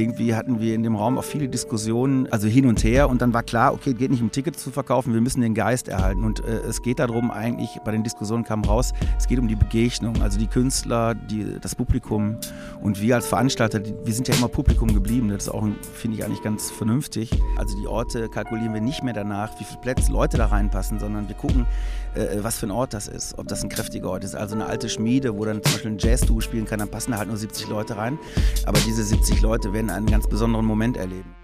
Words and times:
irgendwie 0.00 0.34
hatten 0.34 0.60
wir 0.60 0.74
in 0.74 0.82
dem 0.82 0.96
Raum 0.96 1.18
auch 1.18 1.24
viele 1.24 1.48
Diskussionen, 1.48 2.26
also 2.32 2.48
hin 2.48 2.66
und 2.66 2.82
her. 2.82 3.08
Und 3.08 3.22
dann 3.22 3.32
war 3.32 3.42
klar, 3.42 3.72
okay, 3.72 3.94
geht 3.94 4.10
nicht 4.10 4.22
um 4.22 4.32
Tickets 4.32 4.62
zu 4.62 4.70
verkaufen, 4.70 5.12
wir 5.14 5.20
müssen 5.20 5.40
den 5.40 5.54
Geist 5.54 5.88
erhalten. 5.88 6.24
Und 6.24 6.44
äh, 6.44 6.60
es 6.68 6.82
geht 6.82 6.98
darum, 6.98 7.30
eigentlich, 7.30 7.78
bei 7.84 7.92
den 7.92 8.02
Diskussionen 8.02 8.44
kam 8.44 8.64
raus, 8.64 8.92
es 9.18 9.28
geht 9.28 9.38
um 9.38 9.48
die 9.48 9.56
Begegnung. 9.56 10.22
Also 10.22 10.38
die 10.38 10.46
Künstler, 10.46 11.14
die, 11.14 11.58
das 11.60 11.74
Publikum 11.74 12.36
und 12.82 13.00
wir 13.00 13.16
als 13.16 13.26
Veranstalter, 13.26 13.80
die, 13.80 13.94
wir 14.04 14.14
sind 14.14 14.28
ja 14.28 14.34
immer 14.34 14.48
Publikum 14.48 14.92
geblieben. 14.92 15.28
Das 15.28 15.44
ist 15.44 15.48
auch, 15.50 15.66
finde 15.94 16.16
ich, 16.16 16.24
eigentlich 16.24 16.42
ganz 16.42 16.70
vernünftig. 16.70 17.30
Also 17.56 17.78
die 17.78 17.86
Orte 17.86 18.28
kalkulieren 18.28 18.74
wir 18.74 18.80
nicht 18.80 19.02
mehr 19.02 19.14
danach, 19.14 19.58
wie 19.60 19.64
viele 19.64 19.80
Plätze 19.80 20.10
Leute 20.12 20.36
da 20.36 20.46
reinpassen, 20.46 20.98
sondern 20.98 21.28
wir 21.28 21.36
gucken, 21.36 21.66
äh, 22.14 22.42
was 22.42 22.58
für 22.58 22.66
ein 22.66 22.70
Ort 22.70 22.94
das 22.94 23.08
ist. 23.08 23.38
Ob 23.38 23.48
das 23.48 23.62
ein 23.62 23.68
kräftiger 23.68 24.10
Ort 24.10 24.24
ist. 24.24 24.34
Also 24.34 24.54
eine 24.54 24.66
alte 24.66 24.88
Schmiede, 24.88 25.36
wo 25.36 25.44
dann 25.44 25.62
zum 25.62 25.72
Beispiel 25.72 25.90
ein 25.92 25.98
Jazz-Duo 25.98 26.40
spielen 26.40 26.66
kann, 26.66 26.78
dann 26.78 26.90
passen 26.90 27.12
da 27.12 27.18
halt 27.18 27.28
nur 27.28 27.36
70 27.36 27.68
Leute 27.68 27.96
rein. 27.96 28.18
Aber 28.66 28.78
diese 28.80 29.02
70 29.04 29.40
Leute 29.40 29.72
werden 29.72 29.90
einen 29.90 30.06
ganz 30.06 30.28
besonderen 30.28 30.66
Moment 30.66 30.96
erleben. 30.96 31.34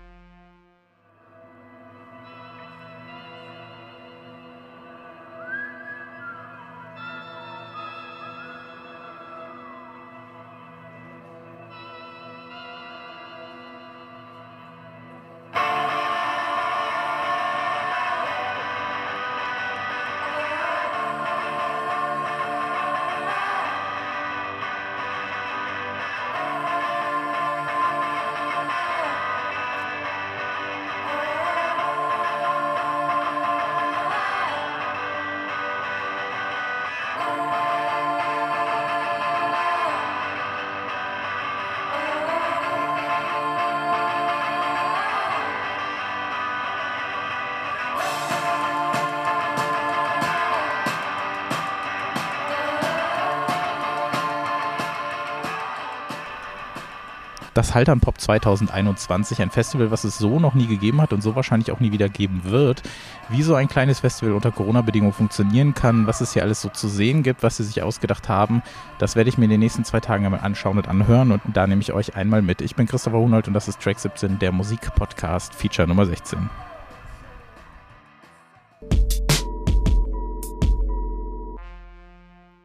Das 57.56 57.74
Haltern 57.74 58.00
Pop 58.00 58.20
2021, 58.20 59.40
ein 59.40 59.50
Festival, 59.50 59.90
was 59.90 60.04
es 60.04 60.18
so 60.18 60.38
noch 60.38 60.54
nie 60.54 60.66
gegeben 60.66 61.00
hat 61.00 61.12
und 61.12 61.22
so 61.22 61.34
wahrscheinlich 61.34 61.72
auch 61.72 61.80
nie 61.80 61.90
wieder 61.90 62.08
geben 62.08 62.42
wird. 62.44 62.82
Wie 63.30 63.42
so 63.42 63.54
ein 63.54 63.68
kleines 63.68 64.00
Festival 64.00 64.34
unter 64.34 64.52
Corona-Bedingungen 64.52 65.14
funktionieren 65.14 65.74
kann, 65.74 66.06
was 66.06 66.20
es 66.20 66.32
hier 66.34 66.42
alles 66.42 66.60
so 66.60 66.68
zu 66.68 66.88
sehen 66.88 67.22
gibt, 67.22 67.42
was 67.42 67.56
sie 67.56 67.64
sich 67.64 67.82
ausgedacht 67.82 68.28
haben, 68.28 68.62
das 68.98 69.16
werde 69.16 69.30
ich 69.30 69.38
mir 69.38 69.44
in 69.44 69.50
den 69.50 69.60
nächsten 69.60 69.84
zwei 69.84 70.00
Tagen 70.00 70.26
einmal 70.26 70.40
anschauen 70.40 70.76
und 70.76 70.88
anhören 70.88 71.32
und 71.32 71.40
da 71.52 71.66
nehme 71.66 71.80
ich 71.80 71.92
euch 71.92 72.14
einmal 72.14 72.42
mit. 72.42 72.60
Ich 72.60 72.76
bin 72.76 72.86
Christopher 72.86 73.18
Hunold 73.18 73.48
und 73.48 73.54
das 73.54 73.68
ist 73.68 73.80
Track 73.80 73.98
17, 73.98 74.38
der 74.38 74.52
Musikpodcast, 74.52 75.54
Feature 75.54 75.88
Nummer 75.88 76.04
16. 76.04 76.50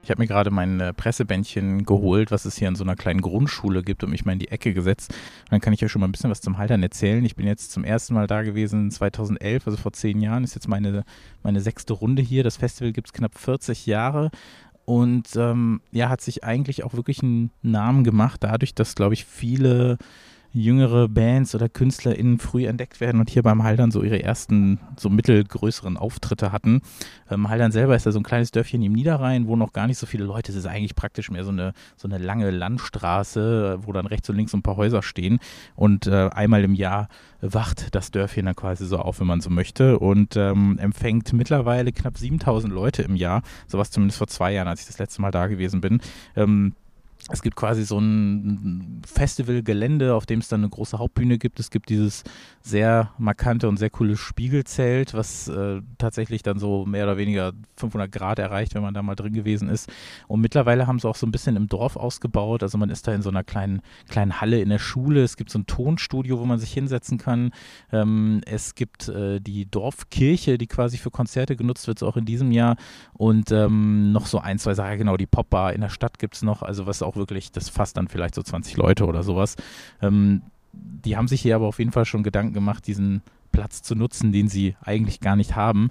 Ich 0.04 0.10
habe 0.10 0.22
mir 0.22 0.28
gerade 0.28 0.50
mein 0.50 0.80
äh, 0.80 0.94
Pressebändchen 0.94 1.84
geholt, 1.84 2.32
was 2.32 2.46
es 2.46 2.58
hier 2.58 2.68
in 2.68 2.76
so 2.76 2.84
einer 2.84 2.96
kleinen 2.96 3.22
Grundschule 3.22 3.84
gibt 3.84 4.04
und 4.04 4.10
mich 4.10 4.26
mal 4.26 4.34
in 4.34 4.40
die 4.40 4.50
Ecke 4.50 4.74
gesetzt. 4.74 5.12
Und 5.12 5.52
dann 5.52 5.62
kann 5.62 5.74
ich 5.74 5.84
euch 5.84 5.92
schon 5.92 6.00
mal 6.00 6.08
ein 6.08 6.12
bisschen 6.12 6.32
was 6.32 6.42
zum 6.42 6.58
Haltern 6.58 6.82
erzählen. 6.82 7.24
Ich 7.24 7.36
bin 7.36 7.46
jetzt 7.46 7.72
zum 7.72 7.84
ersten 7.84 8.16
Mal 8.16 8.26
da 8.26 8.42
gewesen 8.42 8.90
2011, 8.90 9.68
also 9.68 9.78
vor 9.78 9.94
zehn 9.94 10.20
Jahren. 10.20 10.44
Ist 10.44 10.56
jetzt 10.56 10.68
meine, 10.68 11.04
meine 11.44 11.62
sechste 11.62 11.94
Runde 11.94 12.22
hier. 12.22 12.44
Das 12.44 12.58
Festival 12.58 12.94
gibt 12.94 13.10
es 13.10 13.14
knapp 13.14 13.38
40 13.38 13.86
Jahre. 13.86 14.32
Und 14.86 15.36
ähm, 15.36 15.82
ja, 15.92 16.10
hat 16.10 16.22
sich 16.22 16.44
eigentlich 16.44 16.84
auch 16.84 16.94
wirklich 16.94 17.22
einen 17.22 17.52
Namen 17.62 18.04
gemacht, 18.04 18.44
dadurch, 18.44 18.74
dass, 18.74 18.96
glaube 18.96 19.14
ich, 19.14 19.26
viele 19.26 19.98
jüngere 20.54 21.08
Bands 21.08 21.56
oder 21.56 21.70
KünstlerInnen 21.70 22.38
früh 22.38 22.66
entdeckt 22.66 23.00
werden 23.00 23.20
und 23.20 23.30
hier 23.30 23.44
beim 23.44 23.64
Haldern 23.64 23.92
so 23.92 24.04
ihre 24.04 24.22
ersten, 24.22 24.80
so 24.98 25.10
mittelgrößeren 25.10 25.98
Auftritte 25.98 26.52
hatten. 26.52 26.82
Ähm, 27.30 27.50
Haldern 27.50 27.72
selber 27.72 27.96
ist 27.96 28.06
ja 28.06 28.12
so 28.12 28.20
ein 28.20 28.24
kleines 28.24 28.52
Dörfchen 28.52 28.82
im 28.82 28.94
Niederrhein, 28.94 29.48
wo 29.48 29.56
noch 29.56 29.74
gar 29.74 29.88
nicht 29.88 29.98
so 29.98 30.06
viele 30.06 30.26
Leute. 30.26 30.52
Es 30.52 30.58
ist 30.58 30.66
eigentlich 30.66 30.96
praktisch 30.96 31.32
mehr 31.32 31.44
so 31.44 31.52
eine, 31.52 31.74
so 31.96 32.08
eine 32.08 32.18
lange 32.18 32.52
Landstraße, 32.52 33.80
wo 33.84 33.92
dann 33.94 34.06
rechts 34.06 34.30
und 34.30 34.36
links 34.36 34.54
ein 34.54 34.62
paar 34.62 34.78
Häuser 34.78 35.04
stehen. 35.04 35.40
Und 35.76 36.08
äh, 36.08 36.30
einmal 36.30 36.64
im 36.64 36.76
Jahr 36.76 37.08
wacht 37.42 37.96
das 37.96 38.12
Dörfchen 38.12 38.46
dann 38.46 38.56
quasi 38.56 38.86
so 38.86 38.98
auf, 38.98 39.20
wenn 39.20 39.28
man 39.28 39.42
so 39.42 39.50
möchte. 39.50 40.00
Und 40.00 40.36
ähm, 40.36 40.78
empfängt 40.80 41.32
mittlerweile 41.34 41.92
knapp 41.92 42.18
7000 42.18 42.74
Leute 42.74 43.04
im 43.04 43.16
Jahr. 43.16 43.42
Sowas 43.68 43.92
zumindest 43.92 44.18
vor 44.18 44.28
zwei 44.28 44.54
Jahren, 44.54 44.68
als 44.68 44.82
ich 44.82 44.88
das 44.88 45.00
letzte 45.00 45.22
Mal 45.22 45.32
da 45.32 45.48
gewesen 45.48 45.82
bin. 45.82 46.02
Ähm, 46.36 46.74
es 47.30 47.42
gibt 47.42 47.56
quasi 47.56 47.84
so 47.84 48.00
ein 48.00 49.02
Festivalgelände, 49.06 50.16
auf 50.16 50.26
dem 50.26 50.40
es 50.40 50.48
dann 50.48 50.62
eine 50.62 50.70
große 50.70 50.98
Hauptbühne 50.98 51.38
gibt. 51.38 51.60
Es 51.60 51.70
gibt 51.70 51.90
dieses 51.90 52.24
sehr 52.62 53.12
markante 53.18 53.70
und 53.70 53.78
sehr 53.78 53.90
coole 53.90 54.18
Spiegelzelt, 54.18 55.14
was 55.14 55.48
äh, 55.48 55.82
tatsächlich 55.98 56.42
dann 56.42 56.58
so 56.58 56.86
mehr 56.86 57.04
oder 57.04 57.18
weniger 57.18 57.54
500 57.78 58.12
Grad 58.12 58.40
erreicht, 58.40 58.74
wenn 58.74 58.82
man 58.82 58.94
da 58.94 59.04
mal 59.04 59.16
drin 59.16 59.34
gewesen 59.34 59.70
ist. 59.70 59.90
Und 60.28 60.42
mittlerweile 60.42 60.88
haben 60.88 61.00
sie 61.00 61.08
auch 61.08 61.16
so 61.16 61.28
ein 61.28 61.32
bisschen 61.32 61.56
im 61.56 61.68
Dorf 61.68 61.96
ausgebaut. 61.96 62.64
Also 62.64 62.78
man 62.78 62.90
ist 62.90 63.08
da 63.08 63.14
in 63.14 63.22
so 63.22 63.30
einer 63.30 63.44
kleinen, 63.44 63.82
kleinen 64.10 64.42
Halle 64.42 64.60
in 64.60 64.70
der 64.70 64.80
Schule. 64.80 65.24
Es 65.24 65.38
gibt 65.38 65.52
so 65.52 65.60
ein 65.60 65.68
Tonstudio, 65.68 66.40
wo 66.40 66.46
man 66.46 66.60
sich 66.60 66.74
hinsetzen 66.74 67.18
kann. 67.18 67.52
Ähm, 67.92 68.42
es 68.46 68.74
gibt 68.74 69.10
äh, 69.10 69.40
die 69.40 69.70
Dorfkirche, 69.70 70.58
die 70.58 70.68
quasi 70.68 70.98
für 70.98 71.12
Konzerte 71.12 71.56
genutzt 71.56 71.88
wird, 71.88 72.00
so 72.00 72.08
auch 72.08 72.18
in 72.18 72.26
diesem 72.26 72.52
Jahr. 72.52 72.78
Und 73.14 73.52
ähm, 73.52 74.12
noch 74.12 74.26
so 74.26 74.40
ein, 74.40 74.58
zwei 74.58 74.74
Sachen, 74.74 74.98
genau, 74.98 75.18
die 75.18 75.28
Popbar 75.28 75.74
in 75.74 75.82
der 75.82 75.90
Stadt 75.90 76.18
gibt 76.18 76.36
es 76.36 76.42
noch. 76.42 76.62
Also 76.64 76.88
was 76.88 77.02
auch 77.02 77.11
wirklich, 77.16 77.52
das 77.52 77.70
fasst 77.70 77.98
dann 77.98 78.08
vielleicht 78.08 78.36
so 78.36 78.44
20 78.44 78.78
Leute 78.78 79.06
oder 79.06 79.24
sowas. 79.24 79.56
Ähm, 80.02 80.42
die 80.74 81.18
haben 81.18 81.28
sich 81.28 81.42
hier 81.42 81.56
aber 81.56 81.68
auf 81.68 81.80
jeden 81.80 81.92
Fall 81.92 82.06
schon 82.06 82.24
Gedanken 82.24 82.54
gemacht, 82.54 82.88
diesen 82.88 83.22
Platz 83.52 83.82
zu 83.82 83.96
nutzen, 83.96 84.32
den 84.32 84.48
sie 84.48 84.76
eigentlich 84.82 85.20
gar 85.20 85.36
nicht 85.36 85.56
haben. 85.56 85.90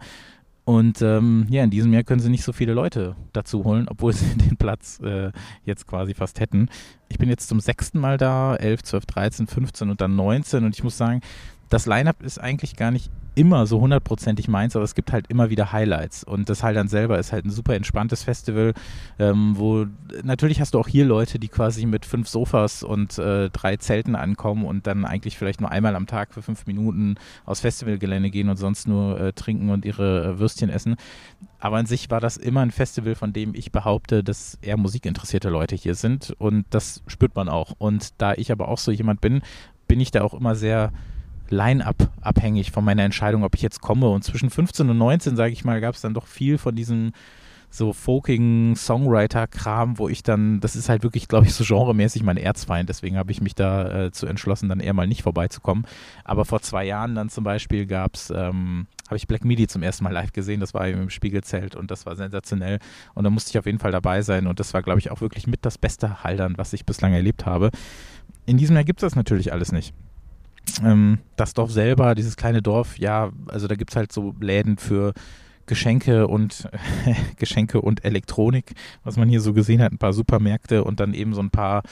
Und 0.65 1.03
ähm, 1.03 1.47
ja, 1.49 1.65
in 1.65 1.71
diesem 1.71 1.93
Jahr 1.93 2.05
können 2.05 2.21
sie 2.21 2.31
nicht 2.31 2.45
so 2.45 2.53
viele 2.53 2.75
Leute 2.75 3.17
dazu 3.33 3.65
holen, 3.65 3.89
obwohl 3.89 4.13
sie 4.15 4.37
den 4.37 4.57
Platz 4.57 5.01
äh, 5.01 5.33
jetzt 5.65 5.87
quasi 5.87 6.15
fast 6.15 6.41
hätten. 6.41 6.69
Ich 7.09 7.19
bin 7.19 7.29
jetzt 7.29 7.49
zum 7.49 7.61
sechsten 7.61 7.99
Mal 7.99 8.19
da, 8.19 8.55
11, 8.55 8.85
12, 8.85 9.07
13, 9.07 9.47
15 9.47 9.91
und 9.91 10.01
dann 10.01 10.17
19 10.17 10.65
und 10.65 10.77
ich 10.77 10.85
muss 10.85 10.97
sagen, 10.97 11.21
das 11.71 11.87
Line-up 11.87 12.23
ist 12.23 12.39
eigentlich 12.39 12.77
gar 12.77 12.91
nicht 12.91 13.11
immer 13.37 13.65
so 13.67 13.81
hundertprozentig 13.81 14.49
meins, 14.49 14.75
aber 14.75 14.85
es 14.85 14.97
gibt 14.97 15.13
halt 15.13 15.29
immer 15.29 15.51
wieder 15.51 15.73
Highlights. 15.73 16.25
Und 16.25 16.49
das 16.49 16.59
dann 16.59 16.89
selber 16.89 17.19
ist 17.19 17.33
halt 17.33 17.45
ein 17.45 17.51
super 17.51 17.75
entspanntes 17.75 18.25
Festival, 18.25 18.75
ähm, 19.19 19.57
wo 19.57 19.87
natürlich 20.23 20.61
hast 20.61 20.75
du 20.75 20.81
auch 20.81 20.89
hier 20.89 21.05
Leute, 21.05 21.39
die 21.39 21.49
quasi 21.49 21.87
mit 21.87 22.05
fünf 22.05 22.29
Sofas 22.29 22.83
und 22.83 23.19
äh, 23.19 23.49
drei 23.51 23.77
Zelten 23.77 24.17
ankommen 24.17 24.65
und 24.65 24.87
dann 24.87 25.05
eigentlich 25.05 25.39
vielleicht 25.39 25.61
nur 25.61 25.71
einmal 25.71 25.95
am 25.95 26.07
Tag 26.07 26.35
für 26.35 26.43
fünf 26.43 26.67
Minuten 26.67 27.15
aufs 27.47 27.61
Festivalgelände 27.61 28.31
gehen 28.31 28.49
und 28.49 28.57
sonst 28.57 28.89
nur 28.89 29.19
äh, 29.21 29.33
trinken 29.33 29.71
und 29.71 29.85
ihre 29.85 30.25
äh, 30.25 30.39
Würstchen 30.41 30.69
essen. 30.69 30.97
Aber 31.61 31.77
an 31.77 31.87
sich 31.87 32.11
war 32.11 32.21
das 32.21 32.37
immer 32.37 32.61
ein 32.61 32.73
Festival, 32.73 33.15
von 33.15 33.33
dem 33.33 33.55
ich 33.55 33.71
behaupte, 33.71 34.25
dass 34.25 34.59
eher 34.61 34.77
musikinteressierte 34.77 35.51
Leute 35.51 35.77
hier 35.77 35.95
sind. 35.95 36.35
Und 36.39 36.65
das 36.71 37.03
spürt 37.07 37.37
man 37.37 37.49
auch. 37.49 37.75
Und 37.79 38.21
da 38.21 38.35
ich 38.35 38.51
aber 38.51 38.69
auch 38.69 38.79
so 38.79 38.91
jemand 38.91 39.21
bin, 39.21 39.43
bin 39.87 40.01
ich 40.01 40.11
da 40.11 40.23
auch 40.23 40.35
immer 40.35 40.55
sehr 40.57 40.93
Line-up 41.51 42.11
abhängig 42.21 42.71
von 42.71 42.85
meiner 42.85 43.05
Entscheidung, 43.05 43.45
ob 43.45 43.55
ich 43.55 43.63
jetzt 43.63 43.81
komme. 43.81 44.09
Und 44.09 44.25
zwischen 44.25 44.51
15 44.51 44.89
und 44.89 44.99
19, 44.99 45.37
sage 45.37 45.53
ich 45.53 45.65
mal, 45.65 45.81
gab 45.81 45.95
es 45.95 46.01
dann 46.01 46.15
doch 46.15 46.27
viel 46.27 46.59
von 46.59 46.75
diesem 46.75 47.13
so 47.73 47.93
folkigen 47.93 48.75
Songwriter-Kram, 48.75 49.99
wo 49.99 50.09
ich 50.09 50.25
dann, 50.25 50.59
das 50.61 50.75
ist 50.75 50.89
halt 50.89 51.05
wirklich, 51.05 51.29
glaube 51.29 51.47
ich, 51.47 51.55
so 51.55 51.65
genremäßig 51.65 52.25
mein 52.25 52.37
Erzfeind. 52.37 52.89
Deswegen 52.89 53.17
habe 53.17 53.31
ich 53.31 53.41
mich 53.41 53.55
da 53.55 54.07
äh, 54.07 54.11
zu 54.11 54.27
entschlossen, 54.27 54.69
dann 54.69 54.81
eher 54.81 54.93
mal 54.93 55.07
nicht 55.07 55.23
vorbeizukommen. 55.23 55.87
Aber 56.25 56.45
vor 56.45 56.61
zwei 56.63 56.85
Jahren 56.85 57.15
dann 57.15 57.29
zum 57.29 57.45
Beispiel 57.45 57.87
gab 57.87 58.17
es, 58.17 58.31
ähm, 58.31 58.89
habe 59.07 59.17
ich 59.17 59.29
Black 59.29 59.45
Midi 59.45 59.69
zum 59.69 59.85
ersten 59.85 60.03
Mal 60.03 60.13
live 60.13 60.33
gesehen. 60.33 60.59
Das 60.59 60.75
war 60.75 60.89
im 60.89 61.11
Spiegelzelt 61.11 61.77
und 61.77 61.93
das 61.93 62.07
war 62.07 62.17
sensationell. 62.17 62.81
Und 63.15 63.23
da 63.23 63.31
musste 63.31 63.51
ich 63.51 63.59
auf 63.59 63.67
jeden 63.67 63.79
Fall 63.79 63.93
dabei 63.93 64.23
sein. 64.23 64.49
Und 64.49 64.59
das 64.59 64.75
war, 64.75 64.83
glaube 64.83 64.99
ich, 64.99 65.13
auch 65.13 65.21
wirklich 65.21 65.47
mit 65.47 65.65
das 65.65 65.79
beste 65.79 66.25
Haldern, 66.25 66.55
was 66.57 66.73
ich 66.73 66.85
bislang 66.85 67.13
erlebt 67.13 67.47
habe. 67.47 67.71
In 68.47 68.59
diesem 68.59 68.75
Jahr 68.75 68.85
gibt 68.85 69.01
es 69.01 69.07
das 69.07 69.15
natürlich 69.15 69.53
alles 69.53 69.71
nicht. 69.71 69.95
Ähm, 70.85 71.19
das 71.37 71.55
Dorf 71.55 71.73
selber, 71.73 72.15
dieses 72.15 72.37
kleine 72.37 72.63
Dorf, 72.63 72.99
ja, 72.99 73.31
also 73.49 73.67
da 73.67 73.75
gibt 73.75 73.91
es 73.91 73.97
halt 73.97 74.13
so 74.13 74.35
Läden 74.41 74.77
für 74.77 75.13
Geschenke 75.71 76.27
und 76.27 76.69
Geschenke 77.37 77.81
und 77.81 78.05
Elektronik, 78.05 78.73
was 79.05 79.17
man 79.17 79.29
hier 79.29 79.41
so 79.41 79.53
gesehen 79.53 79.81
hat, 79.81 79.93
ein 79.93 79.99
paar 79.99 80.13
Supermärkte 80.13 80.83
und 80.83 80.99
dann 80.99 81.15
eben 81.15 81.33
so 81.33 81.41
ein 81.41 81.51
paar 81.51 81.85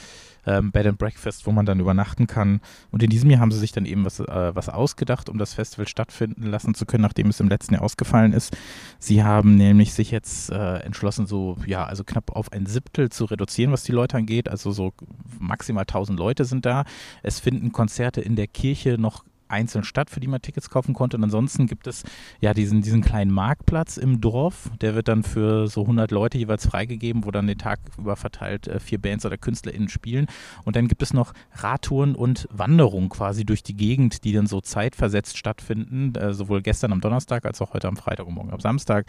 ähm, 0.45 0.73
Bed 0.73 0.85
and 0.85 0.97
Breakfast, 0.97 1.45
wo 1.45 1.53
man 1.53 1.65
dann 1.65 1.79
übernachten 1.79 2.27
kann. 2.27 2.59
Und 2.91 3.03
in 3.03 3.09
diesem 3.09 3.29
Jahr 3.29 3.39
haben 3.39 3.53
sie 3.53 3.59
sich 3.59 3.71
dann 3.71 3.85
eben 3.85 4.03
was, 4.03 4.19
äh, 4.19 4.53
was 4.53 4.67
ausgedacht, 4.67 5.29
um 5.29 5.37
das 5.37 5.53
Festival 5.53 5.87
stattfinden 5.87 6.43
lassen 6.43 6.73
zu 6.73 6.85
können, 6.85 7.03
nachdem 7.03 7.27
es 7.27 7.39
im 7.39 7.47
letzten 7.47 7.75
Jahr 7.75 7.83
ausgefallen 7.83 8.33
ist. 8.33 8.57
Sie 8.99 9.23
haben 9.23 9.55
nämlich 9.55 9.93
sich 9.93 10.11
jetzt 10.11 10.51
äh, 10.51 10.79
entschlossen, 10.79 11.25
so, 11.25 11.55
ja, 11.65 11.85
also 11.85 12.03
knapp 12.03 12.35
auf 12.35 12.51
ein 12.51 12.65
Siebtel 12.65 13.09
zu 13.09 13.23
reduzieren, 13.23 13.71
was 13.71 13.83
die 13.83 13.93
Leute 13.93 14.17
angeht. 14.17 14.49
Also 14.49 14.73
so 14.73 14.91
maximal 15.39 15.83
1000 15.83 16.19
Leute 16.19 16.43
sind 16.43 16.65
da. 16.65 16.83
Es 17.23 17.39
finden 17.39 17.71
Konzerte 17.71 18.19
in 18.19 18.35
der 18.35 18.47
Kirche 18.47 18.97
noch 18.99 19.23
einzeln 19.49 19.83
statt, 19.83 20.09
für 20.09 20.19
die 20.19 20.27
man 20.27 20.41
Tickets 20.41 20.69
kaufen 20.69 20.93
konnte. 20.93 21.17
Und 21.17 21.23
ansonsten 21.23 21.67
gibt 21.67 21.87
es 21.87 22.03
ja 22.39 22.53
diesen, 22.53 22.81
diesen 22.81 23.01
kleinen 23.01 23.31
Marktplatz 23.31 23.97
im 23.97 24.21
Dorf. 24.21 24.69
Der 24.81 24.95
wird 24.95 25.07
dann 25.07 25.23
für 25.23 25.67
so 25.67 25.81
100 25.81 26.11
Leute 26.11 26.37
jeweils 26.37 26.67
freigegeben, 26.67 27.25
wo 27.25 27.31
dann 27.31 27.47
den 27.47 27.57
Tag 27.57 27.79
über 27.97 28.15
verteilt 28.15 28.67
äh, 28.67 28.79
vier 28.79 28.99
Bands 28.99 29.25
oder 29.25 29.37
KünstlerInnen 29.37 29.89
spielen. 29.89 30.27
Und 30.63 30.75
dann 30.75 30.87
gibt 30.87 31.01
es 31.01 31.13
noch 31.13 31.33
Radtouren 31.53 32.15
und 32.15 32.47
Wanderungen 32.51 33.09
quasi 33.09 33.45
durch 33.45 33.63
die 33.63 33.75
Gegend, 33.75 34.23
die 34.23 34.33
dann 34.33 34.47
so 34.47 34.61
zeitversetzt 34.61 35.37
stattfinden. 35.37 36.13
Äh, 36.15 36.33
sowohl 36.33 36.61
gestern 36.61 36.91
am 36.91 37.01
Donnerstag 37.01 37.45
als 37.45 37.61
auch 37.61 37.73
heute 37.73 37.87
am 37.87 37.97
Freitag 37.97 38.27
und 38.27 38.35
morgen 38.35 38.51
am 38.51 38.59
Samstag. 38.59 39.05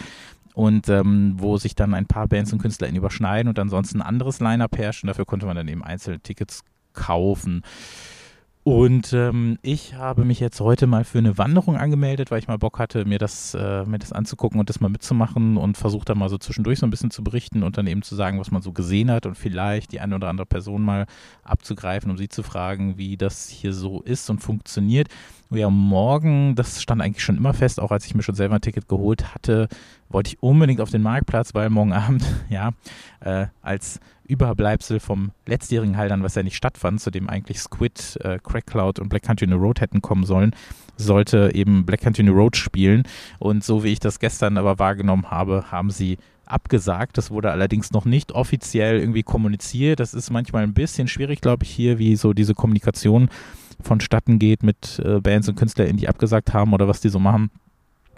Und 0.54 0.88
ähm, 0.88 1.34
wo 1.36 1.58
sich 1.58 1.74
dann 1.74 1.94
ein 1.94 2.06
paar 2.06 2.26
Bands 2.26 2.52
und 2.52 2.60
KünstlerInnen 2.60 2.98
überschneiden 2.98 3.48
und 3.48 3.58
ansonsten 3.58 4.00
ein 4.00 4.06
anderes 4.06 4.40
Line-Up 4.40 4.76
herrscht. 4.76 5.04
Und 5.04 5.08
dafür 5.08 5.24
konnte 5.24 5.46
man 5.46 5.56
dann 5.56 5.68
eben 5.68 5.84
einzelne 5.84 6.20
Tickets 6.20 6.64
kaufen. 6.92 7.62
Und 8.62 9.14
ähm, 9.14 9.58
ich 9.62 9.94
habe 9.94 10.26
mich 10.26 10.38
jetzt 10.38 10.60
heute 10.60 10.86
mal 10.86 11.04
für 11.04 11.16
eine 11.16 11.38
Wanderung 11.38 11.76
angemeldet, 11.76 12.30
weil 12.30 12.40
ich 12.40 12.48
mal 12.48 12.58
Bock 12.58 12.78
hatte, 12.78 13.06
mir 13.06 13.18
das, 13.18 13.54
äh, 13.54 13.86
mir 13.86 13.98
das 13.98 14.12
anzugucken 14.12 14.60
und 14.60 14.68
das 14.68 14.80
mal 14.80 14.90
mitzumachen 14.90 15.56
und 15.56 15.78
versucht 15.78 16.10
dann 16.10 16.18
mal 16.18 16.28
so 16.28 16.36
zwischendurch 16.36 16.78
so 16.78 16.86
ein 16.86 16.90
bisschen 16.90 17.10
zu 17.10 17.24
berichten 17.24 17.62
und 17.62 17.78
dann 17.78 17.86
eben 17.86 18.02
zu 18.02 18.14
sagen, 18.14 18.38
was 18.38 18.50
man 18.50 18.60
so 18.60 18.72
gesehen 18.72 19.10
hat 19.10 19.24
und 19.24 19.36
vielleicht 19.36 19.92
die 19.92 20.00
eine 20.00 20.14
oder 20.14 20.28
andere 20.28 20.44
Person 20.44 20.82
mal 20.82 21.06
abzugreifen, 21.42 22.10
um 22.10 22.18
sie 22.18 22.28
zu 22.28 22.42
fragen, 22.42 22.98
wie 22.98 23.16
das 23.16 23.48
hier 23.48 23.72
so 23.72 24.02
ist 24.02 24.28
und 24.28 24.40
funktioniert. 24.40 25.08
Ja, 25.52 25.68
morgen, 25.68 26.54
das 26.54 26.80
stand 26.80 27.02
eigentlich 27.02 27.24
schon 27.24 27.36
immer 27.36 27.52
fest, 27.52 27.80
auch 27.80 27.90
als 27.90 28.06
ich 28.06 28.14
mir 28.14 28.22
schon 28.22 28.36
selber 28.36 28.54
ein 28.54 28.60
Ticket 28.60 28.86
geholt 28.86 29.34
hatte, 29.34 29.66
wollte 30.08 30.28
ich 30.28 30.40
unbedingt 30.40 30.80
auf 30.80 30.90
den 30.90 31.02
Marktplatz, 31.02 31.54
weil 31.54 31.70
morgen 31.70 31.92
Abend, 31.92 32.24
ja, 32.48 32.70
äh, 33.18 33.46
als 33.60 33.98
Überbleibsel 34.28 35.00
vom 35.00 35.32
letztjährigen 35.46 35.96
Haldern, 35.96 36.22
was 36.22 36.36
ja 36.36 36.44
nicht 36.44 36.54
stattfand, 36.54 37.00
zu 37.00 37.10
dem 37.10 37.28
eigentlich 37.28 37.58
Squid, 37.58 38.16
äh, 38.22 38.38
Crack 38.38 38.66
Cloud 38.66 39.00
und 39.00 39.08
Black 39.08 39.22
Country 39.22 39.48
New 39.48 39.56
Road 39.56 39.80
hätten 39.80 40.00
kommen 40.00 40.24
sollen, 40.24 40.54
sollte 40.96 41.50
eben 41.52 41.84
Black 41.84 42.02
Country 42.02 42.22
New 42.22 42.34
Road 42.34 42.56
spielen. 42.56 43.02
Und 43.40 43.64
so 43.64 43.82
wie 43.82 43.88
ich 43.88 43.98
das 43.98 44.20
gestern 44.20 44.56
aber 44.56 44.78
wahrgenommen 44.78 45.32
habe, 45.32 45.72
haben 45.72 45.90
sie 45.90 46.18
abgesagt. 46.46 47.18
Das 47.18 47.32
wurde 47.32 47.50
allerdings 47.50 47.90
noch 47.90 48.04
nicht 48.04 48.30
offiziell 48.30 49.00
irgendwie 49.00 49.24
kommuniziert. 49.24 49.98
Das 49.98 50.14
ist 50.14 50.30
manchmal 50.30 50.62
ein 50.62 50.74
bisschen 50.74 51.08
schwierig, 51.08 51.40
glaube 51.40 51.64
ich, 51.64 51.70
hier, 51.70 51.98
wie 51.98 52.14
so 52.14 52.32
diese 52.32 52.54
Kommunikation 52.54 53.30
vonstatten 53.82 54.38
geht 54.38 54.62
mit 54.62 55.00
äh, 55.04 55.20
Bands 55.20 55.48
und 55.48 55.56
KünstlerInnen, 55.56 55.96
die 55.96 56.08
abgesagt 56.08 56.52
haben 56.52 56.72
oder 56.72 56.88
was 56.88 57.00
die 57.00 57.08
so 57.08 57.18
machen. 57.18 57.50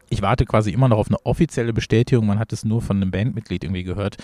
Ich 0.09 0.21
warte 0.21 0.45
quasi 0.45 0.71
immer 0.71 0.89
noch 0.89 0.99
auf 0.99 1.09
eine 1.09 1.17
offizielle 1.25 1.73
Bestätigung. 1.73 2.27
Man 2.27 2.39
hat 2.39 2.53
es 2.53 2.67
nur 2.67 2.83
von 2.83 2.99
einem 2.99 3.11
Bandmitglied 3.11 3.65
irgendwie 3.65 3.83
gehört. 3.83 4.19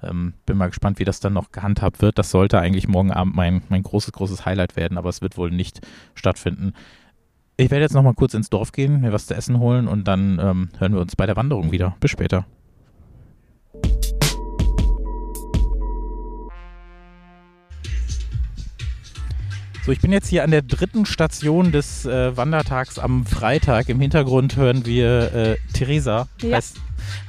Ähm, 0.00 0.34
bin 0.46 0.56
mal 0.56 0.68
gespannt, 0.68 1.00
wie 1.00 1.04
das 1.04 1.18
dann 1.18 1.32
noch 1.32 1.50
gehandhabt 1.50 2.00
wird. 2.00 2.16
Das 2.16 2.30
sollte 2.30 2.60
eigentlich 2.60 2.86
morgen 2.86 3.10
Abend 3.10 3.34
mein, 3.34 3.62
mein 3.68 3.82
großes, 3.82 4.12
großes 4.12 4.46
Highlight 4.46 4.76
werden, 4.76 4.98
aber 4.98 5.08
es 5.08 5.20
wird 5.20 5.36
wohl 5.36 5.50
nicht 5.50 5.80
stattfinden. 6.14 6.74
Ich 7.56 7.70
werde 7.70 7.82
jetzt 7.82 7.94
noch 7.94 8.04
mal 8.04 8.14
kurz 8.14 8.34
ins 8.34 8.50
Dorf 8.50 8.70
gehen, 8.72 9.00
mir 9.00 9.12
was 9.12 9.26
zu 9.26 9.34
essen 9.34 9.58
holen 9.58 9.88
und 9.88 10.06
dann 10.06 10.38
ähm, 10.40 10.68
hören 10.78 10.94
wir 10.94 11.00
uns 11.00 11.16
bei 11.16 11.26
der 11.26 11.36
Wanderung 11.36 11.72
wieder. 11.72 11.96
Bis 11.98 12.12
später. 12.12 12.46
So, 19.84 19.90
ich 19.90 20.00
bin 20.00 20.12
jetzt 20.12 20.28
hier 20.28 20.44
an 20.44 20.52
der 20.52 20.62
dritten 20.62 21.06
Station 21.06 21.72
des 21.72 22.06
äh, 22.06 22.36
Wandertags 22.36 23.00
am 23.00 23.26
Freitag. 23.26 23.88
Im 23.88 23.98
Hintergrund 23.98 24.54
hören 24.54 24.86
wir 24.86 25.34
äh, 25.34 25.56
Theresa, 25.72 26.28
ja. 26.40 26.56
heißt, 26.56 26.76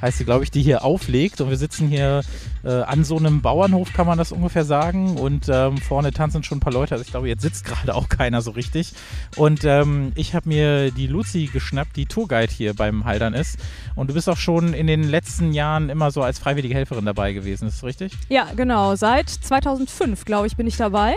heißt 0.00 0.18
sie, 0.18 0.24
glaube 0.24 0.44
ich, 0.44 0.52
die 0.52 0.62
hier 0.62 0.84
auflegt. 0.84 1.40
Und 1.40 1.50
wir 1.50 1.56
sitzen 1.56 1.88
hier 1.88 2.20
äh, 2.62 2.68
an 2.68 3.02
so 3.02 3.18
einem 3.18 3.42
Bauernhof, 3.42 3.92
kann 3.92 4.06
man 4.06 4.18
das 4.18 4.30
ungefähr 4.30 4.64
sagen. 4.64 5.16
Und 5.16 5.48
ähm, 5.48 5.78
vorne 5.78 6.12
tanzen 6.12 6.44
schon 6.44 6.58
ein 6.58 6.60
paar 6.60 6.72
Leute. 6.72 6.94
Also 6.94 7.02
ich 7.02 7.10
glaube, 7.10 7.26
jetzt 7.26 7.42
sitzt 7.42 7.64
gerade 7.64 7.92
auch 7.92 8.08
keiner 8.08 8.40
so 8.40 8.52
richtig. 8.52 8.92
Und 9.34 9.64
ähm, 9.64 10.12
ich 10.14 10.36
habe 10.36 10.48
mir 10.48 10.92
die 10.92 11.08
Luzi 11.08 11.50
geschnappt, 11.52 11.96
die 11.96 12.06
Tourguide 12.06 12.52
hier 12.52 12.72
beim 12.74 13.04
Haldern 13.04 13.34
ist. 13.34 13.58
Und 13.96 14.10
du 14.10 14.14
bist 14.14 14.28
auch 14.28 14.36
schon 14.36 14.74
in 14.74 14.86
den 14.86 15.02
letzten 15.02 15.54
Jahren 15.54 15.88
immer 15.88 16.12
so 16.12 16.22
als 16.22 16.38
freiwillige 16.38 16.76
Helferin 16.76 17.04
dabei 17.04 17.32
gewesen. 17.32 17.66
Ist 17.66 17.78
das 17.78 17.84
richtig? 17.84 18.12
Ja, 18.28 18.46
genau. 18.54 18.94
Seit 18.94 19.28
2005, 19.28 20.24
glaube 20.24 20.46
ich, 20.46 20.56
bin 20.56 20.68
ich 20.68 20.76
dabei. 20.76 21.16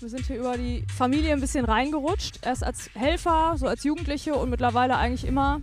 Wir 0.00 0.08
sind 0.08 0.24
hier 0.24 0.38
über 0.38 0.56
die 0.56 0.82
Familie 0.96 1.34
ein 1.34 1.40
bisschen 1.40 1.66
reingerutscht. 1.66 2.38
Erst 2.40 2.64
als 2.64 2.88
Helfer, 2.94 3.56
so 3.58 3.66
als 3.66 3.84
Jugendliche 3.84 4.34
und 4.34 4.48
mittlerweile 4.48 4.96
eigentlich 4.96 5.26
immer 5.26 5.60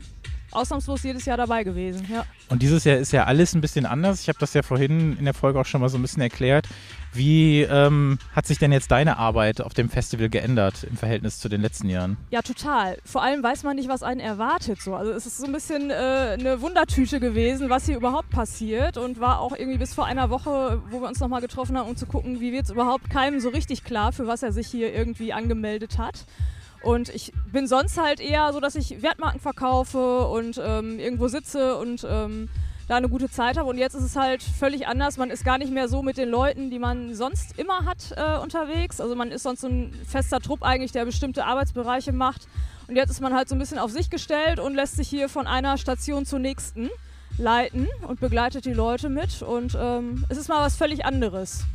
ausnahmslos 0.51 1.03
jedes 1.03 1.25
Jahr 1.25 1.37
dabei 1.37 1.63
gewesen. 1.63 2.07
Ja. 2.11 2.25
Und 2.49 2.61
dieses 2.61 2.83
Jahr 2.83 2.97
ist 2.97 3.11
ja 3.11 3.25
alles 3.25 3.53
ein 3.53 3.61
bisschen 3.61 3.85
anders. 3.85 4.21
Ich 4.21 4.29
habe 4.29 4.39
das 4.39 4.53
ja 4.53 4.63
vorhin 4.63 5.17
in 5.17 5.25
der 5.25 5.33
Folge 5.33 5.59
auch 5.59 5.65
schon 5.65 5.81
mal 5.81 5.89
so 5.89 5.97
ein 5.97 6.01
bisschen 6.01 6.21
erklärt. 6.21 6.67
Wie 7.13 7.63
ähm, 7.63 8.19
hat 8.33 8.45
sich 8.45 8.59
denn 8.59 8.71
jetzt 8.71 8.91
deine 8.91 9.17
Arbeit 9.17 9.61
auf 9.61 9.73
dem 9.73 9.89
Festival 9.89 10.29
geändert 10.29 10.83
im 10.83 10.97
Verhältnis 10.97 11.39
zu 11.39 11.49
den 11.49 11.61
letzten 11.61 11.89
Jahren? 11.89 12.17
Ja, 12.29 12.41
total. 12.41 12.97
Vor 13.03 13.23
allem 13.23 13.41
weiß 13.41 13.63
man 13.63 13.75
nicht, 13.75 13.89
was 13.89 14.03
einen 14.03 14.19
erwartet. 14.19 14.81
So. 14.81 14.95
Also 14.95 15.11
es 15.11 15.25
ist 15.25 15.37
so 15.37 15.45
ein 15.45 15.51
bisschen 15.51 15.89
äh, 15.89 15.93
eine 15.93 16.61
Wundertüte 16.61 17.19
gewesen, 17.19 17.69
was 17.69 17.85
hier 17.85 17.97
überhaupt 17.97 18.29
passiert 18.29 18.97
und 18.97 19.19
war 19.19 19.39
auch 19.39 19.55
irgendwie 19.55 19.77
bis 19.77 19.93
vor 19.93 20.05
einer 20.05 20.29
Woche, 20.29 20.81
wo 20.89 21.01
wir 21.01 21.07
uns 21.07 21.19
nochmal 21.19 21.41
getroffen 21.41 21.77
haben, 21.77 21.89
um 21.89 21.95
zu 21.95 22.05
gucken, 22.05 22.39
wie 22.39 22.51
wird 22.51 22.65
es 22.65 22.71
überhaupt 22.71 23.09
keinem 23.09 23.39
so 23.39 23.49
richtig 23.49 23.83
klar, 23.83 24.11
für 24.11 24.27
was 24.27 24.43
er 24.43 24.51
sich 24.51 24.67
hier 24.67 24.93
irgendwie 24.93 25.33
angemeldet 25.33 25.97
hat. 25.97 26.25
Und 26.83 27.09
ich 27.09 27.33
bin 27.51 27.67
sonst 27.67 28.01
halt 28.01 28.19
eher 28.19 28.53
so, 28.53 28.59
dass 28.59 28.75
ich 28.75 29.01
Wertmarken 29.01 29.39
verkaufe 29.39 30.27
und 30.27 30.61
ähm, 30.63 30.99
irgendwo 30.99 31.27
sitze 31.27 31.77
und 31.77 32.05
ähm, 32.09 32.49
da 32.87 32.95
eine 32.95 33.09
gute 33.09 33.29
Zeit 33.29 33.57
habe. 33.57 33.69
Und 33.69 33.77
jetzt 33.77 33.95
ist 33.95 34.03
es 34.03 34.15
halt 34.15 34.41
völlig 34.41 34.87
anders. 34.87 35.17
Man 35.17 35.29
ist 35.29 35.43
gar 35.43 35.57
nicht 35.57 35.71
mehr 35.71 35.89
so 35.89 36.01
mit 36.01 36.17
den 36.17 36.29
Leuten, 36.29 36.69
die 36.69 36.79
man 36.79 37.13
sonst 37.13 37.57
immer 37.59 37.85
hat, 37.85 38.13
äh, 38.15 38.37
unterwegs. 38.39 39.01
Also 39.01 39.15
man 39.15 39.31
ist 39.31 39.43
sonst 39.43 39.61
so 39.61 39.67
ein 39.67 39.93
fester 40.07 40.39
Trupp 40.39 40.63
eigentlich, 40.63 40.91
der 40.91 41.05
bestimmte 41.05 41.45
Arbeitsbereiche 41.45 42.13
macht. 42.13 42.47
Und 42.87 42.95
jetzt 42.95 43.09
ist 43.09 43.21
man 43.21 43.33
halt 43.33 43.49
so 43.49 43.55
ein 43.55 43.59
bisschen 43.59 43.79
auf 43.79 43.91
sich 43.91 44.09
gestellt 44.09 44.59
und 44.59 44.75
lässt 44.75 44.95
sich 44.95 45.09
hier 45.09 45.27
von 45.27 45.47
einer 45.47 45.77
Station 45.77 46.25
zur 46.25 46.39
nächsten 46.39 46.89
leiten 47.37 47.87
und 48.07 48.19
begleitet 48.19 48.65
die 48.65 48.73
Leute 48.73 49.09
mit. 49.09 49.41
Und 49.41 49.77
ähm, 49.79 50.25
es 50.29 50.37
ist 50.37 50.47
mal 50.47 50.63
was 50.63 50.77
völlig 50.77 51.05
anderes. 51.05 51.65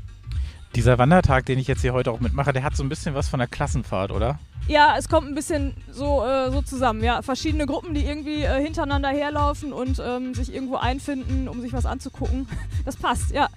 Dieser 0.74 0.96
Wandertag, 0.98 1.44
den 1.46 1.58
ich 1.58 1.66
jetzt 1.66 1.82
hier 1.82 1.92
heute 1.92 2.10
auch 2.10 2.20
mitmache, 2.20 2.52
der 2.52 2.62
hat 2.62 2.74
so 2.74 2.82
ein 2.82 2.88
bisschen 2.88 3.14
was 3.14 3.28
von 3.28 3.38
der 3.38 3.46
Klassenfahrt, 3.46 4.10
oder? 4.10 4.38
Ja, 4.68 4.94
es 4.96 5.08
kommt 5.08 5.28
ein 5.28 5.34
bisschen 5.34 5.74
so, 5.90 6.24
äh, 6.24 6.50
so 6.50 6.62
zusammen. 6.62 7.04
Ja, 7.04 7.20
verschiedene 7.20 7.66
Gruppen, 7.66 7.94
die 7.94 8.06
irgendwie 8.06 8.42
äh, 8.42 8.62
hintereinander 8.62 9.10
herlaufen 9.10 9.72
und 9.72 10.00
ähm, 10.02 10.34
sich 10.34 10.54
irgendwo 10.54 10.76
einfinden, 10.76 11.48
um 11.48 11.60
sich 11.60 11.72
was 11.72 11.84
anzugucken. 11.84 12.48
Das 12.84 12.96
passt, 12.96 13.30
ja. 13.30 13.48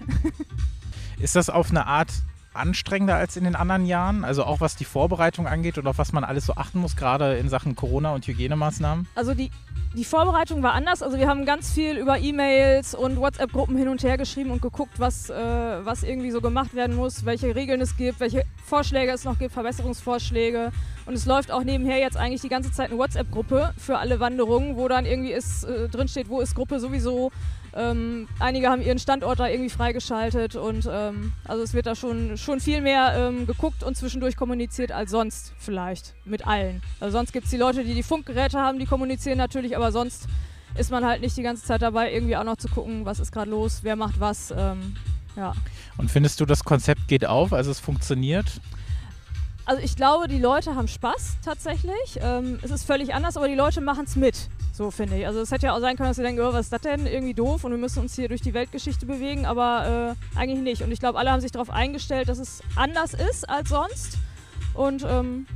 Ist 1.20 1.36
das 1.36 1.50
auf 1.50 1.72
eine 1.72 1.88
Art 1.88 2.12
anstrengender 2.56 3.16
als 3.16 3.38
in 3.38 3.44
den 3.44 3.56
anderen 3.56 3.86
Jahren? 3.86 4.24
Also 4.24 4.44
auch 4.44 4.62
was 4.62 4.76
die 4.76 4.86
Vorbereitung 4.86 5.48
angeht 5.48 5.78
und 5.78 5.88
auf 5.88 5.98
was 5.98 6.14
man 6.14 6.24
alles 6.24 6.46
so 6.46 6.56
achten 6.56 6.80
muss, 6.80 6.96
gerade 6.96 7.38
in 7.38 7.50
Sachen 7.50 7.76
Corona 7.76 8.14
und 8.14 8.26
Hygienemaßnahmen? 8.28 9.08
Also 9.16 9.34
die, 9.34 9.52
die 9.96 10.04
Vorbereitung 10.04 10.62
war 10.64 10.74
anders. 10.74 11.02
Also 11.02 11.18
wir 11.18 11.28
haben 11.28 11.46
ganz 11.46 11.72
viel 11.72 11.98
über 11.98 12.20
E-Mails 12.20 12.96
und 12.96 13.18
WhatsApp-Gruppen 13.18 13.78
hin 13.78 13.88
und 13.88 14.04
her 14.04 14.18
geschrieben 14.18 14.52
und 14.52 14.62
geguckt, 14.62 15.00
was, 15.00 15.30
äh, 15.30 15.36
was 15.36 16.04
irgendwie 16.04 16.32
so 16.32 16.42
gemacht 16.42 16.74
werden 16.76 16.96
muss, 16.96 17.26
welche 17.26 17.56
Regeln 17.56 17.82
es 17.82 17.96
gibt, 17.96 18.20
welche 18.20 18.44
Vorschläge 18.66 19.12
es 19.12 19.24
noch 19.24 19.40
gibt, 19.40 19.54
Verbesserungsvorschläge. 19.54 20.72
Und 21.06 21.14
es 21.14 21.26
läuft 21.26 21.52
auch 21.52 21.64
nebenher 21.64 22.00
jetzt 22.00 22.18
eigentlich 22.18 22.42
die 22.42 22.50
ganze 22.50 22.72
Zeit 22.72 22.90
eine 22.90 22.98
WhatsApp-Gruppe 22.98 23.74
für 23.78 23.98
alle 23.98 24.20
Wanderungen, 24.20 24.76
wo 24.76 24.88
dann 24.88 25.06
irgendwie 25.06 25.32
ist, 25.32 25.64
äh, 25.64 25.88
drinsteht, 25.88 26.30
wo 26.30 26.42
ist 26.42 26.56
Gruppe 26.56 26.80
sowieso, 26.80 27.32
ähm, 27.76 28.28
einige 28.40 28.70
haben 28.70 28.82
ihren 28.82 29.00
Standort 29.00 29.40
da 29.40 29.48
irgendwie 29.48 29.70
freigeschaltet 29.70 30.56
und 30.56 30.88
ähm, 30.90 31.34
also 31.44 31.62
es 31.62 31.74
wird 31.74 31.86
da 31.86 31.96
schon, 31.96 32.38
schon 32.38 32.60
viel 32.60 32.82
mehr 32.82 33.14
ähm, 33.18 33.46
geguckt 33.46 33.84
und 33.84 33.98
zwischendurch 33.98 34.38
kommuniziert 34.38 34.92
als 34.92 35.12
sonst 35.12 35.54
vielleicht 35.58 36.16
mit 36.24 36.48
allen. 36.48 36.82
Also 37.00 37.18
sonst 37.18 37.34
gibt 37.34 37.46
es 37.46 37.52
die 37.52 37.58
Leute, 37.58 37.84
die 37.84 37.94
die 37.94 38.04
Funkgeräte 38.04 38.60
haben, 38.60 38.80
die 38.80 38.86
kommunizieren 38.86 39.38
natürlich, 39.38 39.76
aber 39.76 39.92
sonst 39.92 40.28
ist 40.78 40.92
man 40.92 41.06
halt 41.06 41.22
nicht 41.22 41.36
die 41.36 41.44
ganze 41.44 41.64
Zeit 41.64 41.82
dabei, 41.82 42.14
irgendwie 42.14 42.38
auch 42.38 42.44
noch 42.44 42.58
zu 42.58 42.70
gucken, 42.70 43.06
was 43.06 43.20
ist 43.20 43.32
gerade 43.32 43.52
los, 43.52 43.80
wer 43.82 43.96
macht 43.96 44.20
was. 44.20 44.52
Ähm, 44.52 44.96
ja. 45.36 45.54
Und 45.98 46.10
findest 46.10 46.40
du, 46.40 46.46
das 46.46 46.64
Konzept 46.64 47.08
geht 47.08 47.26
auf, 47.26 47.52
also 47.52 47.72
es 47.72 47.80
funktioniert? 47.80 48.62
Also 49.68 49.82
ich 49.82 49.96
glaube, 49.96 50.28
die 50.28 50.38
Leute 50.38 50.76
haben 50.76 50.88
Spaß 50.88 51.38
tatsächlich. 51.44 52.20
Ähm, 52.22 52.60
es 52.62 52.70
ist 52.70 52.86
völlig 52.86 53.16
anders, 53.16 53.36
aber 53.36 53.48
die 53.48 53.56
Leute 53.56 53.82
machen 53.82 54.06
es 54.06 54.16
mit. 54.16 54.50
So 54.74 54.92
finde 54.92 55.18
ich. 55.18 55.26
Also 55.26 55.40
es 55.40 55.52
hätte 55.52 55.68
ja 55.68 55.74
auch 55.76 55.80
sein 55.80 55.98
können, 55.98 56.10
dass 56.10 56.18
sie 56.18 56.24
denken, 56.24 56.42
oh, 56.42 56.54
was 56.54 56.66
ist 56.66 56.74
das 56.74 56.82
denn? 56.82 57.08
Irgendwie 57.08 57.34
doof 57.34 57.64
und 57.64 57.72
wir 57.72 57.80
müssen 57.80 58.00
uns 58.00 58.14
hier 58.14 58.28
durch 58.28 58.42
die 58.42 58.54
Weltgeschichte 58.54 59.08
bewegen, 59.08 59.46
aber 59.46 60.16
äh, 60.36 60.38
eigentlich 60.38 60.60
nicht. 60.60 60.82
Und 60.84 60.92
ich 60.92 61.00
glaube, 61.00 61.18
alle 61.18 61.32
haben 61.32 61.42
sich 61.42 61.52
darauf 61.52 61.72
eingestellt, 61.72 62.30
dass 62.30 62.38
es 62.38 62.62
anders 62.76 63.16
ist 63.16 63.50
als 63.50 63.70
sonst. 63.70 64.18
Und 64.76 65.04
ähm, 65.10 65.48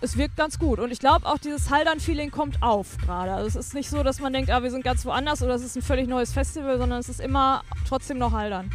es 0.00 0.16
wirkt 0.16 0.36
ganz 0.36 0.58
gut. 0.60 0.78
Und 0.78 0.92
ich 0.92 1.00
glaube 1.00 1.26
auch, 1.26 1.38
dieses 1.38 1.70
Haldern-Feeling 1.70 2.30
kommt 2.30 2.62
auf 2.62 2.96
gerade. 2.98 3.32
Also 3.32 3.58
es 3.58 3.66
ist 3.66 3.74
nicht 3.74 3.90
so, 3.90 4.04
dass 4.04 4.20
man 4.20 4.32
denkt, 4.32 4.50
ah, 4.50 4.62
wir 4.62 4.70
sind 4.70 4.84
ganz 4.84 5.04
woanders 5.04 5.42
oder 5.42 5.54
es 5.54 5.64
ist 5.64 5.74
ein 5.74 5.82
völlig 5.82 6.06
neues 6.06 6.32
Festival, 6.32 6.78
sondern 6.78 7.00
es 7.00 7.08
ist 7.08 7.20
immer 7.20 7.62
trotzdem 7.88 8.18
noch 8.18 8.32
Haldern. 8.32 8.70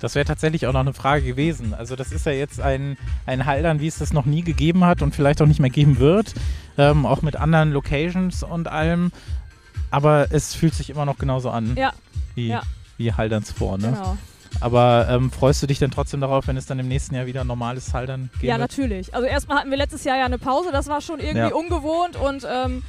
Das 0.00 0.14
wäre 0.14 0.24
tatsächlich 0.24 0.66
auch 0.66 0.72
noch 0.72 0.80
eine 0.80 0.94
Frage 0.94 1.22
gewesen. 1.24 1.74
Also 1.74 1.94
das 1.96 2.10
ist 2.12 2.26
ja 2.26 2.32
jetzt 2.32 2.60
ein, 2.60 2.96
ein 3.26 3.46
Haldern, 3.46 3.80
wie 3.80 3.86
es 3.86 3.98
das 3.98 4.12
noch 4.12 4.24
nie 4.24 4.42
gegeben 4.42 4.84
hat 4.84 5.02
und 5.02 5.14
vielleicht 5.14 5.40
auch 5.42 5.46
nicht 5.46 5.60
mehr 5.60 5.70
geben 5.70 5.98
wird. 5.98 6.34
Ähm, 6.78 7.06
auch 7.06 7.22
mit 7.22 7.36
anderen 7.36 7.72
Locations 7.72 8.42
und 8.42 8.68
allem. 8.68 9.12
Aber 9.90 10.28
es 10.30 10.54
fühlt 10.54 10.74
sich 10.74 10.90
immer 10.90 11.04
noch 11.04 11.18
genauso 11.18 11.50
an. 11.50 11.76
Ja. 11.76 11.92
Wie, 12.34 12.48
ja. 12.48 12.62
wie 12.96 13.12
Halderns 13.12 13.50
vor, 13.52 13.76
ne? 13.78 13.88
Genau. 13.92 14.16
Aber 14.60 15.06
ähm, 15.08 15.30
freust 15.30 15.62
du 15.62 15.66
dich 15.66 15.78
denn 15.78 15.90
trotzdem 15.90 16.20
darauf, 16.20 16.46
wenn 16.48 16.56
es 16.56 16.66
dann 16.66 16.78
im 16.78 16.88
nächsten 16.88 17.14
Jahr 17.14 17.26
wieder 17.26 17.44
normales 17.44 17.94
Haldern 17.94 18.30
geben 18.34 18.48
Ja, 18.48 18.58
natürlich. 18.58 19.14
Also 19.14 19.26
erstmal 19.26 19.58
hatten 19.58 19.70
wir 19.70 19.78
letztes 19.78 20.04
Jahr 20.04 20.18
ja 20.18 20.24
eine 20.24 20.38
Pause, 20.38 20.70
das 20.72 20.88
war 20.88 21.00
schon 21.00 21.20
irgendwie 21.20 21.38
Ja. 21.38 21.54
ungewohnt 21.54 22.16
und 22.16 22.46
ähm, 22.50 22.82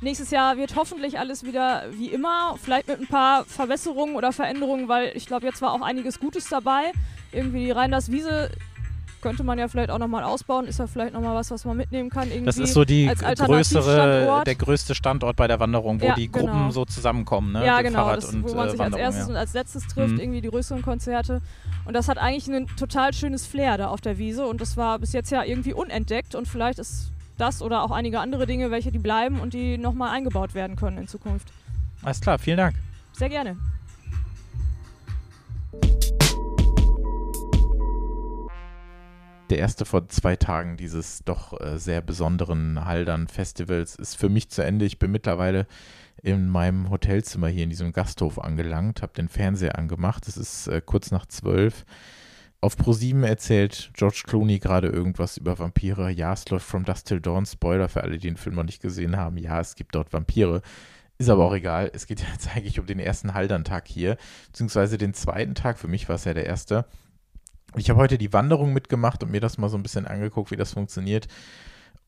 nächstes 0.00 0.30
Jahr 0.30 0.56
wird 0.56 0.76
hoffentlich 0.76 1.18
alles 1.18 1.44
wieder 1.44 1.84
wie 1.92 2.08
immer, 2.08 2.56
vielleicht 2.62 2.88
mit 2.88 3.00
ein 3.00 3.06
paar 3.06 3.44
Verbesserungen 3.44 4.14
oder 4.16 4.32
Veränderungen, 4.32 4.88
weil 4.88 5.12
ich 5.14 5.26
glaube, 5.26 5.46
jetzt 5.46 5.60
war 5.62 5.72
auch 5.72 5.82
einiges 5.82 6.20
Gutes 6.20 6.48
dabei. 6.48 6.92
Irgendwie 7.32 7.64
die 7.66 7.70
Rheinders 7.70 8.10
Wiese 8.10 8.50
könnte 9.20 9.42
man 9.42 9.58
ja 9.58 9.66
vielleicht 9.66 9.90
auch 9.90 9.98
nochmal 9.98 10.22
ausbauen, 10.22 10.66
ist 10.66 10.78
ja 10.78 10.86
vielleicht 10.86 11.12
nochmal 11.12 11.34
was, 11.34 11.50
was 11.50 11.64
man 11.64 11.76
mitnehmen 11.76 12.08
kann. 12.08 12.28
Irgendwie 12.28 12.44
Das 12.46 12.56
ist 12.58 12.72
so 12.72 12.84
die 12.84 13.08
als 13.08 13.40
größere, 13.40 14.42
der 14.46 14.54
größte 14.54 14.94
Standort 14.94 15.34
bei 15.36 15.48
der 15.48 15.58
Wanderung, 15.58 16.00
wo 16.00 16.06
Ja, 16.06 16.14
die 16.14 16.30
genau. 16.30 16.46
Gruppen 16.46 16.70
so 16.70 16.84
zusammenkommen, 16.84 17.52
ne? 17.52 17.66
Ja, 17.66 17.78
Mit 17.78 17.86
genau, 17.86 18.04
Fahrrad 18.04 18.18
das, 18.18 18.32
und 18.32 18.44
wo 18.48 18.54
man 18.54 18.68
äh, 18.68 18.70
sich 18.70 18.78
als 18.80 18.92
Wanderung, 18.92 19.04
erstes 19.04 19.24
ja. 19.24 19.30
und 19.30 19.36
als 19.36 19.52
letztes 19.54 19.86
trifft, 19.88 20.14
Mhm. 20.14 20.20
irgendwie 20.20 20.40
die 20.40 20.48
größeren 20.48 20.82
Konzerte. 20.82 21.40
Und 21.84 21.94
das 21.94 22.08
hat 22.08 22.18
eigentlich 22.18 22.46
ein 22.46 22.68
total 22.76 23.12
schönes 23.12 23.44
Flair 23.44 23.76
da 23.76 23.88
auf 23.88 24.00
der 24.00 24.18
Wiese 24.18 24.46
und 24.46 24.60
das 24.60 24.76
war 24.76 25.00
bis 25.00 25.12
jetzt 25.12 25.30
ja 25.30 25.42
irgendwie 25.42 25.72
unentdeckt 25.72 26.36
und 26.36 26.46
vielleicht 26.46 26.78
ist 26.78 27.10
das 27.38 27.62
oder 27.62 27.82
auch 27.82 27.90
einige 27.90 28.20
andere 28.20 28.46
Dinge, 28.46 28.70
welche 28.70 28.92
die 28.92 28.98
bleiben 28.98 29.40
und 29.40 29.54
die 29.54 29.78
nochmal 29.78 30.10
eingebaut 30.10 30.54
werden 30.54 30.76
können 30.76 30.98
in 30.98 31.08
Zukunft. 31.08 31.52
Alles 32.02 32.20
klar, 32.20 32.38
vielen 32.38 32.58
Dank. 32.58 32.74
Sehr 33.12 33.28
gerne. 33.28 33.56
Der 39.50 39.58
erste 39.58 39.86
vor 39.86 40.08
zwei 40.10 40.36
Tagen 40.36 40.76
dieses 40.76 41.24
doch 41.24 41.58
äh, 41.58 41.78
sehr 41.78 42.02
besonderen 42.02 42.84
Haldern-Festivals 42.84 43.96
ist 43.96 44.16
für 44.16 44.28
mich 44.28 44.50
zu 44.50 44.62
Ende. 44.62 44.84
Ich 44.84 44.98
bin 44.98 45.10
mittlerweile 45.10 45.66
in 46.22 46.48
meinem 46.48 46.90
Hotelzimmer 46.90 47.48
hier 47.48 47.64
in 47.64 47.70
diesem 47.70 47.92
Gasthof 47.92 48.38
angelangt, 48.38 49.00
habe 49.00 49.14
den 49.14 49.28
Fernseher 49.28 49.78
angemacht. 49.78 50.28
Es 50.28 50.36
ist 50.36 50.66
äh, 50.66 50.82
kurz 50.84 51.10
nach 51.10 51.24
zwölf. 51.24 51.86
Auf 52.60 52.76
ProSieben 52.76 53.22
erzählt 53.22 53.90
George 53.94 54.22
Clooney 54.26 54.58
gerade 54.58 54.88
irgendwas 54.88 55.36
über 55.36 55.60
Vampire. 55.60 56.10
Ja, 56.10 56.32
es 56.32 56.48
läuft 56.48 56.66
From 56.66 56.84
Dusk 56.84 57.06
Till 57.06 57.20
Dawn. 57.20 57.46
Spoiler 57.46 57.88
für 57.88 58.02
alle, 58.02 58.18
die 58.18 58.26
den 58.26 58.36
Film 58.36 58.56
noch 58.56 58.64
nicht 58.64 58.82
gesehen 58.82 59.16
haben. 59.16 59.36
Ja, 59.36 59.60
es 59.60 59.76
gibt 59.76 59.94
dort 59.94 60.12
Vampire. 60.12 60.62
Ist 61.18 61.30
aber 61.30 61.44
auch 61.44 61.54
egal. 61.54 61.90
Es 61.94 62.08
geht 62.08 62.20
jetzt 62.32 62.48
eigentlich 62.56 62.80
um 62.80 62.86
den 62.86 62.98
ersten 62.98 63.34
Haldern-Tag 63.34 63.86
hier, 63.86 64.16
beziehungsweise 64.46 64.98
den 64.98 65.14
zweiten 65.14 65.54
Tag. 65.54 65.78
Für 65.78 65.86
mich 65.86 66.08
war 66.08 66.16
es 66.16 66.24
ja 66.24 66.34
der 66.34 66.46
erste. 66.46 66.84
Ich 67.76 67.90
habe 67.90 68.00
heute 68.00 68.18
die 68.18 68.32
Wanderung 68.32 68.72
mitgemacht 68.72 69.22
und 69.22 69.30
mir 69.30 69.40
das 69.40 69.58
mal 69.58 69.68
so 69.68 69.76
ein 69.76 69.82
bisschen 69.84 70.06
angeguckt, 70.06 70.50
wie 70.50 70.56
das 70.56 70.72
funktioniert. 70.72 71.28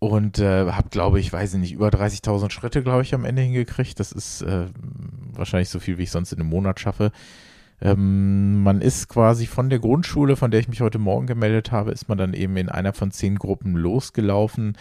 Und 0.00 0.40
äh, 0.40 0.72
habe, 0.72 0.88
glaube 0.88 1.20
ich, 1.20 1.32
weiß 1.32 1.54
ich 1.54 1.60
nicht, 1.60 1.72
über 1.72 1.90
30.000 1.90 2.50
Schritte, 2.50 2.82
glaube 2.82 3.02
ich, 3.02 3.14
am 3.14 3.24
Ende 3.24 3.42
hingekriegt. 3.42 4.00
Das 4.00 4.10
ist 4.10 4.42
äh, 4.42 4.66
wahrscheinlich 5.32 5.68
so 5.68 5.78
viel, 5.78 5.98
wie 5.98 6.04
ich 6.04 6.10
sonst 6.10 6.32
in 6.32 6.40
einem 6.40 6.48
Monat 6.48 6.80
schaffe. 6.80 7.12
Ähm, 7.82 8.62
man 8.62 8.80
ist 8.80 9.08
quasi 9.08 9.46
von 9.46 9.70
der 9.70 9.78
Grundschule, 9.78 10.36
von 10.36 10.50
der 10.50 10.60
ich 10.60 10.68
mich 10.68 10.80
heute 10.80 10.98
Morgen 10.98 11.26
gemeldet 11.26 11.72
habe, 11.72 11.92
ist 11.92 12.08
man 12.08 12.18
dann 12.18 12.34
eben 12.34 12.56
in 12.56 12.68
einer 12.68 12.92
von 12.92 13.10
zehn 13.10 13.36
Gruppen 13.36 13.74
losgelaufen 13.74 14.76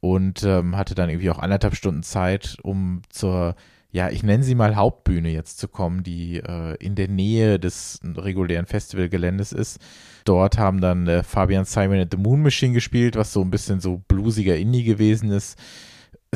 und 0.00 0.44
ähm, 0.44 0.76
hatte 0.76 0.94
dann 0.94 1.10
irgendwie 1.10 1.30
auch 1.30 1.38
anderthalb 1.38 1.74
Stunden 1.74 2.02
Zeit, 2.02 2.58
um 2.62 3.02
zur, 3.08 3.56
ja, 3.90 4.10
ich 4.10 4.22
nenne 4.22 4.44
sie 4.44 4.54
mal 4.54 4.76
Hauptbühne 4.76 5.30
jetzt 5.30 5.58
zu 5.58 5.66
kommen, 5.66 6.04
die 6.04 6.36
äh, 6.36 6.76
in 6.78 6.94
der 6.94 7.08
Nähe 7.08 7.58
des 7.58 8.00
regulären 8.16 8.66
Festivalgeländes 8.66 9.52
ist. 9.52 9.80
Dort 10.24 10.58
haben 10.58 10.80
dann 10.80 11.08
äh, 11.08 11.22
Fabian 11.24 11.64
Simon 11.64 12.00
and 12.00 12.12
the 12.12 12.18
Moon 12.18 12.42
Machine 12.42 12.74
gespielt, 12.74 13.16
was 13.16 13.32
so 13.32 13.40
ein 13.40 13.50
bisschen 13.50 13.80
so 13.80 14.02
bluesiger 14.06 14.56
Indie 14.56 14.84
gewesen 14.84 15.30
ist. 15.30 15.58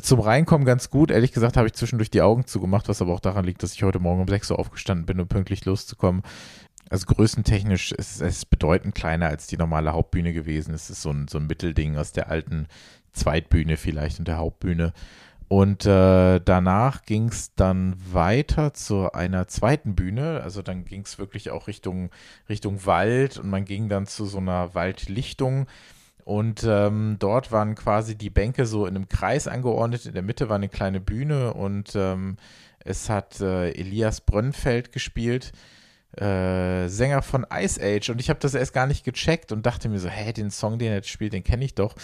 Zum 0.03 0.21
Reinkommen 0.21 0.67
ganz 0.67 0.91
gut. 0.91 1.11
Ehrlich 1.11 1.33
gesagt 1.33 1.57
habe 1.57 1.67
ich 1.67 1.75
zwischendurch 1.75 2.11
die 2.11 2.23
Augen 2.23 2.47
zugemacht, 2.47 2.89
was 2.89 3.03
aber 3.03 3.13
auch 3.13 3.21
daran 3.21 3.45
liegt, 3.45 3.63
dass 3.63 3.75
ich 3.75 3.83
heute 3.83 3.99
Morgen 3.99 4.23
um 4.23 4.29
6 4.29 4.51
Uhr 4.51 4.59
aufgestanden 4.59 5.07
bin, 5.07 5.21
um 5.21 5.29
pünktlich 5.29 5.65
loszukommen. 5.65 6.23
Also 6.89 7.07
größentechnisch 7.07 7.93
ist 7.93 8.21
es 8.21 8.45
bedeutend 8.45 8.95
kleiner 8.95 9.29
als 9.29 9.47
die 9.47 9.57
normale 9.57 9.93
Hauptbühne 9.93 10.33
gewesen. 10.33 10.75
Es 10.75 10.91
ist 10.91 11.03
so 11.03 11.11
ein, 11.11 11.29
so 11.29 11.39
ein 11.39 11.47
Mittelding 11.47 11.97
aus 11.97 12.13
der 12.13 12.29
alten 12.29 12.67
Zweitbühne 13.13 13.77
vielleicht 13.77 14.19
und 14.19 14.29
der 14.29 14.39
Hauptbühne. 14.39 14.93
Und 15.47 15.85
äh, 15.85 16.41
danach 16.41 17.03
ging 17.03 17.29
es 17.29 17.55
dann 17.57 17.97
weiter 18.13 18.73
zu 18.73 19.13
einer 19.13 19.49
zweiten 19.49 19.97
Bühne. 19.97 20.43
Also 20.43 20.63
dann 20.63 20.85
ging 20.85 21.03
es 21.03 21.19
wirklich 21.19 21.51
auch 21.51 21.67
Richtung, 21.67 22.11
Richtung 22.49 22.87
Wald 22.87 23.39
und 23.39 23.51
man 23.51 23.65
ging 23.65 23.89
dann 23.89 24.07
zu 24.07 24.27
so 24.27 24.39
einer 24.39 24.75
Waldlichtung. 24.75 25.67
Und 26.31 26.63
ähm, 26.65 27.17
dort 27.19 27.51
waren 27.51 27.75
quasi 27.75 28.17
die 28.17 28.31
Bänke 28.31 28.65
so 28.65 28.87
in 28.87 28.95
einem 28.95 29.09
Kreis 29.09 29.49
angeordnet. 29.49 30.07
In 30.07 30.15
der 30.15 30.23
Mitte 30.23 30.49
war 30.49 30.55
eine 30.55 30.69
kleine 30.69 31.01
Bühne 31.01 31.55
und 31.55 31.97
ähm, 31.97 32.37
es 32.85 33.11
hat 33.11 33.41
äh, 33.41 33.73
Elias 33.73 34.21
Brönnfeld 34.21 34.93
gespielt, 34.93 35.51
äh, 36.17 36.89
Sänger 36.89 37.23
von 37.23 37.47
Ice 37.53 37.81
Age. 37.81 38.11
Und 38.11 38.21
ich 38.21 38.31
habe 38.31 38.41
das 38.41 38.55
erst 38.55 38.73
gar 38.73 38.87
nicht 38.87 39.05
gecheckt 39.05 39.53
und 39.53 39.65
dachte 39.65 39.89
mir 39.89 39.99
so, 39.99 40.09
hä, 40.09 40.33
den 40.33 40.51
Song, 40.51 40.79
den 40.79 40.89
er 40.89 40.97
jetzt 40.97 41.09
spielt, 41.09 41.33
den 41.33 41.45
kenne 41.45 41.65
ich 41.65 41.75
doch. 41.75 41.95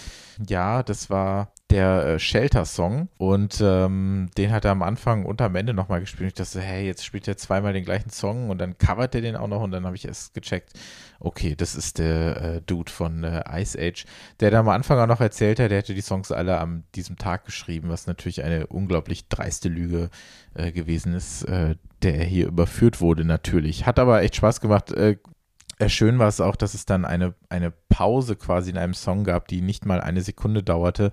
Ja, 0.47 0.83
das 0.83 1.09
war 1.09 1.51
der 1.69 2.05
äh, 2.05 2.19
Shelter-Song 2.19 3.09
und 3.17 3.59
ähm, 3.61 4.29
den 4.37 4.51
hat 4.51 4.63
er 4.63 4.71
am 4.71 4.81
Anfang 4.81 5.25
und 5.25 5.41
am 5.41 5.55
Ende 5.55 5.73
nochmal 5.73 5.99
gespielt. 5.99 6.21
Und 6.21 6.27
ich 6.27 6.33
dachte, 6.35 6.51
so, 6.51 6.59
hey, 6.59 6.85
jetzt 6.85 7.03
spielt 7.03 7.27
er 7.27 7.35
zweimal 7.35 7.73
den 7.73 7.83
gleichen 7.83 8.09
Song 8.09 8.49
und 8.49 8.59
dann 8.59 8.77
covert 8.77 9.15
er 9.15 9.21
den 9.21 9.35
auch 9.35 9.47
noch 9.47 9.61
und 9.61 9.71
dann 9.71 9.85
habe 9.85 9.95
ich 9.95 10.05
erst 10.05 10.33
gecheckt, 10.33 10.73
okay, 11.19 11.55
das 11.55 11.75
ist 11.75 11.97
der 11.97 12.41
äh, 12.41 12.61
Dude 12.61 12.91
von 12.91 13.23
äh, 13.23 13.43
Ice 13.61 13.77
Age, 13.77 14.05
der 14.39 14.51
da 14.51 14.59
am 14.59 14.69
Anfang 14.69 14.99
auch 14.99 15.07
noch 15.07 15.19
erzählt 15.19 15.59
hat, 15.59 15.71
der 15.71 15.79
hätte 15.79 15.93
die 15.93 16.01
Songs 16.01 16.31
alle 16.31 16.59
an 16.59 16.83
diesem 16.95 17.17
Tag 17.17 17.45
geschrieben, 17.45 17.89
was 17.89 18.07
natürlich 18.07 18.43
eine 18.43 18.67
unglaublich 18.67 19.27
dreiste 19.27 19.67
Lüge 19.67 20.09
äh, 20.53 20.71
gewesen 20.71 21.13
ist, 21.13 21.43
äh, 21.43 21.75
der 22.03 22.15
er 22.15 22.25
hier 22.25 22.47
überführt 22.47 23.01
wurde 23.01 23.25
natürlich. 23.25 23.85
Hat 23.85 23.99
aber 23.99 24.21
echt 24.21 24.35
Spaß 24.35 24.61
gemacht. 24.61 24.91
Äh, 24.91 25.17
äh, 25.79 25.89
schön 25.89 26.17
war 26.17 26.27
es 26.27 26.41
auch, 26.41 26.55
dass 26.55 26.73
es 26.73 26.85
dann 26.85 27.05
eine, 27.05 27.35
eine 27.49 27.71
Pause 27.71 28.35
quasi 28.35 28.71
in 28.71 28.77
einem 28.77 28.95
Song 28.95 29.23
gab, 29.23 29.47
die 29.47 29.61
nicht 29.61 29.85
mal 29.85 30.01
eine 30.01 30.21
Sekunde 30.21 30.63
dauerte. 30.63 31.11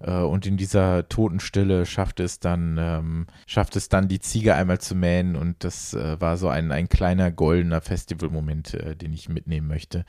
Äh, 0.00 0.12
und 0.12 0.46
in 0.46 0.56
dieser 0.56 1.08
Totenstille 1.08 1.84
schafft 1.84 2.20
es 2.20 2.40
dann, 2.40 2.78
ähm, 2.78 3.26
schafft 3.46 3.76
es 3.76 3.88
dann, 3.88 4.08
die 4.08 4.20
Ziege 4.20 4.54
einmal 4.54 4.80
zu 4.80 4.94
mähen. 4.94 5.36
Und 5.36 5.64
das 5.64 5.92
äh, 5.92 6.20
war 6.20 6.38
so 6.38 6.48
ein, 6.48 6.72
ein 6.72 6.88
kleiner 6.88 7.30
goldener 7.30 7.82
Festivalmoment, 7.82 8.74
äh, 8.74 8.96
den 8.96 9.12
ich 9.12 9.28
mitnehmen 9.28 9.68
möchte. 9.68 10.04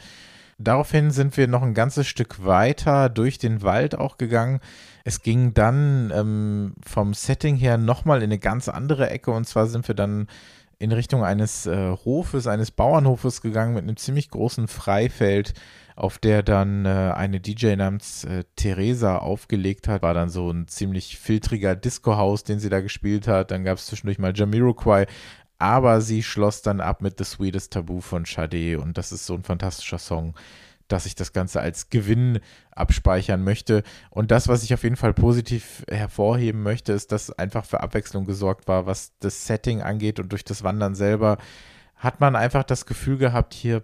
Daraufhin 0.60 1.12
sind 1.12 1.38
wir 1.38 1.48
noch 1.48 1.62
ein 1.62 1.76
ganzes 1.76 2.08
Stück 2.08 2.44
weiter 2.44 3.10
durch 3.10 3.38
den 3.38 3.62
Wald 3.62 3.96
auch 3.96 4.18
gegangen. 4.18 4.60
Es 5.04 5.22
ging 5.22 5.54
dann 5.54 6.12
ähm, 6.14 6.74
vom 6.84 7.14
Setting 7.14 7.56
her 7.58 7.78
nochmal 7.78 8.20
in 8.20 8.26
eine 8.26 8.40
ganz 8.40 8.68
andere 8.68 9.10
Ecke. 9.10 9.32
Und 9.32 9.46
zwar 9.48 9.68
sind 9.68 9.88
wir 9.88 9.94
dann 9.94 10.28
in 10.80 10.92
Richtung 10.92 11.24
eines 11.24 11.66
äh, 11.66 11.96
Hofes, 12.06 12.48
eines 12.48 12.72
Bauernhofes 12.72 13.42
gegangen 13.42 13.76
mit 13.76 13.84
einem 13.84 13.98
ziemlich 13.98 14.30
großen 14.30 14.68
Freifeld, 14.68 15.54
auf 15.96 16.18
der 16.18 16.44
dann 16.44 16.86
äh, 16.86 17.14
eine 17.16 17.40
DJ 17.40 17.76
namens 17.76 18.24
äh, 18.26 18.44
Theresa 18.56 19.18
aufgelegt 19.18 19.88
hat. 19.88 20.02
War 20.02 20.14
dann 20.14 20.30
so 20.30 20.52
ein 20.52 20.68
ziemlich 20.68 21.18
filtriger 21.20 21.76
Disco-Haus, 21.76 22.44
den 22.44 22.60
sie 22.60 22.70
da 22.70 22.82
gespielt 22.82 23.28
hat. 23.28 23.52
Dann 23.52 23.64
gab 23.64 23.78
es 23.78 23.86
zwischendurch 23.88 24.20
mal 24.20 24.34
Jamiroquai. 24.36 25.06
Aber 25.60 26.02
sie 26.02 26.24
schloss 26.24 26.62
dann 26.62 26.82
ab 26.82 27.02
mit 27.02 27.18
The 27.18 27.24
Sweetest 27.24 27.74
Taboo 27.74 28.02
von 28.02 28.26
Sade 28.26 28.80
und 28.80 28.98
das 28.98 29.12
ist 29.12 29.26
so 29.26 29.34
ein 29.34 29.44
fantastischer 29.44 29.98
Song, 29.98 30.36
dass 30.88 31.06
ich 31.06 31.16
das 31.16 31.34
Ganze 31.34 31.60
als 31.60 31.90
Gewinn 31.90 32.40
abspeichern 32.72 33.44
möchte. 33.44 33.84
Und 34.10 34.32
das, 34.32 34.48
was 34.48 34.64
ich 34.64 34.74
auf 34.74 34.84
jeden 34.84 34.96
Fall 34.96 35.14
positiv 35.14 35.84
hervorheben 35.90 36.64
möchte, 36.64 36.94
ist, 36.94 37.12
dass 37.12 37.32
einfach 37.32 37.66
für 37.66 37.82
Abwechslung 37.82 38.26
gesorgt 38.26 38.68
war, 38.68 38.86
was 38.86 39.14
das 39.20 39.48
Setting 39.48 39.82
angeht 39.82 40.20
und 40.20 40.32
durch 40.32 40.46
das 40.46 40.64
Wandern 40.64 40.96
selber 40.96 41.38
hat 41.96 42.20
man 42.20 42.36
einfach 42.36 42.64
das 42.64 42.86
Gefühl 42.86 43.18
gehabt, 43.18 43.54
hier 43.54 43.84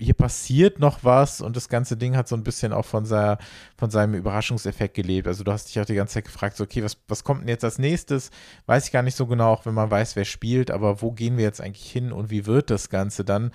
hier 0.00 0.14
passiert 0.14 0.78
noch 0.78 1.04
was 1.04 1.40
und 1.40 1.56
das 1.56 1.68
ganze 1.68 1.96
Ding 1.96 2.16
hat 2.16 2.26
so 2.26 2.34
ein 2.34 2.42
bisschen 2.42 2.72
auch 2.72 2.84
von, 2.84 3.04
seiner, 3.04 3.38
von 3.76 3.90
seinem 3.90 4.14
Überraschungseffekt 4.14 4.94
gelebt. 4.94 5.28
Also 5.28 5.44
du 5.44 5.52
hast 5.52 5.68
dich 5.68 5.80
auch 5.80 5.84
die 5.84 5.94
ganze 5.94 6.14
Zeit 6.14 6.24
gefragt, 6.24 6.56
so, 6.56 6.64
okay, 6.64 6.82
was, 6.82 6.96
was 7.06 7.22
kommt 7.22 7.42
denn 7.42 7.48
jetzt 7.48 7.64
als 7.64 7.78
nächstes? 7.78 8.30
Weiß 8.66 8.86
ich 8.86 8.92
gar 8.92 9.02
nicht 9.02 9.16
so 9.16 9.26
genau, 9.26 9.52
auch 9.52 9.66
wenn 9.66 9.74
man 9.74 9.90
weiß, 9.90 10.16
wer 10.16 10.24
spielt, 10.24 10.70
aber 10.70 11.02
wo 11.02 11.12
gehen 11.12 11.36
wir 11.36 11.44
jetzt 11.44 11.60
eigentlich 11.60 11.90
hin 11.90 12.12
und 12.12 12.30
wie 12.30 12.46
wird 12.46 12.70
das 12.70 12.88
Ganze 12.88 13.24
dann? 13.24 13.52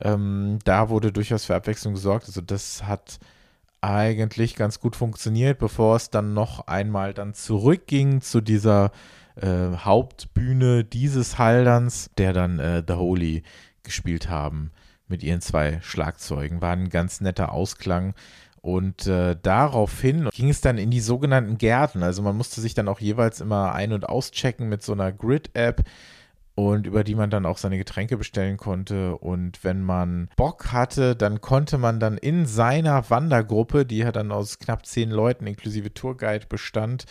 Ähm, 0.00 0.58
da 0.64 0.88
wurde 0.88 1.12
durchaus 1.12 1.44
für 1.44 1.56
Abwechslung 1.56 1.94
gesorgt. 1.94 2.26
Also 2.26 2.40
das 2.40 2.84
hat 2.84 3.18
eigentlich 3.80 4.56
ganz 4.56 4.78
gut 4.78 4.94
funktioniert, 4.94 5.58
bevor 5.58 5.96
es 5.96 6.10
dann 6.10 6.34
noch 6.34 6.66
einmal 6.68 7.14
dann 7.14 7.34
zurückging 7.34 8.20
zu 8.20 8.40
dieser 8.40 8.92
äh, 9.36 9.76
Hauptbühne 9.76 10.84
dieses 10.84 11.38
Halderns, 11.38 12.10
der 12.16 12.32
dann 12.32 12.58
äh, 12.58 12.82
The 12.86 12.94
Holy 12.94 13.42
gespielt 13.82 14.28
haben 14.28 14.70
mit 15.10 15.22
ihren 15.22 15.40
zwei 15.40 15.80
Schlagzeugen. 15.82 16.60
War 16.60 16.72
ein 16.72 16.88
ganz 16.88 17.20
netter 17.20 17.52
Ausklang. 17.52 18.14
Und 18.62 19.06
äh, 19.06 19.36
daraufhin 19.42 20.28
ging 20.30 20.50
es 20.50 20.60
dann 20.60 20.78
in 20.78 20.90
die 20.90 21.00
sogenannten 21.00 21.58
Gärten. 21.58 22.02
Also 22.02 22.22
man 22.22 22.36
musste 22.36 22.60
sich 22.60 22.74
dann 22.74 22.88
auch 22.88 23.00
jeweils 23.00 23.40
immer 23.40 23.72
ein- 23.72 23.92
und 23.92 24.08
auschecken 24.08 24.68
mit 24.68 24.82
so 24.82 24.92
einer 24.92 25.12
Grid-App 25.12 25.84
und 26.54 26.86
über 26.86 27.04
die 27.04 27.14
man 27.14 27.30
dann 27.30 27.46
auch 27.46 27.56
seine 27.56 27.78
Getränke 27.78 28.18
bestellen 28.18 28.58
konnte. 28.58 29.16
Und 29.16 29.64
wenn 29.64 29.82
man 29.82 30.28
Bock 30.36 30.72
hatte, 30.72 31.16
dann 31.16 31.40
konnte 31.40 31.78
man 31.78 32.00
dann 32.00 32.18
in 32.18 32.44
seiner 32.44 33.08
Wandergruppe, 33.08 33.86
die 33.86 33.98
ja 33.98 34.12
dann 34.12 34.30
aus 34.30 34.58
knapp 34.58 34.84
zehn 34.84 35.10
Leuten 35.10 35.46
inklusive 35.46 35.94
Tourguide 35.94 36.46
bestand, 36.46 37.06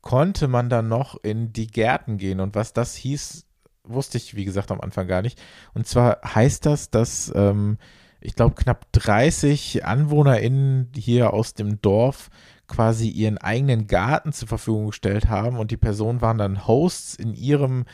konnte 0.00 0.48
man 0.48 0.70
dann 0.70 0.88
noch 0.88 1.22
in 1.22 1.52
die 1.52 1.66
Gärten 1.66 2.16
gehen. 2.16 2.40
Und 2.40 2.54
was 2.54 2.72
das 2.72 2.94
hieß, 2.94 3.44
wusste 3.88 4.18
ich, 4.18 4.36
wie 4.36 4.44
gesagt, 4.44 4.70
am 4.70 4.80
Anfang 4.80 5.06
gar 5.06 5.22
nicht. 5.22 5.40
Und 5.74 5.86
zwar 5.86 6.20
heißt 6.24 6.66
das, 6.66 6.90
dass 6.90 7.32
ähm, 7.34 7.78
ich 8.20 8.34
glaube, 8.34 8.54
knapp 8.54 8.90
30 8.92 9.84
AnwohnerInnen 9.84 10.90
hier 10.94 11.32
aus 11.32 11.54
dem 11.54 11.80
Dorf 11.80 12.30
quasi 12.66 13.08
ihren 13.08 13.38
eigenen 13.38 13.86
Garten 13.86 14.32
zur 14.32 14.48
Verfügung 14.48 14.88
gestellt 14.88 15.28
haben 15.28 15.58
und 15.58 15.70
die 15.70 15.76
Personen 15.76 16.20
waren 16.20 16.38
dann 16.38 16.66
Hosts 16.66 17.14
in 17.14 17.34
ihrem 17.34 17.84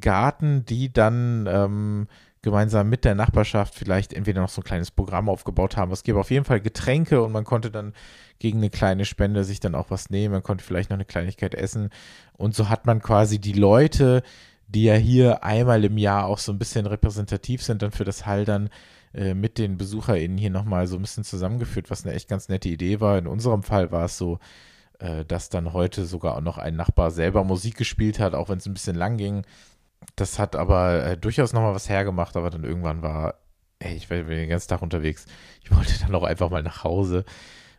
Garten, 0.00 0.64
die 0.64 0.92
dann 0.92 1.46
ähm, 1.48 2.08
gemeinsam 2.42 2.88
mit 2.88 3.04
der 3.04 3.14
Nachbarschaft 3.14 3.74
vielleicht 3.74 4.12
entweder 4.12 4.40
noch 4.40 4.48
so 4.48 4.60
ein 4.60 4.64
kleines 4.64 4.90
Programm 4.90 5.28
aufgebaut 5.28 5.76
haben. 5.76 5.92
Es 5.92 6.02
gäbe 6.02 6.20
auf 6.20 6.30
jeden 6.30 6.44
Fall 6.44 6.60
Getränke 6.60 7.22
und 7.22 7.32
man 7.32 7.44
konnte 7.44 7.70
dann 7.70 7.92
gegen 8.38 8.58
eine 8.58 8.70
kleine 8.70 9.04
Spende 9.04 9.42
sich 9.44 9.58
dann 9.58 9.74
auch 9.74 9.90
was 9.90 10.10
nehmen. 10.10 10.32
Man 10.32 10.42
konnte 10.42 10.64
vielleicht 10.64 10.90
noch 10.90 10.96
eine 10.96 11.04
Kleinigkeit 11.04 11.54
essen. 11.54 11.90
Und 12.34 12.54
so 12.54 12.68
hat 12.68 12.86
man 12.86 13.02
quasi 13.02 13.40
die 13.40 13.52
Leute, 13.52 14.22
die 14.68 14.84
ja 14.84 14.94
hier 14.94 15.44
einmal 15.44 15.84
im 15.84 15.98
Jahr 15.98 16.26
auch 16.26 16.38
so 16.38 16.52
ein 16.52 16.58
bisschen 16.58 16.86
repräsentativ 16.86 17.62
sind, 17.62 17.82
dann 17.82 17.92
für 17.92 18.04
das 18.04 18.26
Haldern 18.26 18.70
äh, 19.14 19.34
mit 19.34 19.58
den 19.58 19.78
BesucherInnen 19.78 20.36
hier 20.36 20.50
nochmal 20.50 20.86
so 20.86 20.96
ein 20.96 21.02
bisschen 21.02 21.24
zusammengeführt, 21.24 21.90
was 21.90 22.04
eine 22.04 22.14
echt 22.14 22.28
ganz 22.28 22.48
nette 22.48 22.68
Idee 22.68 23.00
war. 23.00 23.18
In 23.18 23.26
unserem 23.26 23.62
Fall 23.62 23.90
war 23.92 24.04
es 24.04 24.18
so, 24.18 24.38
äh, 24.98 25.24
dass 25.24 25.48
dann 25.48 25.72
heute 25.72 26.04
sogar 26.04 26.36
auch 26.36 26.42
noch 26.42 26.58
ein 26.58 26.76
Nachbar 26.76 27.10
selber 27.10 27.44
Musik 27.44 27.76
gespielt 27.76 28.18
hat, 28.18 28.34
auch 28.34 28.48
wenn 28.48 28.58
es 28.58 28.66
ein 28.66 28.74
bisschen 28.74 28.96
lang 28.96 29.16
ging. 29.16 29.46
Das 30.16 30.38
hat 30.38 30.56
aber 30.56 31.04
äh, 31.04 31.16
durchaus 31.16 31.52
nochmal 31.52 31.74
was 31.74 31.88
hergemacht, 31.88 32.36
aber 32.36 32.50
dann 32.50 32.64
irgendwann 32.64 33.02
war, 33.02 33.36
ey, 33.78 33.94
ich 33.96 34.10
war 34.10 34.18
den 34.18 34.48
ganzen 34.48 34.68
Tag 34.68 34.82
unterwegs. 34.82 35.26
Ich 35.62 35.74
wollte 35.74 35.98
dann 36.00 36.14
auch 36.14 36.24
einfach 36.24 36.50
mal 36.50 36.62
nach 36.62 36.84
Hause, 36.84 37.24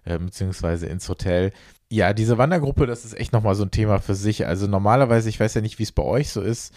beziehungsweise 0.06 0.86
ins 0.86 1.10
Hotel. 1.10 1.51
Ja, 1.89 2.13
diese 2.13 2.38
Wandergruppe, 2.38 2.86
das 2.86 3.06
ist 3.06 3.17
echt 3.17 3.32
nochmal 3.32 3.56
so 3.56 3.63
ein 3.63 3.72
Thema 3.72 4.00
für 4.00 4.15
sich. 4.15 4.46
Also 4.46 4.67
normalerweise, 4.67 5.29
ich 5.29 5.39
weiß 5.39 5.53
ja 5.53 5.62
nicht, 5.62 5.79
wie 5.79 5.84
es 5.84 5.94
bei 5.94 6.03
euch 6.03 6.29
so 6.29 6.41
ist, 6.41 6.74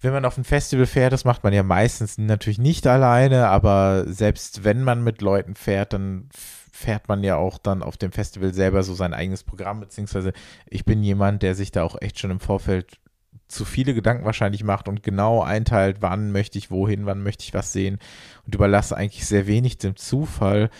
wenn 0.00 0.12
man 0.12 0.24
auf 0.24 0.36
ein 0.36 0.44
Festival 0.44 0.86
fährt, 0.86 1.12
das 1.12 1.24
macht 1.24 1.44
man 1.44 1.52
ja 1.52 1.62
meistens 1.62 2.18
natürlich 2.18 2.58
nicht 2.58 2.86
alleine, 2.88 3.48
aber 3.48 4.04
selbst 4.08 4.64
wenn 4.64 4.82
man 4.82 5.04
mit 5.04 5.22
Leuten 5.22 5.54
fährt, 5.54 5.92
dann 5.92 6.28
fährt 6.72 7.08
man 7.08 7.22
ja 7.22 7.36
auch 7.36 7.56
dann 7.58 7.84
auf 7.84 7.96
dem 7.96 8.10
Festival 8.10 8.52
selber 8.52 8.82
so 8.82 8.94
sein 8.94 9.14
eigenes 9.14 9.44
Programm, 9.44 9.78
beziehungsweise 9.78 10.32
ich 10.68 10.84
bin 10.84 11.04
jemand, 11.04 11.42
der 11.42 11.54
sich 11.54 11.70
da 11.70 11.84
auch 11.84 12.00
echt 12.00 12.18
schon 12.18 12.32
im 12.32 12.40
Vorfeld 12.40 12.98
zu 13.46 13.64
viele 13.64 13.94
Gedanken 13.94 14.24
wahrscheinlich 14.24 14.64
macht 14.64 14.88
und 14.88 15.04
genau 15.04 15.42
einteilt, 15.42 15.98
wann 16.00 16.32
möchte 16.32 16.58
ich 16.58 16.70
wohin, 16.70 17.06
wann 17.06 17.22
möchte 17.22 17.44
ich 17.44 17.54
was 17.54 17.72
sehen 17.72 17.98
und 18.44 18.54
überlasse 18.54 18.96
eigentlich 18.96 19.26
sehr 19.26 19.46
wenig 19.46 19.78
dem 19.78 19.94
Zufall. 19.94 20.70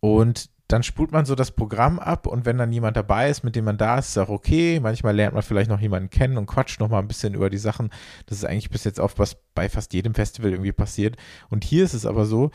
Und 0.00 0.50
dann 0.72 0.82
spult 0.84 1.10
man 1.10 1.24
so 1.24 1.34
das 1.34 1.50
Programm 1.50 1.98
ab 1.98 2.26
und 2.26 2.44
wenn 2.44 2.58
dann 2.58 2.72
jemand 2.72 2.96
dabei 2.96 3.28
ist, 3.28 3.42
mit 3.42 3.56
dem 3.56 3.64
man 3.64 3.76
da 3.76 3.98
ist, 3.98 4.10
ist 4.10 4.18
auch 4.18 4.28
okay. 4.28 4.78
Manchmal 4.80 5.16
lernt 5.16 5.34
man 5.34 5.42
vielleicht 5.42 5.68
noch 5.68 5.80
jemanden 5.80 6.10
kennen 6.10 6.38
und 6.38 6.46
quatscht 6.46 6.80
noch 6.80 6.88
mal 6.88 7.00
ein 7.00 7.08
bisschen 7.08 7.34
über 7.34 7.50
die 7.50 7.58
Sachen. 7.58 7.90
Das 8.26 8.38
ist 8.38 8.44
eigentlich 8.44 8.70
bis 8.70 8.84
jetzt 8.84 9.00
oft 9.00 9.18
was 9.18 9.36
bei 9.54 9.68
fast 9.68 9.92
jedem 9.94 10.14
Festival 10.14 10.52
irgendwie 10.52 10.72
passiert. 10.72 11.16
Und 11.48 11.64
hier 11.64 11.84
ist 11.84 11.94
es 11.94 12.06
aber 12.06 12.24
so, 12.24 12.50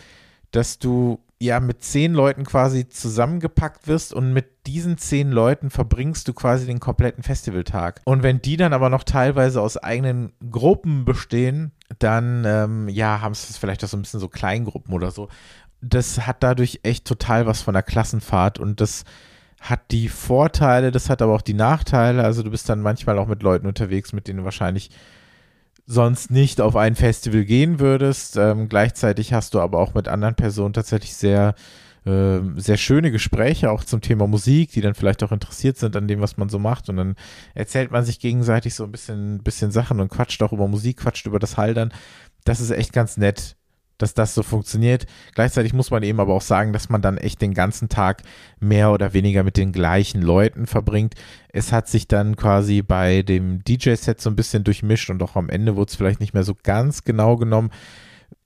dass 0.51 0.79
du 0.79 1.19
ja 1.39 1.59
mit 1.59 1.83
zehn 1.83 2.13
Leuten 2.13 2.45
quasi 2.45 2.87
zusammengepackt 2.87 3.89
wirst 3.89 4.13
und 4.13 4.31
mit 4.31 4.45
diesen 4.67 4.97
zehn 4.97 5.31
Leuten 5.31 5.69
verbringst 5.69 6.27
du 6.29 6.33
quasi 6.33 6.65
den 6.65 6.79
kompletten 6.79 7.23
Festivaltag. 7.23 8.01
Und 8.05 8.23
wenn 8.23 8.41
die 8.41 8.55
dann 8.55 8.71
aber 8.71 8.89
noch 8.89 9.03
teilweise 9.03 9.61
aus 9.61 9.75
eigenen 9.75 10.31
Gruppen 10.49 11.03
bestehen, 11.03 11.73
dann 11.99 12.45
ähm, 12.45 12.87
ja, 12.89 13.19
haben 13.19 13.33
es 13.33 13.57
vielleicht 13.57 13.83
auch 13.83 13.89
so 13.89 13.97
ein 13.97 14.01
bisschen 14.01 14.21
so 14.21 14.29
Kleingruppen 14.29 14.93
oder 14.93 15.11
so 15.11 15.27
das 15.89 16.25
hat 16.25 16.43
dadurch 16.43 16.79
echt 16.83 17.05
total 17.05 17.45
was 17.45 17.61
von 17.61 17.73
der 17.73 17.83
Klassenfahrt 17.83 18.59
und 18.59 18.81
das 18.81 19.03
hat 19.59 19.91
die 19.91 20.09
Vorteile, 20.09 20.91
das 20.91 21.09
hat 21.09 21.21
aber 21.21 21.33
auch 21.33 21.41
die 21.41 21.53
Nachteile. 21.53 22.23
Also 22.23 22.43
du 22.43 22.51
bist 22.51 22.69
dann 22.69 22.81
manchmal 22.81 23.17
auch 23.17 23.27
mit 23.27 23.41
Leuten 23.41 23.67
unterwegs, 23.67 24.13
mit 24.13 24.27
denen 24.27 24.39
du 24.39 24.45
wahrscheinlich 24.45 24.91
sonst 25.87 26.31
nicht 26.31 26.61
auf 26.61 26.75
ein 26.75 26.95
Festival 26.95 27.45
gehen 27.45 27.79
würdest. 27.79 28.37
Ähm, 28.37 28.69
gleichzeitig 28.69 29.33
hast 29.33 29.53
du 29.53 29.59
aber 29.59 29.79
auch 29.79 29.93
mit 29.93 30.07
anderen 30.07 30.35
Personen 30.35 30.73
tatsächlich 30.73 31.15
sehr, 31.15 31.55
äh, 32.05 32.39
sehr 32.57 32.77
schöne 32.77 33.11
Gespräche 33.11 33.71
auch 33.71 33.83
zum 33.83 34.01
Thema 34.01 34.27
Musik, 34.27 34.71
die 34.71 34.81
dann 34.81 34.93
vielleicht 34.93 35.23
auch 35.23 35.31
interessiert 35.31 35.77
sind 35.77 35.95
an 35.95 36.07
dem, 36.07 36.21
was 36.21 36.37
man 36.37 36.49
so 36.49 36.59
macht. 36.59 36.89
Und 36.89 36.97
dann 36.97 37.15
erzählt 37.55 37.91
man 37.91 38.03
sich 38.05 38.19
gegenseitig 38.19 38.75
so 38.75 38.83
ein 38.83 38.91
bisschen, 38.91 39.41
bisschen 39.41 39.71
Sachen 39.71 39.99
und 39.99 40.09
quatscht 40.09 40.41
auch 40.43 40.53
über 40.53 40.67
Musik, 40.67 40.97
quatscht 40.97 41.25
über 41.25 41.39
das 41.39 41.57
Haldern. 41.57 41.91
Das 42.43 42.59
ist 42.59 42.71
echt 42.71 42.93
ganz 42.93 43.17
nett 43.17 43.55
dass 43.97 44.13
das 44.13 44.35
so 44.35 44.43
funktioniert. 44.43 45.05
Gleichzeitig 45.33 45.73
muss 45.73 45.91
man 45.91 46.03
eben 46.03 46.19
aber 46.19 46.33
auch 46.33 46.41
sagen, 46.41 46.73
dass 46.73 46.89
man 46.89 47.01
dann 47.01 47.17
echt 47.17 47.41
den 47.41 47.53
ganzen 47.53 47.89
Tag 47.89 48.23
mehr 48.59 48.91
oder 48.91 49.13
weniger 49.13 49.43
mit 49.43 49.57
den 49.57 49.71
gleichen 49.71 50.21
Leuten 50.21 50.67
verbringt. 50.67 51.15
Es 51.49 51.71
hat 51.71 51.87
sich 51.87 52.07
dann 52.07 52.35
quasi 52.35 52.81
bei 52.81 53.21
dem 53.21 53.63
DJ-Set 53.63 54.19
so 54.19 54.29
ein 54.29 54.35
bisschen 54.35 54.63
durchmischt 54.63 55.09
und 55.09 55.23
auch 55.23 55.35
am 55.35 55.49
Ende 55.49 55.75
wurde 55.75 55.89
es 55.89 55.95
vielleicht 55.95 56.19
nicht 56.19 56.33
mehr 56.33 56.43
so 56.43 56.55
ganz 56.61 57.03
genau 57.03 57.37
genommen. 57.37 57.71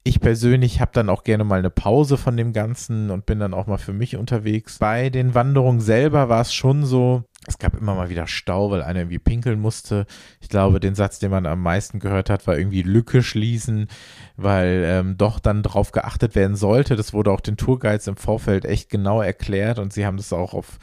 Ich 0.03 0.21
persönlich 0.21 0.81
habe 0.81 0.91
dann 0.93 1.09
auch 1.09 1.23
gerne 1.23 1.43
mal 1.43 1.59
eine 1.59 1.69
Pause 1.69 2.17
von 2.17 2.35
dem 2.37 2.53
Ganzen 2.53 3.11
und 3.11 3.25
bin 3.25 3.39
dann 3.39 3.53
auch 3.53 3.67
mal 3.67 3.77
für 3.77 3.93
mich 3.93 4.15
unterwegs. 4.15 4.79
Bei 4.79 5.09
den 5.09 5.35
Wanderungen 5.35 5.81
selber 5.81 6.29
war 6.29 6.41
es 6.41 6.53
schon 6.53 6.85
so, 6.85 7.25
es 7.47 7.57
gab 7.57 7.75
immer 7.75 7.95
mal 7.95 8.09
wieder 8.09 8.27
Stau, 8.27 8.71
weil 8.71 8.81
einer 8.81 8.99
irgendwie 8.99 9.19
pinkeln 9.19 9.59
musste. 9.59 10.05
Ich 10.39 10.49
glaube, 10.49 10.79
den 10.79 10.95
Satz, 10.95 11.19
den 11.19 11.31
man 11.31 11.45
am 11.45 11.61
meisten 11.61 11.99
gehört 11.99 12.29
hat, 12.29 12.47
war 12.47 12.57
irgendwie 12.57 12.81
Lücke 12.81 13.23
schließen, 13.23 13.87
weil 14.35 14.83
ähm, 14.85 15.17
doch 15.17 15.39
dann 15.39 15.63
darauf 15.63 15.91
geachtet 15.91 16.35
werden 16.35 16.55
sollte. 16.55 16.95
Das 16.95 17.13
wurde 17.13 17.31
auch 17.31 17.41
den 17.41 17.57
Tourguides 17.57 18.07
im 18.07 18.17
Vorfeld 18.17 18.65
echt 18.65 18.89
genau 18.89 19.21
erklärt 19.21 19.79
und 19.79 19.93
sie 19.93 20.05
haben 20.05 20.17
das 20.17 20.33
auch 20.33 20.53
auf 20.53 20.79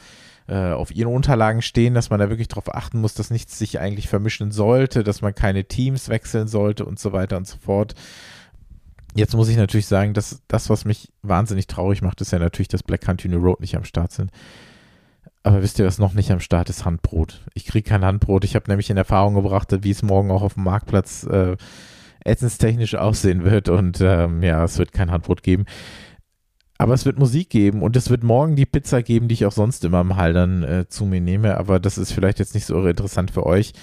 äh, 0.47 0.71
auf 0.71 0.95
ihren 0.95 1.13
Unterlagen 1.13 1.61
stehen, 1.61 1.93
dass 1.93 2.09
man 2.09 2.19
da 2.19 2.29
wirklich 2.29 2.47
darauf 2.47 2.73
achten 2.73 3.01
muss, 3.01 3.13
dass 3.13 3.31
nichts 3.31 3.57
sich 3.59 3.79
eigentlich 3.79 4.07
vermischen 4.07 4.51
sollte, 4.51 5.03
dass 5.03 5.21
man 5.21 5.35
keine 5.35 5.65
Teams 5.65 6.07
wechseln 6.07 6.47
sollte 6.47 6.85
und 6.85 6.99
so 6.99 7.11
weiter 7.11 7.35
und 7.35 7.45
so 7.45 7.57
fort. 7.57 7.95
Jetzt 9.17 9.35
muss 9.35 9.49
ich 9.49 9.57
natürlich 9.57 9.87
sagen, 9.87 10.13
dass 10.13 10.43
das, 10.47 10.69
was 10.69 10.85
mich 10.85 11.11
wahnsinnig 11.23 11.65
traurig 11.65 12.03
macht, 12.03 12.21
ist 12.21 12.31
ja 12.31 12.37
natürlich, 12.37 12.67
dass 12.67 12.83
Black 12.83 13.01
Country 13.01 13.29
New 13.29 13.39
Road 13.39 13.61
nicht 13.61 13.75
am 13.75 13.83
Start 13.83 14.11
sind. 14.11 14.29
Aber 15.41 15.63
wisst 15.63 15.79
ihr, 15.79 15.87
was 15.87 15.97
noch 15.97 16.13
nicht 16.13 16.29
am 16.29 16.39
Start 16.39 16.69
ist? 16.69 16.85
Handbrot. 16.85 17.41
Ich 17.55 17.65
kriege 17.65 17.89
kein 17.89 18.05
Handbrot. 18.05 18.43
Ich 18.43 18.53
habe 18.53 18.69
nämlich 18.69 18.91
in 18.91 18.97
Erfahrung 18.97 19.33
gebracht, 19.33 19.75
wie 19.81 19.89
es 19.89 20.03
morgen 20.03 20.29
auch 20.29 20.43
auf 20.43 20.53
dem 20.53 20.65
Marktplatz 20.65 21.23
äh, 21.23 21.57
essenstechnisch 22.25 22.93
aussehen 22.93 23.43
wird. 23.43 23.69
Und 23.69 24.01
ähm, 24.01 24.43
ja, 24.43 24.63
es 24.63 24.77
wird 24.77 24.91
kein 24.91 25.09
Handbrot 25.09 25.41
geben. 25.41 25.65
Aber 26.77 26.93
es 26.93 27.05
wird 27.05 27.17
Musik 27.17 27.49
geben 27.49 27.81
und 27.81 27.95
es 27.95 28.11
wird 28.11 28.21
morgen 28.21 28.55
die 28.55 28.67
Pizza 28.67 29.01
geben, 29.01 29.29
die 29.29 29.33
ich 29.33 29.47
auch 29.47 29.51
sonst 29.51 29.83
immer 29.83 30.01
im 30.01 30.15
Haldern 30.15 30.61
äh, 30.61 30.87
zu 30.89 31.05
mir 31.05 31.21
nehme. 31.21 31.57
Aber 31.57 31.79
das 31.79 31.97
ist 31.97 32.11
vielleicht 32.11 32.37
jetzt 32.37 32.53
nicht 32.53 32.67
so 32.67 32.85
interessant 32.85 33.31
für 33.31 33.47
euch. 33.47 33.73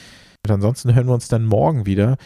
Und 0.47 0.53
ansonsten 0.53 0.95
hören 0.95 1.09
wir 1.09 1.15
uns 1.15 1.27
dann 1.27 1.45
morgen 1.45 1.87
wieder 1.87 2.19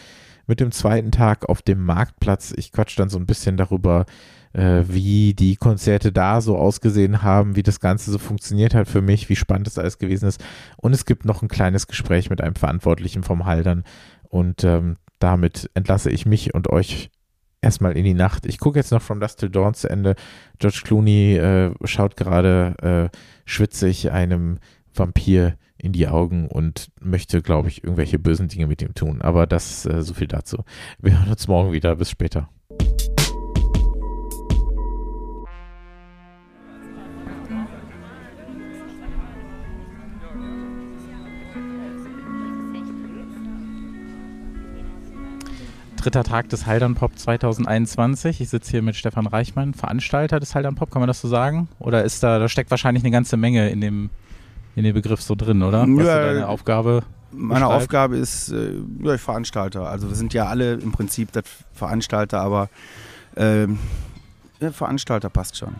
mit 0.49 0.59
dem 0.59 0.71
zweiten 0.71 1.11
Tag 1.11 1.47
auf 1.47 1.61
dem 1.61 1.85
Marktplatz. 1.85 2.53
Ich 2.57 2.71
quatsch 2.71 2.97
dann 2.97 3.07
so 3.07 3.19
ein 3.19 3.27
bisschen 3.27 3.55
darüber, 3.55 4.05
äh, 4.53 4.83
wie 4.87 5.35
die 5.35 5.55
Konzerte 5.55 6.11
da 6.11 6.41
so 6.41 6.57
ausgesehen 6.57 7.21
haben, 7.21 7.55
wie 7.55 7.63
das 7.63 7.79
Ganze 7.79 8.11
so 8.11 8.17
funktioniert 8.17 8.73
hat 8.73 8.87
für 8.87 9.01
mich, 9.01 9.29
wie 9.29 9.35
spannend 9.35 9.67
das 9.67 9.77
alles 9.77 9.99
gewesen 9.99 10.27
ist. 10.27 10.43
Und 10.77 10.93
es 10.93 11.05
gibt 11.05 11.23
noch 11.23 11.43
ein 11.43 11.47
kleines 11.47 11.85
Gespräch 11.85 12.31
mit 12.31 12.41
einem 12.41 12.55
Verantwortlichen 12.55 13.21
vom 13.21 13.45
Haldern. 13.45 13.83
Und 14.23 14.63
ähm, 14.63 14.97
damit 15.19 15.69
entlasse 15.75 16.09
ich 16.09 16.25
mich 16.25 16.55
und 16.55 16.67
euch 16.67 17.11
erstmal 17.61 17.95
in 17.95 18.03
die 18.03 18.15
Nacht. 18.15 18.47
Ich 18.47 18.57
gucke 18.57 18.79
jetzt 18.79 18.91
noch 18.91 19.03
From 19.03 19.19
Dust 19.19 19.39
Till 19.39 19.51
Dawn 19.51 19.75
zu 19.75 19.87
Ende. 19.87 20.15
George 20.57 20.81
Clooney 20.83 21.37
äh, 21.37 21.71
schaut 21.83 22.17
gerade 22.17 23.11
äh, 23.11 23.17
schwitzig 23.45 24.11
einem 24.11 24.57
Vampir 24.95 25.55
in 25.81 25.93
die 25.93 26.07
Augen 26.07 26.47
und 26.47 26.91
möchte, 27.01 27.41
glaube 27.41 27.69
ich, 27.69 27.83
irgendwelche 27.83 28.19
bösen 28.19 28.47
Dinge 28.47 28.67
mit 28.67 28.81
ihm 28.81 28.93
tun. 28.93 29.21
Aber 29.21 29.47
das 29.47 29.85
äh, 29.85 30.01
so 30.01 30.13
viel 30.13 30.27
dazu. 30.27 30.63
Wir 30.99 31.19
hören 31.19 31.29
uns 31.29 31.47
morgen 31.47 31.71
wieder. 31.71 31.95
Bis 31.95 32.09
später. 32.09 32.49
dritter 45.99 46.23
Tag 46.23 46.47
des 46.49 46.65
Haldern 46.65 46.95
Pop 46.95 47.17
2021. 47.17 48.39
Ich 48.39 48.49
sitze 48.49 48.71
hier 48.71 48.81
mit 48.81 48.95
Stefan 48.95 49.27
Reichmann, 49.27 49.73
Veranstalter 49.73 50.39
des 50.39 50.55
Haldern 50.55 50.75
Pop, 50.75 50.91
kann 50.91 51.01
man 51.01 51.07
das 51.07 51.19
so 51.19 51.27
sagen? 51.27 51.67
Oder 51.77 52.05
ist 52.05 52.23
da, 52.23 52.39
da 52.39 52.47
steckt 52.47 52.71
wahrscheinlich 52.71 53.03
eine 53.03 53.11
ganze 53.11 53.35
Menge 53.35 53.69
in 53.69 53.81
dem, 53.81 54.09
in 54.79 54.85
dem 54.85 54.93
Begriff 54.93 55.21
so 55.21 55.35
drin, 55.35 55.61
oder? 55.61 55.81
Was 55.81 56.05
ja, 56.05 56.25
deine 56.25 56.47
Aufgabe? 56.47 57.03
Meine 57.31 57.65
beschreibt? 57.65 57.83
Aufgabe 57.83 58.17
ist, 58.17 58.49
äh, 58.49 58.75
ja, 59.03 59.13
ich 59.13 59.21
Veranstalter. 59.21 59.89
Also 59.89 60.07
wir 60.07 60.15
sind 60.15 60.33
ja 60.33 60.45
alle 60.45 60.75
im 60.75 60.93
Prinzip 60.93 61.29
Veranstalter, 61.73 62.39
aber 62.39 62.69
äh, 63.35 63.67
Veranstalter 64.71 65.29
passt 65.29 65.57
schon. 65.57 65.75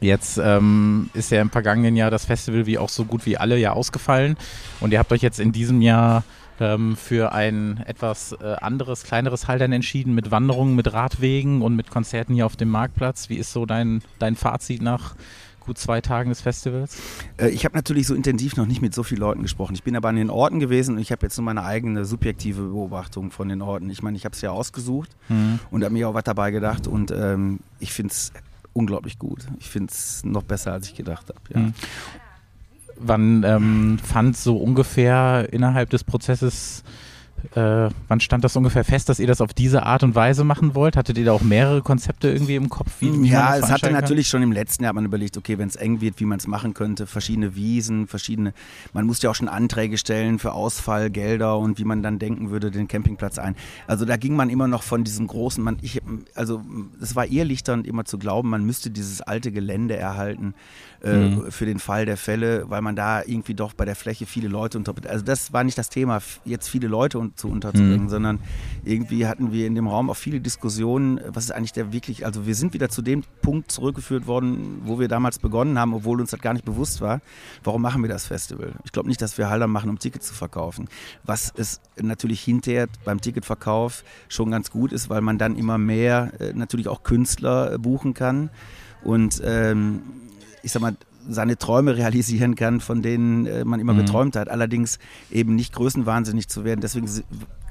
Jetzt 0.00 0.38
ähm, 0.42 1.08
ist 1.12 1.30
ja 1.30 1.40
im 1.40 1.50
vergangenen 1.50 1.94
Jahr 1.94 2.10
das 2.10 2.24
Festival 2.24 2.66
wie 2.66 2.78
auch 2.78 2.88
so 2.88 3.04
gut 3.04 3.26
wie 3.26 3.36
alle 3.36 3.58
ja 3.58 3.72
ausgefallen 3.72 4.36
und 4.80 4.92
ihr 4.92 4.98
habt 4.98 5.12
euch 5.12 5.22
jetzt 5.22 5.38
in 5.38 5.52
diesem 5.52 5.82
Jahr 5.82 6.24
ähm, 6.58 6.96
für 6.96 7.32
ein 7.32 7.82
etwas 7.86 8.32
äh, 8.32 8.56
anderes, 8.60 9.04
kleineres 9.04 9.46
Haltern 9.46 9.72
entschieden 9.72 10.14
mit 10.14 10.30
Wanderungen, 10.30 10.74
mit 10.74 10.92
Radwegen 10.92 11.62
und 11.62 11.76
mit 11.76 11.90
Konzerten 11.90 12.34
hier 12.34 12.46
auf 12.46 12.56
dem 12.56 12.70
Marktplatz. 12.70 13.28
Wie 13.28 13.36
ist 13.36 13.52
so 13.52 13.66
dein, 13.66 14.02
dein 14.18 14.36
Fazit 14.36 14.82
nach 14.82 15.14
gut 15.60 15.78
zwei 15.78 16.00
Tagen 16.00 16.30
des 16.30 16.40
Festivals? 16.40 16.96
Äh, 17.36 17.48
ich 17.50 17.64
habe 17.64 17.76
natürlich 17.76 18.06
so 18.06 18.14
intensiv 18.14 18.56
noch 18.56 18.66
nicht 18.66 18.82
mit 18.82 18.94
so 18.94 19.02
vielen 19.02 19.20
Leuten 19.20 19.42
gesprochen. 19.42 19.74
Ich 19.74 19.82
bin 19.82 19.96
aber 19.96 20.08
an 20.08 20.16
den 20.16 20.30
Orten 20.30 20.60
gewesen 20.60 20.96
und 20.96 21.00
ich 21.00 21.12
habe 21.12 21.26
jetzt 21.26 21.36
nur 21.36 21.44
meine 21.44 21.62
eigene 21.62 22.04
subjektive 22.04 22.62
Beobachtung 22.62 23.30
von 23.30 23.48
den 23.48 23.62
Orten. 23.62 23.90
Ich 23.90 24.02
meine, 24.02 24.16
ich 24.16 24.24
habe 24.24 24.34
es 24.34 24.40
ja 24.40 24.50
ausgesucht 24.50 25.10
mhm. 25.28 25.60
und 25.70 25.84
habe 25.84 25.92
mir 25.92 26.08
auch 26.08 26.14
was 26.14 26.24
dabei 26.24 26.50
gedacht 26.50 26.86
und 26.86 27.10
ähm, 27.10 27.60
ich 27.78 27.92
finde 27.92 28.12
es 28.12 28.32
unglaublich 28.72 29.18
gut. 29.18 29.46
Ich 29.58 29.68
finde 29.68 29.92
es 29.92 30.24
noch 30.24 30.42
besser, 30.42 30.72
als 30.72 30.88
ich 30.88 30.94
gedacht 30.94 31.28
habe. 31.28 31.40
Ja. 31.52 31.60
Mhm. 31.60 31.74
Wann 33.02 33.44
ähm, 33.44 33.98
fand 33.98 34.36
so 34.36 34.58
ungefähr 34.58 35.48
innerhalb 35.52 35.88
des 35.90 36.04
Prozesses 36.04 36.84
äh, 37.54 37.88
wann 38.08 38.20
stand 38.20 38.44
das 38.44 38.56
ungefähr 38.56 38.84
fest, 38.84 39.08
dass 39.08 39.18
ihr 39.18 39.26
das 39.26 39.40
auf 39.40 39.52
diese 39.54 39.84
Art 39.84 40.02
und 40.02 40.14
Weise 40.14 40.44
machen 40.44 40.74
wollt? 40.74 40.96
Hattet 40.96 41.18
ihr 41.18 41.24
da 41.24 41.32
auch 41.32 41.42
mehrere 41.42 41.82
Konzepte 41.82 42.28
irgendwie 42.28 42.56
im 42.56 42.68
Kopf? 42.68 43.00
Wie, 43.00 43.22
wie 43.22 43.28
ja, 43.28 43.56
es 43.56 43.70
hatte 43.70 43.90
natürlich 43.90 44.28
schon 44.28 44.42
im 44.42 44.52
letzten 44.52 44.84
Jahr 44.84 44.92
man 44.92 45.04
überlegt, 45.04 45.36
okay, 45.36 45.58
wenn 45.58 45.68
es 45.68 45.76
eng 45.76 46.00
wird, 46.00 46.20
wie 46.20 46.24
man 46.24 46.38
es 46.38 46.46
machen 46.46 46.74
könnte, 46.74 47.06
verschiedene 47.06 47.54
Wiesen, 47.54 48.06
verschiedene, 48.06 48.52
man 48.92 49.06
musste 49.06 49.26
ja 49.26 49.30
auch 49.30 49.34
schon 49.34 49.48
Anträge 49.48 49.98
stellen 49.98 50.38
für 50.38 50.52
Ausfallgelder 50.52 51.58
und 51.58 51.78
wie 51.78 51.84
man 51.84 52.02
dann 52.02 52.18
denken 52.18 52.50
würde, 52.50 52.70
den 52.70 52.88
Campingplatz 52.88 53.38
ein. 53.38 53.56
Also 53.86 54.04
da 54.04 54.16
ging 54.16 54.36
man 54.36 54.50
immer 54.50 54.68
noch 54.68 54.82
von 54.82 55.04
diesem 55.04 55.26
großen, 55.26 55.62
man, 55.62 55.78
ich, 55.82 56.00
also 56.34 56.62
es 57.00 57.16
war 57.16 57.26
irrlichternd 57.26 57.86
immer 57.86 58.04
zu 58.04 58.18
glauben, 58.18 58.50
man 58.50 58.64
müsste 58.64 58.90
dieses 58.90 59.20
alte 59.20 59.52
Gelände 59.52 59.96
erhalten 59.96 60.54
äh, 61.02 61.14
mhm. 61.14 61.50
für 61.50 61.66
den 61.66 61.78
Fall 61.78 62.06
der 62.06 62.16
Fälle, 62.16 62.68
weil 62.68 62.82
man 62.82 62.96
da 62.96 63.22
irgendwie 63.22 63.54
doch 63.54 63.72
bei 63.72 63.84
der 63.84 63.96
Fläche 63.96 64.26
viele 64.26 64.48
Leute 64.48 64.78
unter, 64.78 64.94
also 65.08 65.24
das 65.24 65.52
war 65.52 65.64
nicht 65.64 65.78
das 65.78 65.88
Thema, 65.88 66.20
jetzt 66.44 66.68
viele 66.68 66.88
Leute 66.88 67.18
und 67.18 67.29
zu 67.36 67.48
unterzubringen, 67.48 68.04
mhm. 68.04 68.08
sondern 68.08 68.38
irgendwie 68.84 69.26
hatten 69.26 69.52
wir 69.52 69.66
in 69.66 69.74
dem 69.74 69.86
Raum 69.86 70.10
auch 70.10 70.16
viele 70.16 70.40
Diskussionen, 70.40 71.20
was 71.26 71.44
ist 71.44 71.50
eigentlich 71.52 71.72
der 71.72 71.92
wirklich, 71.92 72.26
also 72.26 72.46
wir 72.46 72.54
sind 72.54 72.72
wieder 72.74 72.88
zu 72.88 73.02
dem 73.02 73.22
Punkt 73.42 73.70
zurückgeführt 73.70 74.26
worden, 74.26 74.82
wo 74.84 74.98
wir 74.98 75.08
damals 75.08 75.38
begonnen 75.38 75.78
haben, 75.78 75.94
obwohl 75.94 76.20
uns 76.20 76.30
das 76.30 76.40
gar 76.40 76.52
nicht 76.52 76.64
bewusst 76.64 77.00
war. 77.00 77.20
Warum 77.64 77.82
machen 77.82 78.02
wir 78.02 78.08
das 78.08 78.26
Festival? 78.26 78.72
Ich 78.84 78.92
glaube 78.92 79.08
nicht, 79.08 79.22
dass 79.22 79.38
wir 79.38 79.50
Halder 79.50 79.66
machen, 79.66 79.90
um 79.90 79.98
Tickets 79.98 80.26
zu 80.26 80.34
verkaufen. 80.34 80.88
Was 81.24 81.52
es 81.56 81.80
natürlich 82.00 82.42
hinterher 82.42 82.88
beim 83.04 83.20
Ticketverkauf 83.20 84.04
schon 84.28 84.50
ganz 84.50 84.70
gut 84.70 84.92
ist, 84.92 85.10
weil 85.10 85.20
man 85.20 85.38
dann 85.38 85.56
immer 85.56 85.78
mehr 85.78 86.32
äh, 86.40 86.52
natürlich 86.52 86.88
auch 86.88 87.02
Künstler 87.02 87.72
äh, 87.72 87.78
buchen 87.78 88.14
kann 88.14 88.50
und 89.02 89.40
ähm, 89.44 90.02
ich 90.62 90.72
sag 90.72 90.82
mal, 90.82 90.96
seine 91.32 91.56
Träume 91.56 91.96
realisieren 91.96 92.54
kann, 92.54 92.80
von 92.80 93.02
denen 93.02 93.46
äh, 93.46 93.64
man 93.64 93.80
immer 93.80 93.94
mhm. 93.94 93.98
geträumt 93.98 94.36
hat. 94.36 94.48
Allerdings 94.48 94.98
eben 95.30 95.54
nicht 95.54 95.72
größenwahnsinnig 95.74 96.48
zu 96.48 96.64
werden. 96.64 96.80
Deswegen 96.80 97.08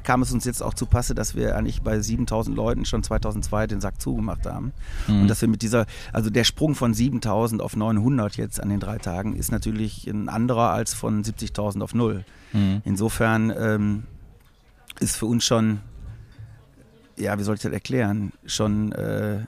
kam 0.04 0.22
es 0.22 0.32
uns 0.32 0.46
jetzt 0.46 0.64
auch 0.64 0.74
zu 0.74 0.86
Passe, 0.86 1.14
dass 1.14 1.36
wir 1.36 1.56
eigentlich 1.56 1.82
bei 1.82 2.00
7000 2.00 2.56
Leuten 2.56 2.86
schon 2.86 3.04
2002 3.04 3.68
den 3.68 3.82
Sack 3.82 4.02
zugemacht 4.02 4.46
haben. 4.46 4.74
Mhm. 5.08 5.22
Und 5.22 5.28
dass 5.28 5.42
wir 5.42 5.48
mit 5.48 5.62
dieser, 5.62 5.86
also 6.14 6.30
der 6.30 6.44
Sprung 6.44 6.76
von 6.76 6.94
7000 6.94 7.62
auf 7.62 7.76
900 7.76 8.38
jetzt 8.38 8.62
an 8.62 8.70
den 8.70 8.80
drei 8.80 8.98
Tagen 8.98 9.36
ist 9.36 9.52
natürlich 9.52 10.08
ein 10.08 10.30
anderer 10.30 10.72
als 10.72 10.94
von 10.94 11.24
70.000 11.24 11.82
auf 11.82 11.94
null. 11.94 12.26
Mhm. 12.54 12.82
Insofern 12.86 13.54
ähm, 13.56 14.04
ist 15.00 15.16
für 15.16 15.26
uns 15.26 15.46
schon, 15.46 15.80
ja, 17.18 17.38
wie 17.38 17.44
soll 17.44 17.56
ich 17.56 17.62
das 17.62 17.72
erklären, 17.72 18.32
schon 18.46 18.92
äh, 18.94 19.40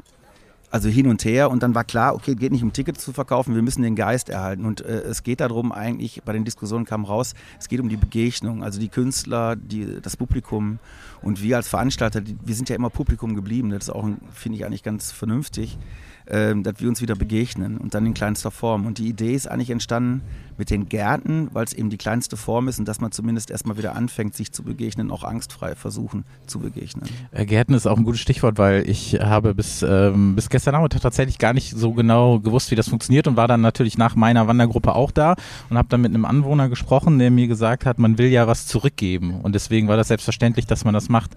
also 0.71 0.89
hin 0.89 1.07
und 1.07 1.23
her. 1.23 1.51
Und 1.51 1.61
dann 1.61 1.75
war 1.75 1.83
klar, 1.83 2.15
okay, 2.15 2.33
geht 2.33 2.51
nicht 2.51 2.63
um 2.63 2.73
Tickets 2.73 3.03
zu 3.03 3.13
verkaufen, 3.13 3.53
wir 3.53 3.61
müssen 3.61 3.83
den 3.83 3.95
Geist 3.95 4.29
erhalten. 4.29 4.65
Und 4.65 4.81
äh, 4.81 5.01
es 5.01 5.23
geht 5.23 5.41
darum 5.41 5.71
eigentlich, 5.71 6.21
bei 6.23 6.33
den 6.33 6.45
Diskussionen 6.45 6.85
kam 6.85 7.05
raus, 7.05 7.33
es 7.59 7.67
geht 7.67 7.79
um 7.79 7.89
die 7.89 7.97
Begegnung, 7.97 8.63
also 8.63 8.79
die 8.79 8.89
Künstler, 8.89 9.55
die, 9.55 10.01
das 10.01 10.17
Publikum 10.17 10.79
und 11.21 11.41
wir 11.41 11.57
als 11.57 11.67
Veranstalter, 11.67 12.21
wir 12.43 12.55
sind 12.55 12.69
ja 12.69 12.75
immer 12.75 12.89
Publikum 12.89 13.35
geblieben, 13.35 13.69
das 13.69 13.83
ist 13.83 13.89
auch, 13.89 14.07
finde 14.33 14.57
ich 14.57 14.65
eigentlich 14.65 14.83
ganz 14.83 15.11
vernünftig, 15.11 15.77
äh, 16.25 16.55
dass 16.55 16.75
wir 16.79 16.89
uns 16.89 17.01
wieder 17.01 17.15
begegnen 17.15 17.77
und 17.77 17.93
dann 17.93 18.05
in 18.05 18.13
kleinster 18.13 18.51
Form. 18.51 18.85
Und 18.85 18.97
die 18.97 19.07
Idee 19.07 19.33
ist 19.33 19.47
eigentlich 19.47 19.69
entstanden 19.69 20.21
mit 20.57 20.69
den 20.69 20.87
Gärten, 20.87 21.49
weil 21.53 21.65
es 21.65 21.73
eben 21.73 21.89
die 21.89 21.97
kleinste 21.97 22.37
Form 22.37 22.67
ist 22.67 22.77
und 22.77 22.87
dass 22.87 23.01
man 23.01 23.11
zumindest 23.11 23.49
erstmal 23.49 23.77
wieder 23.77 23.95
anfängt, 23.95 24.35
sich 24.35 24.51
zu 24.51 24.63
begegnen, 24.63 25.09
auch 25.09 25.23
angstfrei 25.23 25.75
versuchen 25.75 26.23
zu 26.45 26.59
begegnen. 26.59 27.09
Äh, 27.31 27.45
Gärten 27.45 27.73
ist 27.73 27.87
auch 27.87 27.97
ein 27.97 28.03
gutes 28.03 28.21
Stichwort, 28.21 28.57
weil 28.57 28.87
ich 28.87 29.19
habe 29.19 29.55
bis, 29.55 29.81
ähm, 29.81 30.35
bis 30.35 30.49
gestern 30.49 30.75
Abend 30.75 30.93
tatsächlich 31.01 31.39
gar 31.39 31.53
nicht 31.53 31.75
so 31.75 31.93
genau 31.93 32.39
gewusst, 32.39 32.69
wie 32.71 32.75
das 32.75 32.89
funktioniert 32.89 33.27
und 33.27 33.37
war 33.37 33.47
dann 33.47 33.61
natürlich 33.61 33.97
nach 33.97 34.15
meiner 34.15 34.47
Wandergruppe 34.47 34.93
auch 34.93 35.11
da 35.11 35.35
und 35.69 35.77
habe 35.77 35.89
dann 35.89 36.01
mit 36.01 36.13
einem 36.13 36.25
Anwohner 36.25 36.69
gesprochen, 36.69 37.17
der 37.17 37.31
mir 37.31 37.47
gesagt 37.47 37.85
hat, 37.85 37.97
man 37.97 38.17
will 38.17 38.27
ja 38.27 38.45
was 38.45 38.67
zurückgeben 38.67 39.39
und 39.41 39.55
deswegen 39.55 39.87
war 39.87 39.97
das 39.97 40.09
selbstverständlich, 40.09 40.67
dass 40.67 40.85
man 40.85 40.93
das 40.93 41.09
macht. 41.11 41.35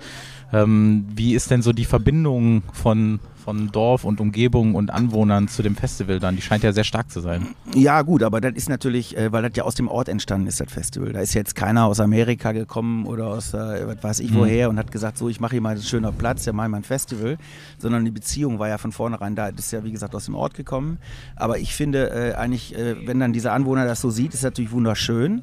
Ähm, 0.54 1.04
wie 1.14 1.34
ist 1.34 1.50
denn 1.50 1.62
so 1.62 1.72
die 1.72 1.84
Verbindung 1.84 2.62
von, 2.72 3.18
von 3.44 3.72
Dorf 3.72 4.04
und 4.04 4.20
Umgebung 4.20 4.76
und 4.76 4.90
Anwohnern 4.90 5.48
zu 5.48 5.62
dem 5.62 5.74
Festival 5.74 6.20
dann? 6.20 6.36
Die 6.36 6.42
scheint 6.42 6.62
ja 6.62 6.72
sehr 6.72 6.84
stark 6.84 7.10
zu 7.10 7.20
sein. 7.20 7.48
Ja, 7.74 8.02
gut, 8.02 8.22
aber 8.22 8.40
das 8.40 8.52
ist 8.54 8.68
natürlich, 8.68 9.16
äh, 9.16 9.32
weil 9.32 9.42
das 9.42 9.52
ja 9.56 9.64
aus 9.64 9.74
dem 9.74 9.88
Ort 9.88 10.08
entstanden 10.08 10.46
ist, 10.46 10.60
das 10.60 10.70
Festival. 10.72 11.12
Da 11.12 11.20
ist 11.20 11.34
jetzt 11.34 11.56
keiner 11.56 11.86
aus 11.86 11.98
Amerika 11.98 12.52
gekommen 12.52 13.06
oder 13.06 13.26
aus, 13.26 13.52
äh, 13.52 13.86
was 13.86 14.02
weiß 14.02 14.20
ich 14.20 14.30
mhm. 14.30 14.36
woher 14.36 14.70
und 14.70 14.78
hat 14.78 14.92
gesagt, 14.92 15.18
so, 15.18 15.28
ich 15.28 15.40
mache 15.40 15.52
hier 15.52 15.60
mal 15.60 15.70
einen 15.70 15.82
schöner 15.82 16.12
Platz, 16.12 16.44
ja, 16.44 16.52
mal 16.52 16.68
mein 16.68 16.84
Festival, 16.84 17.36
sondern 17.78 18.04
die 18.04 18.12
Beziehung 18.12 18.60
war 18.60 18.68
ja 18.68 18.78
von 18.78 18.92
vornherein 18.92 19.34
da. 19.34 19.50
Das 19.50 19.66
ist 19.66 19.72
ja, 19.72 19.82
wie 19.82 19.92
gesagt, 19.92 20.14
aus 20.14 20.26
dem 20.26 20.36
Ort 20.36 20.54
gekommen. 20.54 20.98
Aber 21.34 21.58
ich 21.58 21.74
finde 21.74 22.10
äh, 22.10 22.34
eigentlich, 22.34 22.76
äh, 22.78 22.94
wenn 23.08 23.18
dann 23.18 23.32
dieser 23.32 23.52
Anwohner 23.52 23.86
das 23.86 24.00
so 24.00 24.10
sieht, 24.10 24.34
ist 24.34 24.44
natürlich 24.44 24.70
wunderschön. 24.70 25.42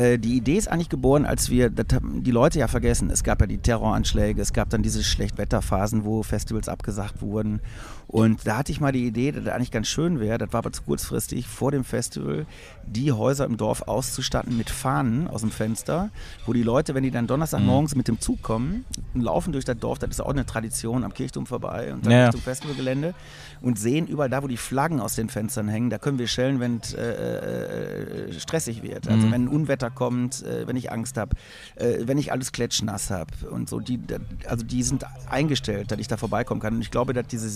Äh, 0.00 0.18
die 0.18 0.38
Idee 0.38 0.56
ist 0.56 0.68
eigentlich 0.68 0.88
geboren, 0.88 1.26
als 1.26 1.50
wir, 1.50 1.68
die 1.68 2.30
Leute 2.30 2.58
ja 2.58 2.68
vergessen, 2.68 3.10
es 3.10 3.22
gab 3.22 3.42
ja 3.42 3.46
die 3.46 3.58
Terroranschläge, 3.58 4.40
es 4.40 4.54
gab 4.54 4.70
dann 4.70 4.82
diese 4.82 5.04
Schlechtwetterphasen, 5.04 6.06
wo 6.06 6.22
Festivals 6.22 6.70
abgesagt 6.70 7.20
wurden. 7.20 7.60
Und 8.10 8.44
da 8.44 8.56
hatte 8.56 8.72
ich 8.72 8.80
mal 8.80 8.90
die 8.90 9.06
Idee, 9.06 9.30
dass 9.30 9.44
das 9.44 9.54
eigentlich 9.54 9.70
ganz 9.70 9.86
schön 9.86 10.18
wäre, 10.18 10.36
das 10.36 10.52
war 10.52 10.58
aber 10.58 10.72
zu 10.72 10.82
kurzfristig, 10.82 11.46
vor 11.46 11.70
dem 11.70 11.84
Festival 11.84 12.44
die 12.84 13.12
Häuser 13.12 13.44
im 13.44 13.56
Dorf 13.56 13.82
auszustatten 13.82 14.56
mit 14.56 14.68
Fahnen 14.68 15.28
aus 15.28 15.42
dem 15.42 15.52
Fenster, 15.52 16.10
wo 16.44 16.52
die 16.52 16.64
Leute, 16.64 16.96
wenn 16.96 17.04
die 17.04 17.12
dann 17.12 17.28
Donnerstagmorgens 17.28 17.94
mhm. 17.94 17.98
mit 17.98 18.08
dem 18.08 18.20
Zug 18.20 18.42
kommen, 18.42 18.84
laufen 19.14 19.52
durch 19.52 19.64
das 19.64 19.78
Dorf, 19.78 20.00
das 20.00 20.10
ist 20.10 20.20
auch 20.20 20.30
eine 20.30 20.44
Tradition, 20.44 21.04
am 21.04 21.14
Kirchturm 21.14 21.46
vorbei 21.46 21.92
und 21.92 22.04
dann 22.04 22.12
ja. 22.12 22.24
Richtung 22.24 22.40
Festivalgelände 22.40 23.14
und 23.62 23.78
sehen 23.78 24.08
überall 24.08 24.28
da, 24.28 24.42
wo 24.42 24.48
die 24.48 24.56
Flaggen 24.56 25.00
aus 25.00 25.14
den 25.14 25.28
Fenstern 25.28 25.68
hängen, 25.68 25.88
da 25.88 25.98
können 25.98 26.18
wir 26.18 26.26
schellen, 26.26 26.58
wenn 26.58 26.80
es 26.82 26.92
äh, 26.94 27.02
äh, 27.02 28.40
stressig 28.40 28.82
wird. 28.82 29.06
Also 29.06 29.28
mhm. 29.28 29.32
wenn 29.32 29.44
ein 29.44 29.48
Unwetter 29.48 29.90
kommt, 29.90 30.42
äh, 30.42 30.66
wenn 30.66 30.74
ich 30.74 30.90
Angst 30.90 31.16
habe, 31.16 31.36
äh, 31.76 31.98
wenn 32.06 32.18
ich 32.18 32.32
alles 32.32 32.50
klatschnass 32.50 33.10
habe 33.10 33.32
und 33.50 33.68
so, 33.68 33.78
die, 33.78 34.00
also 34.48 34.64
die 34.64 34.82
sind 34.82 35.04
eingestellt, 35.28 35.92
dass 35.92 36.00
ich 36.00 36.08
da 36.08 36.16
vorbeikommen 36.16 36.60
kann. 36.60 36.74
Und 36.74 36.80
ich 36.80 36.90
glaube, 36.90 37.12
dass 37.12 37.28
diese 37.28 37.48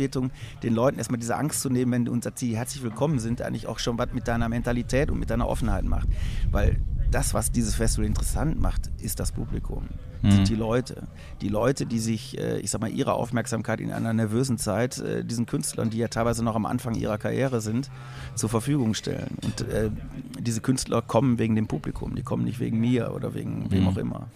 Signalwirtung 0.00 0.30
den 0.62 0.74
Leuten 0.74 0.98
erstmal 0.98 1.20
diese 1.20 1.36
Angst 1.36 1.60
zu 1.60 1.70
nehmen, 1.70 1.92
wenn 1.92 2.04
du 2.04 2.12
uns 2.12 2.24
sagst, 2.24 2.42
herzlich 2.42 2.82
willkommen 2.82 3.18
sind, 3.18 3.42
eigentlich 3.42 3.66
auch 3.66 3.78
schon 3.78 3.98
was 3.98 4.12
mit 4.12 4.26
deiner 4.28 4.48
Mentalität 4.48 5.10
und 5.10 5.18
mit 5.18 5.30
deiner 5.30 5.48
Offenheit 5.48 5.84
macht. 5.84 6.08
Weil 6.50 6.80
das, 7.10 7.34
was 7.34 7.50
dieses 7.52 7.74
Festival 7.74 8.06
interessant 8.06 8.60
macht, 8.60 8.90
ist 8.98 9.20
das 9.20 9.32
Publikum, 9.32 9.88
mhm. 10.22 10.30
sind 10.30 10.48
die 10.48 10.54
Leute. 10.54 11.06
Die 11.40 11.48
Leute, 11.48 11.86
die 11.86 11.98
sich, 11.98 12.38
äh, 12.38 12.58
ich 12.60 12.70
sag 12.70 12.80
mal, 12.80 12.90
ihre 12.90 13.14
Aufmerksamkeit 13.14 13.80
in 13.80 13.92
einer 13.92 14.12
nervösen 14.12 14.58
Zeit 14.58 14.98
äh, 14.98 15.24
diesen 15.24 15.46
Künstlern, 15.46 15.90
die 15.90 15.98
ja 15.98 16.08
teilweise 16.08 16.44
noch 16.44 16.54
am 16.54 16.66
Anfang 16.66 16.94
ihrer 16.94 17.18
Karriere 17.18 17.60
sind, 17.60 17.90
zur 18.34 18.48
Verfügung 18.48 18.94
stellen. 18.94 19.36
Und 19.42 19.68
äh, 19.68 19.90
diese 20.38 20.60
Künstler 20.60 21.02
kommen 21.02 21.38
wegen 21.38 21.56
dem 21.56 21.66
Publikum, 21.66 22.14
die 22.14 22.22
kommen 22.22 22.44
nicht 22.44 22.60
wegen 22.60 22.78
mir 22.78 23.12
oder 23.14 23.34
wegen 23.34 23.64
mhm. 23.64 23.70
wem 23.70 23.88
auch 23.88 23.96
immer. 23.96 24.28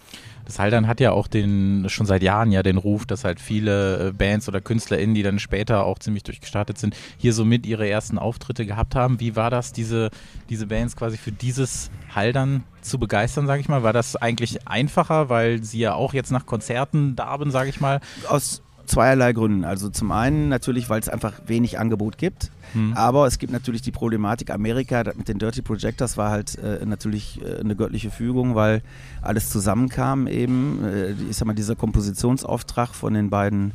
Das 0.44 0.58
Haldern 0.58 0.86
hat 0.86 1.00
ja 1.00 1.12
auch 1.12 1.26
den, 1.26 1.86
schon 1.88 2.06
seit 2.06 2.22
Jahren 2.22 2.52
ja 2.52 2.62
den 2.62 2.76
Ruf, 2.76 3.06
dass 3.06 3.24
halt 3.24 3.40
viele 3.40 4.12
Bands 4.12 4.46
oder 4.46 4.60
KünstlerInnen, 4.60 5.14
die 5.14 5.22
dann 5.22 5.38
später 5.38 5.84
auch 5.86 5.98
ziemlich 5.98 6.22
durchgestartet 6.22 6.76
sind, 6.76 6.94
hier 7.16 7.32
so 7.32 7.44
mit 7.44 7.64
ihre 7.64 7.88
ersten 7.88 8.18
Auftritte 8.18 8.66
gehabt 8.66 8.94
haben. 8.94 9.20
Wie 9.20 9.36
war 9.36 9.48
das, 9.48 9.72
diese, 9.72 10.10
diese 10.50 10.66
Bands 10.66 10.96
quasi 10.96 11.16
für 11.16 11.32
dieses 11.32 11.90
Haldern 12.14 12.63
zu 12.80 12.98
begeistern, 12.98 13.46
sage 13.46 13.60
ich 13.60 13.68
mal? 13.68 13.82
War 13.82 13.92
das 13.92 14.16
eigentlich 14.16 14.68
einfacher, 14.68 15.28
weil 15.28 15.62
sie 15.62 15.80
ja 15.80 15.94
auch 15.94 16.14
jetzt 16.14 16.30
nach 16.30 16.46
Konzerten 16.46 17.16
darben, 17.16 17.50
sage 17.50 17.70
ich 17.70 17.80
mal? 17.80 18.00
Aus 18.28 18.62
zweierlei 18.86 19.32
Gründen. 19.32 19.64
Also 19.64 19.88
zum 19.88 20.12
einen 20.12 20.48
natürlich, 20.48 20.90
weil 20.90 21.00
es 21.00 21.08
einfach 21.08 21.32
wenig 21.46 21.78
Angebot 21.78 22.18
gibt. 22.18 22.50
Hm. 22.72 22.92
Aber 22.94 23.26
es 23.26 23.38
gibt 23.38 23.52
natürlich 23.52 23.82
die 23.82 23.92
Problematik 23.92 24.50
Amerika 24.50 25.02
mit 25.16 25.28
den 25.28 25.38
Dirty 25.38 25.62
Projectors 25.62 26.16
war 26.16 26.30
halt 26.30 26.58
äh, 26.58 26.84
natürlich 26.84 27.40
äh, 27.42 27.60
eine 27.60 27.76
göttliche 27.76 28.10
Fügung, 28.10 28.54
weil 28.54 28.82
alles 29.22 29.50
zusammenkam 29.50 30.26
eben. 30.26 30.84
Äh, 30.84 31.12
ich 31.30 31.36
sag 31.36 31.46
mal, 31.46 31.54
dieser 31.54 31.76
Kompositionsauftrag 31.76 32.94
von 32.94 33.14
den 33.14 33.30
beiden 33.30 33.72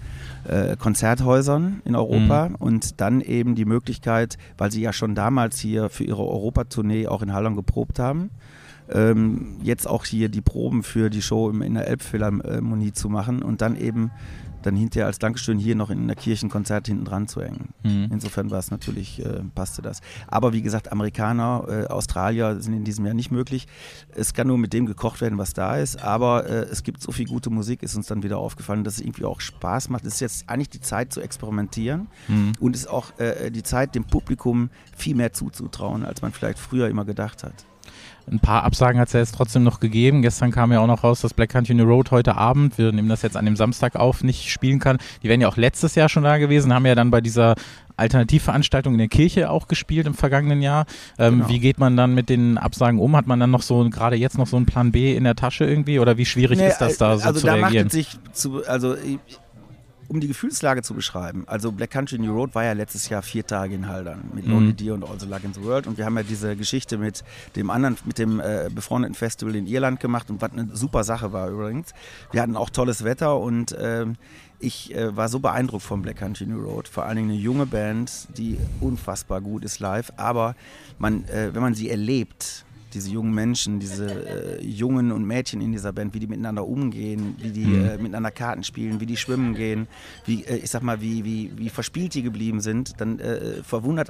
äh, 0.47 0.75
Konzerthäusern 0.75 1.82
in 1.86 1.95
Europa 1.95 2.45
hm. 2.45 2.56
und 2.56 3.02
dann 3.02 3.21
eben 3.21 3.56
die 3.56 3.65
Möglichkeit, 3.65 4.38
weil 4.58 4.71
sie 4.71 4.82
ja 4.82 4.93
schon 4.93 5.15
damals 5.15 5.60
hier 5.60 5.89
für 5.89 6.04
ihre 6.04 6.25
Europatournee 6.25 7.08
auch 7.08 7.21
in 7.21 7.34
Halland 7.34 7.56
geprobt 7.56 7.99
haben 7.99 8.30
ähm, 8.91 9.58
jetzt 9.63 9.88
auch 9.88 10.06
hier 10.06 10.30
die 10.30 10.41
Proben 10.41 10.84
für 10.84 11.10
die 11.10 11.21
Show 11.21 11.49
in 11.49 11.73
der 11.73 11.88
Elbphilharmonie 11.88 12.93
zu 12.93 13.10
machen 13.10 13.41
und 13.41 13.62
dann 13.62 13.75
eben 13.75 14.12
dann 14.62 14.75
hinterher 14.75 15.06
als 15.06 15.19
Dankeschön 15.19 15.58
hier 15.58 15.75
noch 15.75 15.89
in 15.89 16.08
der 16.08 16.15
Kirchenkonzert 16.15 16.88
hinten 16.88 17.06
dran 17.06 17.28
zu 17.28 17.41
hängen. 17.41 17.69
Mhm. 17.84 18.10
Insofern 18.12 18.52
war 18.52 18.60
es 18.60 18.71
natürlich, 18.71 19.23
äh, 19.25 19.41
passte 19.56 19.82
das. 19.82 20.02
Aber 20.28 20.54
wie 20.54 20.62
gesagt, 20.62 20.91
Amerikaner, 20.91 21.65
äh, 21.67 21.86
Australier 21.88 22.60
sind 22.60 22.73
in 22.73 22.84
diesem 22.84 23.06
Jahr 23.06 23.13
nicht 23.13 23.32
möglich. 23.32 23.67
Es 24.13 24.34
kann 24.34 24.47
nur 24.47 24.58
mit 24.58 24.73
dem 24.73 24.86
gekocht 24.86 25.21
werden, 25.21 25.38
was 25.38 25.54
da 25.54 25.78
ist, 25.78 26.02
aber 26.04 26.45
äh, 26.45 26.63
es 26.63 26.84
gibt 26.84 27.02
so 27.02 27.12
viel 27.12 27.28
gute 27.28 27.49
Musik, 27.49 27.84
ist 27.84 27.95
uns 27.95 28.08
dann 28.08 28.23
wieder 28.23 28.38
aufgefallen, 28.38 28.84
dass 28.84 28.95
es 28.95 29.02
irgendwie 29.02 29.25
auch 29.25 29.39
Spaß 29.39 29.89
macht. 29.89 30.06
Es 30.06 30.15
ist 30.15 30.19
jetzt 30.19 30.49
eigentlich 30.49 30.69
die 30.69 30.82
Zeit 30.82 31.13
zu 31.13 31.21
experimentieren 31.21 32.08
mhm. 32.28 32.54
und 32.60 32.75
es 32.75 32.82
ist 32.82 32.88
auch 32.88 33.17
äh, 33.19 33.52
die 33.52 33.63
Zeit, 33.63 33.95
dem 33.95 34.06
Publikum 34.06 34.69
viel 34.95 35.15
mehr 35.15 35.34
zuzutrauen, 35.34 36.06
als 36.06 36.21
man 36.21 36.32
vielleicht 36.32 36.60
früher 36.60 36.88
immer 36.89 37.06
gedacht 37.06 37.43
hat. 37.43 37.65
Ein 38.31 38.39
paar 38.39 38.63
Absagen 38.63 38.99
hat 38.99 39.07
es 39.07 39.13
ja 39.13 39.19
jetzt 39.21 39.33
trotzdem 39.33 39.63
noch 39.63 39.79
gegeben. 39.79 40.21
Gestern 40.21 40.51
kam 40.51 40.71
ja 40.71 40.79
auch 40.79 40.88
noch 40.88 41.03
raus, 41.03 41.21
dass 41.21 41.33
Black 41.33 41.49
Country 41.49 41.73
New 41.73 41.85
Road 41.85 42.12
heute 42.12 42.35
Abend, 42.35 42.77
wir 42.77 42.91
nehmen 42.91 43.09
das 43.09 43.23
jetzt 43.23 43.35
an 43.35 43.45
dem 43.45 43.55
Samstag 43.55 43.95
auf, 43.95 44.23
nicht 44.23 44.51
spielen 44.51 44.79
kann. 44.79 44.97
Die 45.23 45.29
wären 45.29 45.41
ja 45.41 45.47
auch 45.47 45.57
letztes 45.57 45.95
Jahr 45.95 46.09
schon 46.09 46.23
da 46.23 46.38
gewesen, 46.38 46.73
haben 46.73 46.85
ja 46.85 46.95
dann 46.95 47.09
bei 47.09 47.21
dieser 47.21 47.55
Alternativveranstaltung 47.97 48.93
in 48.93 48.99
der 48.99 49.07
Kirche 49.07 49.49
auch 49.49 49.67
gespielt 49.67 50.07
im 50.07 50.13
vergangenen 50.13 50.62
Jahr. 50.62 50.85
Ähm, 51.17 51.39
genau. 51.39 51.49
Wie 51.49 51.59
geht 51.59 51.79
man 51.79 51.97
dann 51.97 52.13
mit 52.13 52.29
den 52.29 52.57
Absagen 52.57 52.99
um? 52.99 53.15
Hat 53.15 53.27
man 53.27 53.39
dann 53.39 53.51
noch 53.51 53.62
so 53.62 53.89
gerade 53.89 54.15
jetzt 54.15 54.38
noch 54.38 54.47
so 54.47 54.57
einen 54.57 54.65
Plan 54.65 54.91
B 54.91 55.15
in 55.15 55.23
der 55.23 55.35
Tasche 55.35 55.65
irgendwie 55.65 55.99
oder 55.99 56.17
wie 56.17 56.25
schwierig 56.25 56.59
nee, 56.59 56.67
ist 56.67 56.79
das 56.79 56.97
da 56.97 57.17
so 57.17 57.27
also 57.27 57.39
zu 57.41 57.47
da 57.47 57.53
reagieren? 57.55 57.89
Sich 57.89 58.17
zu, 58.31 58.65
also 58.65 58.95
um 60.10 60.19
die 60.19 60.28
Gefühlslage 60.28 60.82
zu 60.82 60.95
beschreiben, 60.95 61.43
also 61.48 61.72
Black 61.72 61.91
Country 61.91 62.17
New 62.17 62.34
Road 62.34 62.56
war 62.56 62.63
ja 62.63 62.74
letztes 62.74 63.08
Jahr 63.10 63.22
vier 63.22 63.45
Tage 63.45 63.76
in 63.76 63.88
Haldern 63.88 64.24
mit 64.34 64.45
mhm. 64.45 64.54
Lonely 64.54 64.74
Deer 64.74 64.95
und 64.95 65.08
Also 65.08 65.28
Luck 65.28 65.43
in 65.43 65.54
the 65.54 65.63
World 65.63 65.88
und 65.88 65.98
wir 65.98 66.06
haben 66.06 66.17
ja 66.17 66.24
diese 66.24 66.56
Geschichte 66.56 66.98
mit 66.98 67.24
dem 67.56 67.69
anderen, 67.69 67.98
mit 68.06 68.17
dem 68.17 68.39
äh, 68.39 68.69
befreundeten 68.74 69.15
Festival 69.15 69.56
in 69.56 69.67
Irland 69.67 70.00
gemacht 70.00 70.30
und 70.30 70.41
was 70.41 70.52
eine 70.52 70.76
super 70.76 71.04
Sache 71.04 71.32
war 71.32 71.50
übrigens. 71.50 71.93
Wir 72.32 72.41
hatten 72.41 72.58
auch 72.58 72.72
tolles 72.72 73.04
Wetter 73.04 73.38
und 73.39 73.72
äh, 73.74 74.08
ich 74.60 74.93
äh, 74.95 75.15
war 75.15 75.30
so 75.30 75.39
beeindruckt 75.39 75.84
von 75.84 76.02
Black 76.02 76.17
Country 76.17 76.48
New 76.48 76.60
Road, 76.60 76.88
vor 76.88 77.06
allen 77.06 77.17
Dingen 77.17 77.30
eine 77.30 77.39
junge 77.39 77.67
Band, 77.67 78.28
die 78.36 78.58
unfassbar 78.82 79.41
gut 79.41 79.63
ist 79.63 79.80
live, 79.80 80.12
aber 80.17 80.56
man, 80.98 81.24
äh, 81.26 81.54
wenn 81.54 81.62
man 81.62 81.76
sie 81.76 81.89
erlebt, 81.89 82.65
diese 82.93 83.10
jungen 83.10 83.34
Menschen, 83.34 83.80
diese 83.80 84.60
äh, 84.60 84.63
Jungen 84.63 85.12
und 85.12 85.25
Mädchen 85.25 85.62
in 85.62 85.71
dieser 85.71 85.93
Band, 85.93 86.13
wie 86.13 86.19
die 86.19 86.28
miteinander 86.28 86.65
umgehen, 86.65 87.36
wie 87.39 87.52
die 87.52 87.65
mhm. 87.65 87.86
äh, 87.86 87.97
miteinander 87.97 88.32
Karten 88.32 88.63
spielen, 88.63 88.99
wie 88.99 89.06
die 89.06 89.17
schwimmen 89.17 89.56
gehen, 89.56 89.88
wie, 90.25 90.43
äh, 90.43 90.58
ich 90.58 90.69
sag 90.69 90.82
mal, 90.82 91.02
wie, 91.02 91.23
wie, 91.23 91.52
wie 91.56 91.69
verspielt 91.69 92.13
die 92.13 92.23
geblieben 92.23 92.62
sind, 92.62 92.99
dann 92.99 93.19
äh, 93.19 93.63
verwundert 93.63 94.10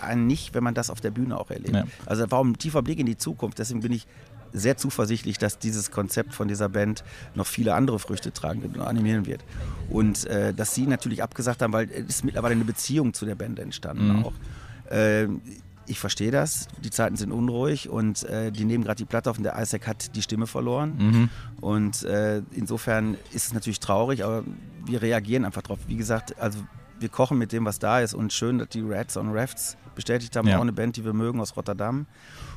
einen 0.00 0.26
nicht, 0.26 0.54
wenn 0.54 0.64
man 0.64 0.74
das 0.74 0.90
auf 0.90 1.00
der 1.00 1.10
Bühne 1.10 1.38
auch 1.38 1.50
erlebt. 1.50 1.74
Ja. 1.74 1.84
Also 2.04 2.22
das 2.22 2.30
war 2.30 2.42
ein 2.42 2.56
tiefer 2.58 2.82
Blick 2.82 2.98
in 2.98 3.06
die 3.06 3.16
Zukunft, 3.16 3.58
deswegen 3.58 3.80
bin 3.80 3.92
ich 3.92 4.06
sehr 4.52 4.76
zuversichtlich, 4.76 5.38
dass 5.38 5.58
dieses 5.58 5.90
Konzept 5.90 6.34
von 6.34 6.48
dieser 6.48 6.68
Band 6.68 7.04
noch 7.34 7.46
viele 7.46 7.74
andere 7.74 7.98
Früchte 7.98 8.32
tragen 8.32 8.62
wird 8.62 8.76
und 8.76 8.82
animieren 8.82 9.26
wird. 9.26 9.44
Und 9.90 10.24
äh, 10.26 10.54
dass 10.54 10.74
sie 10.74 10.86
natürlich 10.86 11.22
abgesagt 11.22 11.62
haben, 11.62 11.72
weil 11.72 11.90
es 11.90 12.24
mittlerweile 12.24 12.54
eine 12.54 12.64
Beziehung 12.64 13.12
zu 13.12 13.26
der 13.26 13.34
Band 13.34 13.58
entstanden 13.58 14.08
mhm. 14.08 14.24
auch. 14.24 14.32
Äh, 14.90 15.28
ich 15.86 15.98
verstehe 15.98 16.30
das, 16.30 16.68
die 16.82 16.90
Zeiten 16.90 17.16
sind 17.16 17.32
unruhig 17.32 17.88
und 17.88 18.24
äh, 18.24 18.50
die 18.50 18.64
nehmen 18.64 18.84
gerade 18.84 18.96
die 18.96 19.04
Platte 19.04 19.30
auf 19.30 19.38
und 19.38 19.44
der 19.44 19.60
Isaac 19.60 19.86
hat 19.86 20.14
die 20.16 20.22
Stimme 20.22 20.46
verloren. 20.46 20.96
Mhm. 20.98 21.28
Und 21.60 22.02
äh, 22.04 22.42
insofern 22.52 23.14
ist 23.32 23.46
es 23.46 23.52
natürlich 23.52 23.80
traurig, 23.80 24.24
aber 24.24 24.44
wir 24.84 25.02
reagieren 25.02 25.44
einfach 25.44 25.62
drauf. 25.62 25.78
Wie 25.86 25.96
gesagt, 25.96 26.38
also 26.40 26.58
wir 26.98 27.08
kochen 27.08 27.38
mit 27.38 27.52
dem, 27.52 27.64
was 27.64 27.78
da 27.78 28.00
ist 28.00 28.14
und 28.14 28.32
schön, 28.32 28.58
dass 28.58 28.68
die 28.68 28.82
Rats 28.82 29.16
on 29.16 29.30
Rafts 29.32 29.76
bestätigt 29.96 30.36
haben, 30.36 30.46
ja. 30.46 30.58
auch 30.58 30.62
eine 30.62 30.72
Band, 30.72 30.96
die 30.96 31.04
wir 31.04 31.12
mögen 31.12 31.40
aus 31.40 31.56
Rotterdam. 31.56 32.06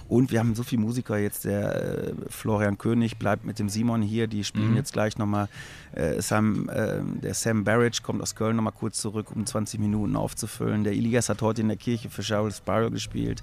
Und 0.08 0.32
wir 0.32 0.40
haben 0.40 0.56
so 0.56 0.64
viele 0.64 0.82
Musiker 0.82 1.18
jetzt, 1.20 1.46
der 1.46 2.08
äh, 2.08 2.14
Florian 2.30 2.80
König 2.80 3.18
bleibt 3.18 3.46
mit 3.46 3.60
dem 3.60 3.70
Simon 3.70 4.02
hier, 4.02 4.26
die 4.26 4.44
spielen 4.44 4.72
mhm. 4.72 4.78
jetzt 4.78 4.92
gleich 4.92 5.20
nochmal. 5.20 5.50
Äh, 5.92 6.20
Sam, 6.22 6.68
äh, 6.68 7.02
der 7.22 7.36
Sam 7.36 7.64
Barrage 7.64 8.02
kommt 8.02 8.22
aus 8.22 8.36
Köln 8.36 8.56
nochmal 8.56 8.74
kurz 8.74 9.00
zurück, 9.00 9.28
um 9.36 9.46
20 9.46 9.80
Minuten 9.80 10.16
aufzufüllen. 10.16 10.84
Der 10.84 10.94
Elias 10.94 11.30
hat 11.30 11.44
heute 11.44 11.62
in 11.62 11.68
der 11.68 11.78
Kirche 11.78 12.10
für 12.10 12.24
Cheryl 12.24 12.52
Spiral 12.52 12.90
gespielt. 12.90 13.42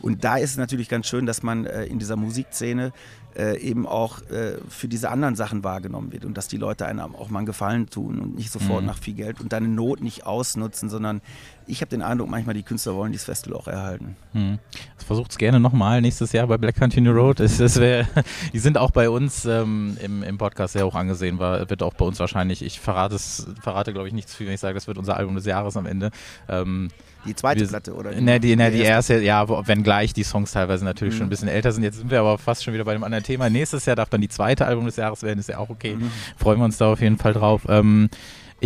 Und 0.00 0.24
da 0.24 0.36
ist 0.36 0.52
es 0.52 0.56
natürlich 0.56 0.88
ganz 0.88 1.06
schön, 1.06 1.26
dass 1.26 1.42
man 1.42 1.66
äh, 1.66 1.84
in 1.84 1.98
dieser 1.98 2.16
Musikszene 2.16 2.92
äh, 3.36 3.58
eben 3.60 3.86
auch 3.86 4.22
äh, 4.30 4.56
für 4.68 4.88
diese 4.88 5.10
anderen 5.10 5.36
Sachen 5.36 5.62
wahrgenommen 5.62 6.12
wird 6.12 6.24
und 6.24 6.38
dass 6.38 6.48
die 6.48 6.56
Leute 6.56 6.86
einem 6.86 7.14
auch 7.14 7.28
mal 7.28 7.40
einen 7.40 7.46
Gefallen 7.46 7.90
tun 7.90 8.18
und 8.18 8.36
nicht 8.36 8.50
sofort 8.50 8.80
mhm. 8.80 8.86
nach 8.86 8.98
viel 8.98 9.14
Geld 9.14 9.40
und 9.40 9.52
deine 9.52 9.68
Not 9.68 10.00
nicht 10.00 10.24
ausnutzen, 10.24 10.88
sondern 10.88 11.20
ich 11.66 11.80
habe 11.80 11.90
den 11.90 12.02
Eindruck, 12.02 12.28
manchmal 12.28 12.54
die 12.54 12.62
Künstler 12.62 12.94
wollen 12.94 13.12
dieses 13.12 13.26
Festival 13.26 13.58
auch 13.58 13.68
erhalten. 13.68 14.16
Mhm. 14.32 14.58
Versucht 15.04 15.32
es 15.32 15.38
gerne 15.38 15.60
nochmal 15.60 16.00
nächstes 16.00 16.32
Jahr 16.32 16.46
bei 16.46 16.58
Black 16.58 16.76
Country 16.76 17.06
Road. 17.08 17.40
Es, 17.40 17.60
es 17.60 17.78
wär, 17.80 18.06
die 18.52 18.58
sind 18.58 18.78
auch 18.78 18.90
bei 18.90 19.08
uns 19.08 19.44
ähm, 19.44 19.96
im, 20.02 20.22
im 20.22 20.38
Podcast 20.38 20.72
sehr 20.72 20.86
hoch 20.86 20.94
angesehen, 20.94 21.38
war, 21.38 21.68
wird 21.70 21.82
auch 21.82 21.94
bei 21.94 22.04
uns 22.04 22.18
wahrscheinlich, 22.18 22.62
ich 22.62 22.80
verrate 22.80 23.18
verrate 23.60 23.92
glaube 23.92 24.08
ich 24.08 24.14
nichts 24.14 24.34
viel, 24.34 24.46
wenn 24.46 24.54
ich 24.54 24.60
sage, 24.60 24.74
das 24.74 24.86
wird 24.86 24.98
unser 24.98 25.16
Album 25.16 25.34
des 25.36 25.46
Jahres 25.46 25.76
am 25.76 25.86
Ende. 25.86 26.10
Ähm, 26.48 26.88
die 27.26 27.34
zweite 27.34 27.60
wir, 27.60 27.68
Platte, 27.68 27.94
oder? 27.94 28.12
Ne, 28.12 28.40
die, 28.40 28.54
ne, 28.56 28.70
die 28.70 28.80
erste, 28.80 29.20
ja, 29.20 29.48
wenngleich 29.66 30.12
die 30.12 30.22
Songs 30.22 30.52
teilweise 30.52 30.84
natürlich 30.84 31.14
mhm. 31.14 31.18
schon 31.18 31.26
ein 31.26 31.30
bisschen 31.30 31.48
älter 31.48 31.72
sind. 31.72 31.82
Jetzt 31.82 31.98
sind 31.98 32.10
wir 32.10 32.20
aber 32.20 32.38
fast 32.38 32.64
schon 32.64 32.72
wieder 32.74 32.84
bei 32.84 32.92
dem 32.92 33.04
anderen 33.04 33.24
Thema. 33.24 33.50
Nächstes 33.50 33.86
Jahr 33.86 33.96
darf 33.96 34.08
dann 34.08 34.20
die 34.20 34.28
zweite 34.28 34.66
Album 34.66 34.86
des 34.86 34.96
Jahres 34.96 35.22
werden, 35.22 35.40
ist 35.40 35.48
ja 35.48 35.58
auch 35.58 35.68
okay. 35.68 35.96
Mhm. 35.96 36.10
Freuen 36.36 36.60
wir 36.60 36.64
uns 36.64 36.78
da 36.78 36.92
auf 36.92 37.00
jeden 37.00 37.18
Fall 37.18 37.32
drauf. 37.32 37.62
Ähm, 37.68 38.08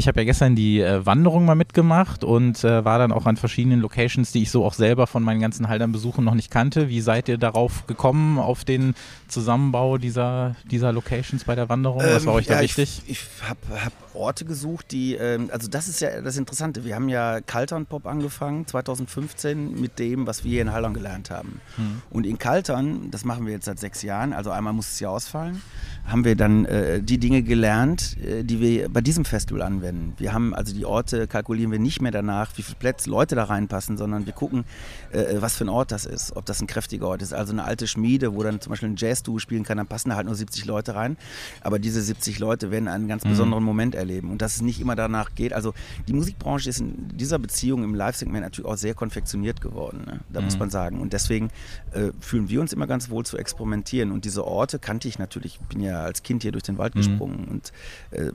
ich 0.00 0.08
habe 0.08 0.20
ja 0.20 0.24
gestern 0.24 0.56
die 0.56 0.80
äh, 0.80 1.04
Wanderung 1.04 1.44
mal 1.44 1.54
mitgemacht 1.54 2.24
und 2.24 2.64
äh, 2.64 2.84
war 2.84 2.98
dann 2.98 3.12
auch 3.12 3.26
an 3.26 3.36
verschiedenen 3.36 3.80
Locations, 3.80 4.32
die 4.32 4.42
ich 4.42 4.50
so 4.50 4.64
auch 4.64 4.72
selber 4.72 5.06
von 5.06 5.22
meinen 5.22 5.40
ganzen 5.40 5.68
Haldern 5.68 5.92
Besuchen 5.92 6.24
noch 6.24 6.34
nicht 6.34 6.50
kannte. 6.50 6.88
Wie 6.88 7.00
seid 7.00 7.28
ihr 7.28 7.38
darauf 7.38 7.86
gekommen, 7.86 8.38
auf 8.38 8.64
den 8.64 8.94
Zusammenbau 9.28 9.98
dieser, 9.98 10.56
dieser 10.70 10.92
Locations 10.92 11.44
bei 11.44 11.54
der 11.54 11.68
Wanderung? 11.68 12.00
Was 12.00 12.24
war 12.24 12.32
ähm, 12.32 12.38
euch 12.38 12.46
ja, 12.46 12.56
da 12.56 12.62
wichtig? 12.62 13.02
Ich, 13.06 13.12
ich 13.12 13.48
habe 13.48 13.60
hab 13.84 13.92
Orte 14.14 14.44
gesucht, 14.44 14.90
die, 14.90 15.14
ähm, 15.14 15.50
also 15.52 15.68
das 15.68 15.86
ist 15.86 16.00
ja 16.00 16.20
das 16.20 16.36
Interessante. 16.36 16.84
Wir 16.84 16.94
haben 16.94 17.08
ja 17.08 17.40
Kaltern 17.40 17.86
Pop 17.86 18.06
angefangen, 18.06 18.66
2015, 18.66 19.78
mit 19.80 19.98
dem, 19.98 20.26
was 20.26 20.44
wir 20.44 20.50
hier 20.50 20.62
in 20.62 20.72
Haldern 20.72 20.94
gelernt 20.94 21.30
haben. 21.30 21.60
Hm. 21.76 22.02
Und 22.10 22.26
in 22.26 22.38
Kaltern, 22.38 23.10
das 23.10 23.24
machen 23.24 23.46
wir 23.46 23.52
jetzt 23.52 23.66
seit 23.66 23.78
sechs 23.78 24.02
Jahren, 24.02 24.32
also 24.32 24.50
einmal 24.50 24.72
muss 24.72 24.90
es 24.90 25.00
ja 25.00 25.10
ausfallen, 25.10 25.60
haben 26.06 26.24
wir 26.24 26.36
dann 26.36 26.64
äh, 26.64 27.02
die 27.02 27.18
Dinge 27.18 27.42
gelernt, 27.42 28.16
äh, 28.24 28.42
die 28.42 28.60
wir 28.60 28.88
bei 28.88 29.00
diesem 29.00 29.24
Festival 29.24 29.62
anwenden. 29.62 29.89
Wir 30.18 30.32
haben 30.32 30.54
also 30.54 30.74
die 30.74 30.84
Orte, 30.84 31.26
kalkulieren 31.26 31.72
wir 31.72 31.78
nicht 31.78 32.00
mehr 32.02 32.12
danach, 32.12 32.56
wie 32.56 32.62
viele 32.62 32.76
Plätze 32.76 33.10
Leute 33.10 33.34
da 33.34 33.44
reinpassen, 33.44 33.96
sondern 33.96 34.26
wir 34.26 34.32
gucken, 34.32 34.64
äh, 35.12 35.36
was 35.40 35.56
für 35.56 35.64
ein 35.64 35.68
Ort 35.68 35.92
das 35.92 36.06
ist. 36.06 36.36
Ob 36.36 36.46
das 36.46 36.60
ein 36.60 36.66
kräftiger 36.66 37.08
Ort 37.08 37.22
ist, 37.22 37.32
also 37.32 37.52
eine 37.52 37.64
alte 37.64 37.86
Schmiede, 37.86 38.34
wo 38.34 38.42
dann 38.42 38.60
zum 38.60 38.70
Beispiel 38.70 38.88
ein 38.88 38.96
Jazz-Duo 38.96 39.38
spielen 39.38 39.64
kann, 39.64 39.76
dann 39.76 39.86
passen 39.86 40.10
da 40.10 40.16
halt 40.16 40.26
nur 40.26 40.34
70 40.34 40.64
Leute 40.64 40.94
rein. 40.94 41.16
Aber 41.62 41.78
diese 41.78 42.02
70 42.02 42.38
Leute 42.38 42.70
werden 42.70 42.88
einen 42.88 43.08
ganz 43.08 43.24
mhm. 43.24 43.30
besonderen 43.30 43.64
Moment 43.64 43.94
erleben 43.94 44.30
und 44.30 44.42
dass 44.42 44.56
es 44.56 44.62
nicht 44.62 44.80
immer 44.80 44.96
danach 44.96 45.34
geht. 45.34 45.52
Also 45.52 45.74
die 46.08 46.12
Musikbranche 46.12 46.68
ist 46.68 46.80
in 46.80 47.16
dieser 47.16 47.38
Beziehung 47.38 47.84
im 47.84 47.94
Live-Segment 47.94 48.44
natürlich 48.44 48.70
auch 48.70 48.76
sehr 48.76 48.94
konfektioniert 48.94 49.60
geworden, 49.60 50.04
ne? 50.06 50.20
da 50.32 50.40
mhm. 50.40 50.46
muss 50.46 50.58
man 50.58 50.70
sagen. 50.70 51.00
Und 51.00 51.12
deswegen 51.12 51.50
äh, 51.92 52.10
fühlen 52.20 52.48
wir 52.48 52.60
uns 52.60 52.72
immer 52.72 52.86
ganz 52.86 53.10
wohl 53.10 53.24
zu 53.24 53.36
experimentieren. 53.36 54.12
Und 54.12 54.24
diese 54.24 54.46
Orte 54.46 54.78
kannte 54.78 55.08
ich 55.08 55.18
natürlich, 55.18 55.60
bin 55.68 55.80
ja 55.80 56.00
als 56.02 56.22
Kind 56.22 56.42
hier 56.42 56.52
durch 56.52 56.64
den 56.64 56.78
Wald 56.78 56.94
mhm. 56.94 56.98
gesprungen 56.98 57.44
und 57.48 57.72
äh, 58.10 58.32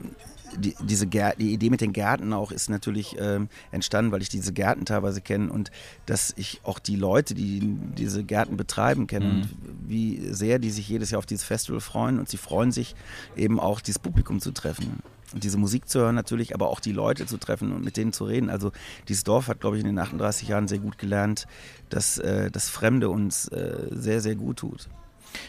die, 0.58 0.74
diese 0.82 1.06
Gär 1.06 1.34
die 1.38 1.52
Idee 1.52 1.70
mit 1.70 1.80
den 1.80 1.92
Gärten 1.92 2.32
auch 2.32 2.52
ist 2.52 2.68
natürlich 2.70 3.16
ähm, 3.18 3.48
entstanden, 3.70 4.12
weil 4.12 4.22
ich 4.22 4.28
diese 4.28 4.52
Gärten 4.52 4.84
teilweise 4.84 5.20
kenne 5.20 5.52
und 5.52 5.70
dass 6.06 6.32
ich 6.36 6.60
auch 6.64 6.78
die 6.78 6.96
Leute, 6.96 7.34
die 7.34 7.60
diese 7.96 8.24
Gärten 8.24 8.56
betreiben, 8.56 9.06
kenne 9.06 9.26
mhm. 9.26 9.32
und 9.32 9.48
wie 9.86 10.32
sehr 10.32 10.58
die 10.58 10.70
sich 10.70 10.88
jedes 10.88 11.10
Jahr 11.10 11.18
auf 11.18 11.26
dieses 11.26 11.44
Festival 11.44 11.80
freuen 11.80 12.18
und 12.18 12.28
sie 12.28 12.36
freuen 12.36 12.72
sich 12.72 12.94
eben 13.36 13.60
auch 13.60 13.80
dieses 13.80 13.98
Publikum 13.98 14.40
zu 14.40 14.50
treffen 14.52 15.02
und 15.32 15.44
diese 15.44 15.58
Musik 15.58 15.88
zu 15.88 16.00
hören 16.00 16.14
natürlich, 16.14 16.54
aber 16.54 16.68
auch 16.68 16.80
die 16.80 16.92
Leute 16.92 17.26
zu 17.26 17.36
treffen 17.36 17.72
und 17.72 17.84
mit 17.84 17.96
denen 17.96 18.12
zu 18.12 18.24
reden. 18.24 18.48
Also 18.48 18.72
dieses 19.08 19.24
Dorf 19.24 19.48
hat, 19.48 19.60
glaube 19.60 19.76
ich, 19.76 19.82
in 19.82 19.88
den 19.88 19.98
38 19.98 20.48
Jahren 20.48 20.68
sehr 20.68 20.78
gut 20.78 20.98
gelernt, 20.98 21.46
dass 21.88 22.18
äh, 22.18 22.50
das 22.50 22.68
Fremde 22.68 23.10
uns 23.10 23.48
äh, 23.48 23.88
sehr, 23.90 24.20
sehr 24.20 24.36
gut 24.36 24.58
tut. 24.58 24.88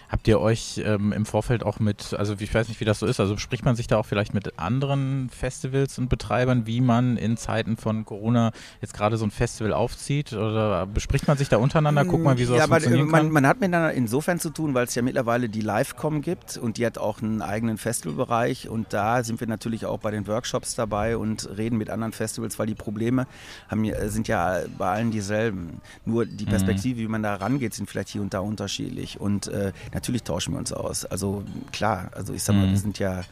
Habt 0.09 0.27
ihr 0.27 0.39
euch 0.39 0.81
ähm, 0.83 1.11
im 1.11 1.25
Vorfeld 1.25 1.63
auch 1.63 1.79
mit, 1.79 2.13
also 2.13 2.35
ich 2.39 2.53
weiß 2.53 2.67
nicht, 2.69 2.79
wie 2.79 2.85
das 2.85 2.99
so 2.99 3.05
ist, 3.05 3.19
also 3.19 3.37
spricht 3.37 3.65
man 3.65 3.75
sich 3.75 3.87
da 3.87 3.97
auch 3.97 4.05
vielleicht 4.05 4.33
mit 4.33 4.57
anderen 4.57 5.29
Festivals 5.29 5.97
und 5.99 6.09
Betreibern, 6.09 6.65
wie 6.65 6.81
man 6.81 7.17
in 7.17 7.37
Zeiten 7.37 7.77
von 7.77 8.05
Corona 8.05 8.51
jetzt 8.81 8.93
gerade 8.93 9.17
so 9.17 9.25
ein 9.25 9.31
Festival 9.31 9.73
aufzieht? 9.73 10.33
Oder 10.33 10.85
bespricht 10.85 11.27
man 11.27 11.37
sich 11.37 11.49
da 11.49 11.57
untereinander? 11.57 12.05
Guck 12.05 12.23
mal, 12.23 12.37
wie 12.37 12.45
sowas 12.45 12.61
ja, 12.61 12.67
funktionieren 12.67 13.07
man, 13.07 13.23
kann? 13.23 13.31
Man 13.31 13.47
hat 13.47 13.59
miteinander 13.59 13.93
insofern 13.93 14.39
zu 14.39 14.49
tun, 14.49 14.73
weil 14.73 14.85
es 14.85 14.95
ja 14.95 15.01
mittlerweile 15.01 15.49
die 15.49 15.61
Livecom 15.61 16.21
gibt 16.21 16.57
und 16.57 16.77
die 16.77 16.85
hat 16.85 16.97
auch 16.97 17.21
einen 17.21 17.41
eigenen 17.41 17.77
Festivalbereich 17.77 18.69
und 18.69 18.93
da 18.93 19.23
sind 19.23 19.39
wir 19.39 19.47
natürlich 19.47 19.85
auch 19.85 19.99
bei 19.99 20.11
den 20.11 20.27
Workshops 20.27 20.75
dabei 20.75 21.17
und 21.17 21.49
reden 21.57 21.77
mit 21.77 21.89
anderen 21.89 22.13
Festivals, 22.13 22.57
weil 22.59 22.67
die 22.67 22.75
Probleme 22.75 23.27
haben, 23.69 23.85
sind 24.07 24.27
ja 24.27 24.61
bei 24.77 24.89
allen 24.89 25.11
dieselben. 25.11 25.81
Nur 26.05 26.25
die 26.25 26.45
mhm. 26.45 26.49
Perspektive, 26.49 26.99
mhm. 26.99 27.03
wie 27.03 27.07
man 27.07 27.23
da 27.23 27.35
rangeht, 27.35 27.73
sind 27.73 27.89
vielleicht 27.89 28.09
hier 28.09 28.21
und 28.21 28.33
da 28.33 28.39
unterschiedlich 28.39 29.19
und 29.19 29.47
äh, 29.47 29.73
natürlich 29.93 30.23
tauschen 30.23 30.53
wir 30.53 30.59
uns 30.59 30.73
aus. 30.73 31.05
Also 31.05 31.43
klar, 31.71 32.11
also 32.13 32.33
ich 32.33 32.43
sag 32.43 32.55
mal, 32.55 32.67
mhm. 32.67 32.71
wir 32.71 32.77
sind 32.77 32.99
ja 32.99 33.23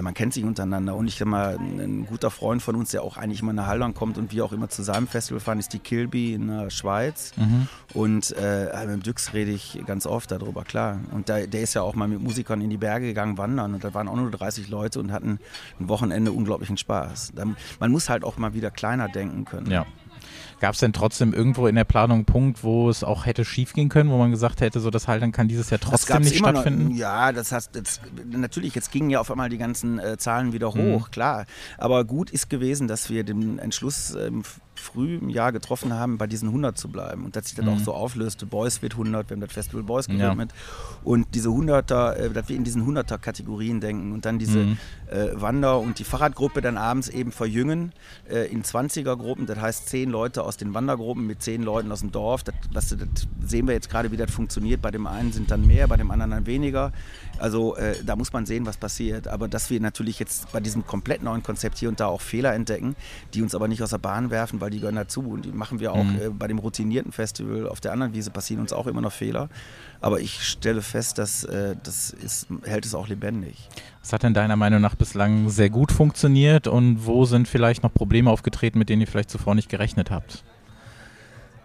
man 0.00 0.14
kennt 0.14 0.34
sich 0.34 0.44
untereinander. 0.44 0.94
Und 0.94 1.08
ich 1.08 1.16
sag 1.16 1.26
mal, 1.26 1.56
ein 1.56 2.06
guter 2.06 2.30
Freund 2.30 2.62
von 2.62 2.76
uns, 2.76 2.90
der 2.90 3.02
auch 3.02 3.16
eigentlich 3.16 3.42
immer 3.42 3.52
nach 3.52 3.66
Halland 3.66 3.94
kommt 3.94 4.18
und 4.18 4.32
wir 4.32 4.44
auch 4.44 4.52
immer 4.52 4.68
zu 4.68 4.82
seinem 4.82 5.06
Festival 5.06 5.40
fahren, 5.40 5.58
ist 5.58 5.72
die 5.72 5.78
Kilby 5.78 6.34
in 6.34 6.48
der 6.48 6.70
Schweiz. 6.70 7.32
Mhm. 7.36 7.68
Und 7.94 8.34
äh, 8.36 8.86
mit 8.86 9.06
Düx 9.06 9.32
rede 9.34 9.50
ich 9.50 9.80
ganz 9.86 10.06
oft 10.06 10.30
darüber, 10.30 10.62
klar. 10.62 11.00
Und 11.10 11.28
da, 11.28 11.40
der 11.40 11.62
ist 11.62 11.74
ja 11.74 11.82
auch 11.82 11.94
mal 11.94 12.08
mit 12.08 12.20
Musikern 12.20 12.60
in 12.60 12.70
die 12.70 12.76
Berge 12.76 13.06
gegangen, 13.06 13.38
wandern. 13.38 13.74
Und 13.74 13.84
da 13.84 13.92
waren 13.94 14.08
auch 14.08 14.16
nur 14.16 14.30
30 14.30 14.68
Leute 14.68 15.00
und 15.00 15.12
hatten 15.12 15.40
ein 15.80 15.88
Wochenende 15.88 16.32
unglaublichen 16.32 16.76
Spaß. 16.76 17.32
Man 17.80 17.90
muss 17.90 18.08
halt 18.08 18.24
auch 18.24 18.38
mal 18.38 18.54
wieder 18.54 18.70
kleiner 18.70 19.08
denken 19.08 19.44
können. 19.44 19.70
Ja. 19.70 19.86
Gab 20.60 20.74
es 20.74 20.80
denn 20.80 20.92
trotzdem 20.92 21.32
irgendwo 21.32 21.66
in 21.66 21.74
der 21.74 21.84
Planung 21.84 22.18
einen 22.18 22.24
Punkt, 22.26 22.62
wo 22.62 22.90
es 22.90 23.02
auch 23.02 23.24
hätte 23.24 23.46
schiefgehen 23.46 23.88
können, 23.88 24.10
wo 24.10 24.18
man 24.18 24.30
gesagt 24.30 24.60
hätte, 24.60 24.78
so 24.80 24.90
das 24.90 25.08
Haltern 25.08 25.32
kann 25.32 25.48
dieses 25.48 25.70
Jahr 25.70 25.80
trotzdem 25.80 26.20
nicht 26.20 26.36
stattfinden? 26.36 26.90
Noch, 26.90 26.96
ja, 26.96 27.32
das 27.32 27.50
heißt, 27.50 27.74
jetzt, 27.74 28.02
natürlich, 28.26 28.74
jetzt 28.74 28.92
gingen 28.92 29.08
ja 29.08 29.20
auf 29.20 29.30
einmal 29.30 29.48
die 29.48 29.58
ganzen 29.58 29.98
äh, 29.98 30.18
Zahlen 30.18 30.52
wieder 30.52 30.74
mhm. 30.74 30.92
hoch, 30.92 31.08
mhm. 31.08 31.10
klar. 31.10 31.46
Aber 31.78 32.04
gut 32.04 32.30
ist 32.30 32.50
gewesen, 32.50 32.88
dass 32.88 33.08
wir 33.08 33.24
den 33.24 33.58
Entschluss 33.58 34.14
ähm, 34.14 34.42
früh 34.74 35.16
im 35.16 35.28
Jahr 35.28 35.52
getroffen 35.52 35.92
haben, 35.92 36.18
bei 36.18 36.26
diesen 36.26 36.48
100 36.48 36.76
zu 36.76 36.88
bleiben. 36.88 37.24
Und 37.24 37.36
dass 37.36 37.46
sich 37.46 37.54
dann 37.54 37.66
mhm. 37.66 37.72
auch 37.72 37.78
so 37.78 37.94
auflöste, 37.94 38.46
Boys 38.46 38.82
wird 38.82 38.92
100, 38.92 39.30
wir 39.30 39.36
haben 39.36 39.40
das 39.40 39.52
Festival 39.52 39.82
Boys 39.82 40.08
gewidmet. 40.08 40.52
Ja. 40.52 41.00
Und 41.04 41.26
diese 41.34 41.48
100er, 41.48 42.12
äh, 42.14 42.30
dass 42.30 42.48
wir 42.48 42.56
in 42.56 42.64
diesen 42.64 42.86
100er-Kategorien 42.86 43.80
denken 43.80 44.12
und 44.12 44.24
dann 44.24 44.38
diese 44.38 44.58
mhm. 44.58 44.78
Äh, 45.10 45.28
Wander- 45.34 45.80
und 45.80 45.98
die 45.98 46.04
Fahrradgruppe 46.04 46.60
dann 46.60 46.76
abends 46.76 47.08
eben 47.08 47.32
verjüngen 47.32 47.92
äh, 48.28 48.46
in 48.50 48.62
20er-Gruppen. 48.62 49.46
Das 49.46 49.60
heißt, 49.60 49.88
zehn 49.88 50.10
Leute 50.10 50.44
aus 50.44 50.56
den 50.56 50.72
Wandergruppen 50.74 51.26
mit 51.26 51.42
zehn 51.42 51.62
Leuten 51.62 51.90
aus 51.90 52.00
dem 52.00 52.12
Dorf. 52.12 52.44
Das, 52.44 52.54
das, 52.72 52.88
das 52.90 53.26
sehen 53.44 53.66
wir 53.66 53.74
jetzt 53.74 53.90
gerade, 53.90 54.12
wie 54.12 54.16
das 54.16 54.30
funktioniert. 54.30 54.80
Bei 54.80 54.90
dem 54.90 55.06
einen 55.06 55.32
sind 55.32 55.50
dann 55.50 55.66
mehr, 55.66 55.88
bei 55.88 55.96
dem 55.96 56.10
anderen 56.10 56.30
dann 56.30 56.46
weniger. 56.46 56.92
Also 57.38 57.76
äh, 57.76 57.96
da 58.04 58.16
muss 58.16 58.32
man 58.32 58.46
sehen, 58.46 58.66
was 58.66 58.76
passiert. 58.76 59.26
Aber 59.26 59.48
dass 59.48 59.70
wir 59.70 59.80
natürlich 59.80 60.18
jetzt 60.18 60.52
bei 60.52 60.60
diesem 60.60 60.86
komplett 60.86 61.22
neuen 61.22 61.42
Konzept 61.42 61.78
hier 61.78 61.88
und 61.88 61.98
da 61.98 62.06
auch 62.06 62.20
Fehler 62.20 62.54
entdecken, 62.54 62.94
die 63.34 63.42
uns 63.42 63.54
aber 63.54 63.66
nicht 63.66 63.82
aus 63.82 63.90
der 63.90 63.98
Bahn 63.98 64.30
werfen, 64.30 64.60
weil 64.60 64.70
die 64.70 64.78
gehören 64.78 64.96
dazu 64.96 65.20
und 65.22 65.44
die 65.44 65.52
machen 65.52 65.80
wir 65.80 65.92
auch 65.92 66.04
mhm. 66.04 66.20
äh, 66.20 66.28
bei 66.30 66.46
dem 66.46 66.58
routinierten 66.58 67.12
Festival 67.12 67.68
auf 67.68 67.80
der 67.80 67.92
anderen 67.92 68.14
Wiese 68.14 68.30
passieren 68.30 68.60
uns 68.60 68.72
auch 68.72 68.86
immer 68.86 69.00
noch 69.00 69.12
Fehler. 69.12 69.48
Aber 70.00 70.20
ich 70.20 70.42
stelle 70.44 70.82
fest, 70.82 71.18
dass 71.18 71.44
äh, 71.44 71.76
das 71.82 72.10
ist, 72.10 72.46
hält 72.62 72.86
es 72.86 72.94
auch 72.94 73.08
lebendig. 73.08 73.68
Was 74.00 74.12
hat 74.12 74.22
denn 74.22 74.34
deiner 74.34 74.56
Meinung 74.56 74.80
nach 74.80 74.94
bislang 74.94 75.50
sehr 75.50 75.68
gut 75.68 75.92
funktioniert 75.92 76.66
und 76.66 77.06
wo 77.06 77.26
sind 77.26 77.48
vielleicht 77.48 77.82
noch 77.82 77.92
Probleme 77.92 78.30
aufgetreten, 78.30 78.78
mit 78.78 78.88
denen 78.88 79.02
ihr 79.02 79.06
vielleicht 79.06 79.30
zuvor 79.30 79.54
nicht 79.54 79.68
gerechnet 79.68 80.10
habt? 80.10 80.42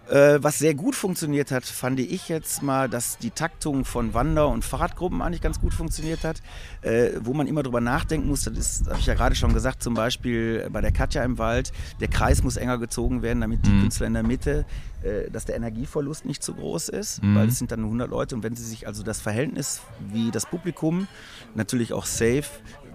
Äh, 0.10 0.44
was 0.44 0.60
sehr 0.60 0.76
gut 0.76 0.96
funktioniert 0.96 1.52
hat, 1.52 1.66
fand 1.66 2.00
ich 2.00 2.30
jetzt 2.30 2.62
mal, 2.62 2.88
dass 2.88 3.18
die 3.18 3.32
Taktung 3.32 3.86
von 3.86 4.14
Wander- 4.14 4.50
und 4.50 4.64
Fahrradgruppen 4.64 5.22
eigentlich 5.22 5.42
ganz 5.42 5.60
gut 5.60 5.74
funktioniert 5.74 6.24
hat. 6.24 6.42
Äh, 6.82 7.12
wo 7.22 7.34
man 7.34 7.48
immer 7.48 7.64
drüber 7.64 7.82
nachdenken 7.82 8.28
muss, 8.28 8.44
das 8.44 8.84
habe 8.88 9.00
ich 9.00 9.08
ja 9.08 9.16
gerade 9.16 9.36
schon 9.36 9.54
gesagt, 9.54 9.82
zum 9.82 9.96
Beispiel 9.96 10.70
bei 10.72 10.82
der 10.82 10.92
Katja 10.92 11.24
im 11.24 11.38
Wald, 11.40 11.72
der 12.00 12.08
Kreis 12.08 12.44
muss 12.44 12.58
enger 12.58 12.78
gezogen 12.78 13.24
werden, 13.24 13.42
damit 13.42 13.66
die 13.66 13.72
mhm. 13.72 13.82
Künstler 13.82 14.08
in 14.08 14.14
der 14.14 14.24
Mitte, 14.24 14.66
äh, 15.02 15.30
dass 15.32 15.46
der 15.46 15.56
Energieverlust 15.56 16.26
nicht 16.26 16.44
zu 16.44 16.54
groß 16.54 16.90
ist, 16.90 17.24
mhm. 17.24 17.36
weil 17.36 17.48
es 17.48 17.58
sind 17.58 17.72
dann 17.72 17.82
nur 17.82 17.90
100 17.90 18.10
Leute 18.10 18.36
und 18.36 18.44
wenn 18.44 18.56
sie 18.56 18.64
sich 18.64 18.88
also 18.88 19.02
das 19.02 19.22
Verhältnis 19.22 19.82
wie 20.12 20.30
das 20.30 20.46
Publikum 20.46 21.08
natürlich 21.56 21.94
auch 21.94 22.06
safe 22.06 22.46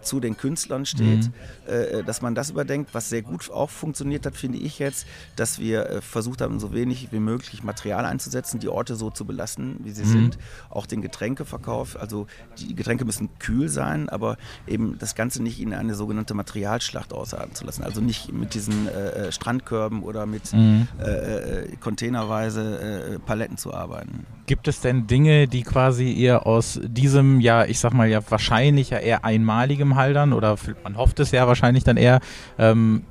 zu 0.02 0.20
den 0.20 0.36
Künstlern 0.36 0.86
steht, 0.86 1.26
mhm. 1.26 1.32
äh, 1.66 2.02
dass 2.02 2.22
man 2.22 2.34
das 2.34 2.50
überdenkt. 2.50 2.94
Was 2.94 3.08
sehr 3.08 3.22
gut 3.22 3.50
auch 3.50 3.70
funktioniert 3.70 4.26
hat, 4.26 4.36
finde 4.36 4.58
ich 4.58 4.78
jetzt, 4.78 5.06
dass 5.36 5.58
wir 5.58 5.86
äh, 5.86 6.00
versucht 6.00 6.40
haben, 6.40 6.60
so 6.60 6.72
wenig 6.72 7.12
wie 7.12 7.20
möglich 7.20 7.62
Material 7.62 8.04
einzusetzen, 8.04 8.60
die 8.60 8.68
Orte 8.68 8.96
so 8.96 9.10
zu 9.10 9.24
belassen, 9.24 9.76
wie 9.82 9.90
sie 9.90 10.04
mhm. 10.04 10.12
sind. 10.12 10.38
Auch 10.68 10.86
den 10.86 11.02
Getränkeverkauf. 11.02 12.00
Also 12.00 12.26
die 12.58 12.74
Getränke 12.74 13.04
müssen 13.04 13.38
kühl 13.38 13.68
sein, 13.68 14.08
aber 14.08 14.36
eben 14.66 14.98
das 14.98 15.14
Ganze 15.14 15.42
nicht 15.42 15.60
in 15.60 15.74
eine 15.74 15.94
sogenannte 15.94 16.34
Materialschlacht 16.34 17.12
ausarten 17.12 17.54
zu 17.54 17.64
lassen. 17.64 17.82
Also 17.82 18.00
nicht 18.00 18.32
mit 18.32 18.54
diesen 18.54 18.88
äh, 18.88 19.28
äh 19.28 19.32
Strandkörben 19.32 20.02
oder 20.02 20.26
mit 20.26 20.52
mhm. 20.52 20.88
Äh, 20.98 21.10
äh, 21.10 21.76
containerweise 21.76 23.20
Paletten 23.24 23.56
zu 23.56 23.72
arbeiten. 23.72 24.26
Gibt 24.50 24.66
es 24.66 24.80
denn 24.80 25.06
Dinge, 25.06 25.46
die 25.46 25.62
quasi 25.62 26.10
ihr 26.10 26.44
aus 26.44 26.80
diesem, 26.82 27.38
ja, 27.38 27.66
ich 27.66 27.78
sag 27.78 27.94
mal 27.94 28.08
ja 28.08 28.18
wahrscheinlich 28.30 28.90
ja 28.90 28.98
eher 28.98 29.24
einmaligem 29.24 29.94
Haldern 29.94 30.32
oder 30.32 30.56
man 30.82 30.96
hofft 30.96 31.20
es 31.20 31.30
ja 31.30 31.46
wahrscheinlich 31.46 31.84
dann 31.84 31.96
eher, 31.96 32.18
ähm, 32.58 33.04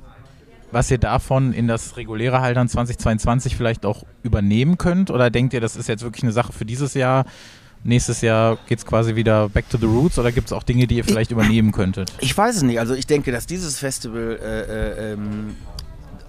was 0.70 0.90
ihr 0.90 0.98
davon 0.98 1.54
in 1.54 1.66
das 1.66 1.96
reguläre 1.96 2.42
Haldern 2.42 2.68
2022 2.68 3.56
vielleicht 3.56 3.86
auch 3.86 4.04
übernehmen 4.22 4.76
könnt? 4.76 5.10
Oder 5.10 5.30
denkt 5.30 5.54
ihr, 5.54 5.62
das 5.62 5.76
ist 5.76 5.88
jetzt 5.88 6.02
wirklich 6.02 6.24
eine 6.24 6.32
Sache 6.32 6.52
für 6.52 6.66
dieses 6.66 6.92
Jahr? 6.92 7.24
Nächstes 7.84 8.20
Jahr 8.20 8.58
geht 8.68 8.80
es 8.80 8.84
quasi 8.84 9.14
wieder 9.14 9.48
back 9.48 9.66
to 9.70 9.78
the 9.78 9.86
roots 9.86 10.18
oder 10.18 10.32
gibt 10.32 10.48
es 10.48 10.52
auch 10.52 10.62
Dinge, 10.62 10.86
die 10.86 10.96
ihr 10.96 11.04
vielleicht 11.04 11.30
ich, 11.30 11.38
übernehmen 11.38 11.72
könntet? 11.72 12.12
Ich 12.20 12.36
weiß 12.36 12.56
es 12.56 12.62
nicht. 12.64 12.80
Also 12.80 12.92
ich 12.92 13.06
denke, 13.06 13.32
dass 13.32 13.46
dieses 13.46 13.78
Festival 13.78 14.38
äh, 14.42 14.60
äh, 14.60 15.12
ähm, 15.14 15.56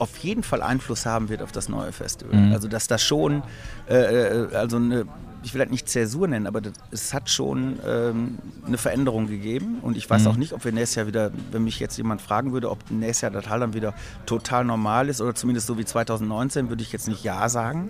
auf 0.02 0.18
jeden 0.18 0.42
Fall 0.42 0.64
Einfluss 0.64 1.06
haben 1.06 1.30
wird 1.30 1.44
auf 1.44 1.52
das 1.52 1.70
neue 1.70 1.92
Festival. 1.92 2.36
Mhm. 2.36 2.54
Also 2.54 2.68
dass 2.68 2.88
das 2.88 3.04
schon, 3.04 3.44
äh, 3.88 3.96
äh, 3.96 4.56
also 4.56 4.78
eine, 4.78 5.06
ich 5.44 5.54
will 5.54 5.62
halt 5.62 5.70
nicht 5.70 5.88
Zäsur 5.88 6.28
nennen, 6.28 6.48
aber 6.48 6.60
das, 6.60 6.74
es 6.90 7.14
hat 7.14 7.30
schon 7.30 7.78
ähm, 7.86 8.40
eine 8.66 8.80
Veränderung 8.80 9.28
gegeben 9.28 9.78
und 9.84 9.96
ich 9.96 10.10
weiß 10.10 10.24
mhm. 10.24 10.28
auch 10.28 10.36
nicht, 10.38 10.54
ob 10.54 10.66
wir 10.66 10.72
nächstes 10.72 10.96
Jahr 10.96 11.06
wieder, 11.06 11.32
wenn 11.52 11.64
mich 11.64 11.80
jetzt 11.80 11.98
jemand 11.98 12.20
fragen 12.20 12.52
würde, 12.52 12.72
ob 12.72 12.90
nächstes 12.90 13.22
Jahr 13.22 13.32
das 13.32 13.48
Hall 13.48 13.60
dann 13.60 13.76
wieder 13.76 13.94
total 14.26 14.66
normal 14.66 15.08
ist 15.08 15.22
oder 15.22 15.36
zumindest 15.36 15.68
so 15.68 15.78
wie 15.78 15.86
2019, 15.86 16.70
würde 16.70 16.82
ich 16.82 16.92
jetzt 16.92 17.08
nicht 17.08 17.24
Ja 17.24 17.48
sagen. 17.48 17.90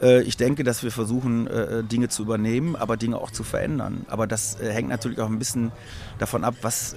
Äh, 0.00 0.22
ich 0.22 0.36
denke, 0.36 0.62
dass 0.62 0.84
wir 0.84 0.92
versuchen, 0.92 1.48
äh, 1.48 1.80
äh, 1.80 1.82
Dinge 1.82 2.08
zu 2.08 2.22
übernehmen, 2.22 2.76
aber 2.76 2.96
Dinge 2.96 3.16
auch 3.18 3.32
zu 3.32 3.42
verändern. 3.42 4.06
Aber 4.06 4.28
das 4.28 4.60
äh, 4.60 4.72
hängt 4.72 4.90
natürlich 4.90 5.18
auch 5.18 5.28
ein 5.28 5.40
bisschen 5.40 5.72
davon 6.18 6.44
ab, 6.44 6.54
was, 6.62 6.94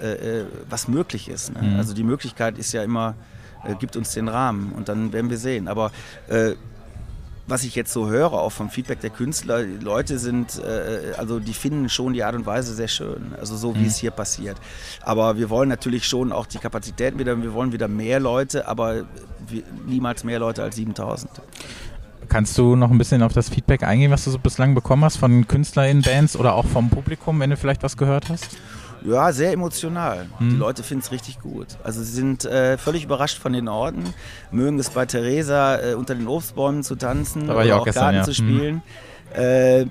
was 0.69 0.87
möglich 0.87 1.29
ist. 1.29 1.53
Ne? 1.53 1.63
Mhm. 1.63 1.75
Also 1.77 1.95
die 1.95 2.03
Möglichkeit 2.03 2.59
ist 2.59 2.73
ja 2.73 2.83
immer, 2.83 3.15
äh, 3.67 3.75
gibt 3.75 3.95
uns 3.95 4.13
den 4.13 4.27
Rahmen 4.27 4.71
und 4.75 4.89
dann 4.89 5.13
werden 5.13 5.29
wir 5.29 5.37
sehen. 5.37 5.67
Aber 5.67 5.91
äh, 6.27 6.53
was 7.47 7.63
ich 7.63 7.75
jetzt 7.75 7.93
so 7.93 8.09
höre, 8.09 8.33
auch 8.33 8.51
vom 8.51 8.69
Feedback 8.69 9.01
der 9.01 9.11
Künstler, 9.11 9.63
die 9.63 9.83
Leute 9.83 10.17
sind, 10.17 10.59
äh, 10.59 11.13
also 11.17 11.39
die 11.39 11.53
finden 11.53 11.89
schon 11.89 12.13
die 12.13 12.23
Art 12.23 12.35
und 12.35 12.45
Weise 12.45 12.73
sehr 12.73 12.87
schön, 12.87 13.33
also 13.39 13.55
so 13.55 13.75
wie 13.75 13.79
mhm. 13.79 13.87
es 13.87 13.97
hier 13.97 14.11
passiert. 14.11 14.57
Aber 15.01 15.37
wir 15.37 15.49
wollen 15.49 15.69
natürlich 15.69 16.07
schon 16.07 16.31
auch 16.31 16.47
die 16.47 16.57
Kapazitäten 16.57 17.19
wieder, 17.19 17.41
wir 17.41 17.53
wollen 17.53 17.71
wieder 17.71 17.87
mehr 17.87 18.19
Leute, 18.19 18.67
aber 18.67 19.03
niemals 19.85 20.23
mehr 20.23 20.39
Leute 20.39 20.63
als 20.63 20.75
7000. 20.75 21.29
Kannst 22.27 22.57
du 22.57 22.75
noch 22.75 22.89
ein 22.89 22.97
bisschen 22.97 23.21
auf 23.21 23.33
das 23.33 23.49
Feedback 23.49 23.83
eingehen, 23.83 24.11
was 24.11 24.23
du 24.23 24.31
so 24.31 24.39
bislang 24.39 24.73
bekommen 24.73 25.03
hast 25.05 25.17
von 25.17 25.47
KünstlerInnen, 25.47 26.01
Bands 26.01 26.35
oder 26.35 26.55
auch 26.55 26.65
vom 26.65 26.89
Publikum, 26.89 27.39
wenn 27.39 27.51
du 27.51 27.57
vielleicht 27.57 27.83
was 27.83 27.97
gehört 27.97 28.29
hast? 28.29 28.57
Ja, 29.05 29.31
sehr 29.31 29.51
emotional. 29.51 30.27
Mhm. 30.39 30.49
Die 30.49 30.55
Leute 30.55 30.83
finden 30.83 31.03
es 31.03 31.11
richtig 31.11 31.39
gut. 31.39 31.67
Also 31.83 32.01
sie 32.03 32.11
sind 32.11 32.45
äh, 32.45 32.77
völlig 32.77 33.03
überrascht 33.03 33.37
von 33.37 33.53
den 33.53 33.67
Orten, 33.67 34.13
mögen 34.51 34.79
es 34.79 34.89
bei 34.89 35.05
Theresa 35.05 35.79
äh, 35.79 35.93
unter 35.93 36.15
den 36.15 36.27
Obstbäumen 36.27 36.83
zu 36.83 36.95
tanzen 36.95 37.49
oder 37.49 37.75
auch, 37.75 37.81
auch 37.81 37.85
gestern, 37.85 38.03
Garten 38.03 38.17
ja. 38.17 38.23
zu 38.23 38.31
mhm. 38.31 38.33
spielen. 38.33 38.75
Mhm. 38.75 38.81
Äh, 39.33 39.85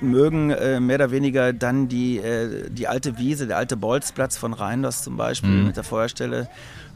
mögen 0.00 0.50
äh, 0.50 0.80
mehr 0.80 0.96
oder 0.96 1.10
weniger 1.10 1.52
dann 1.52 1.88
die, 1.88 2.18
äh, 2.18 2.68
die 2.70 2.88
alte 2.88 3.18
Wiese, 3.18 3.46
der 3.46 3.56
alte 3.56 3.76
Bolzplatz 3.76 4.36
von 4.36 4.52
Rheinders 4.52 5.02
zum 5.02 5.16
Beispiel 5.16 5.50
mhm. 5.50 5.66
mit 5.66 5.76
der 5.76 5.84
Feuerstelle 5.84 6.48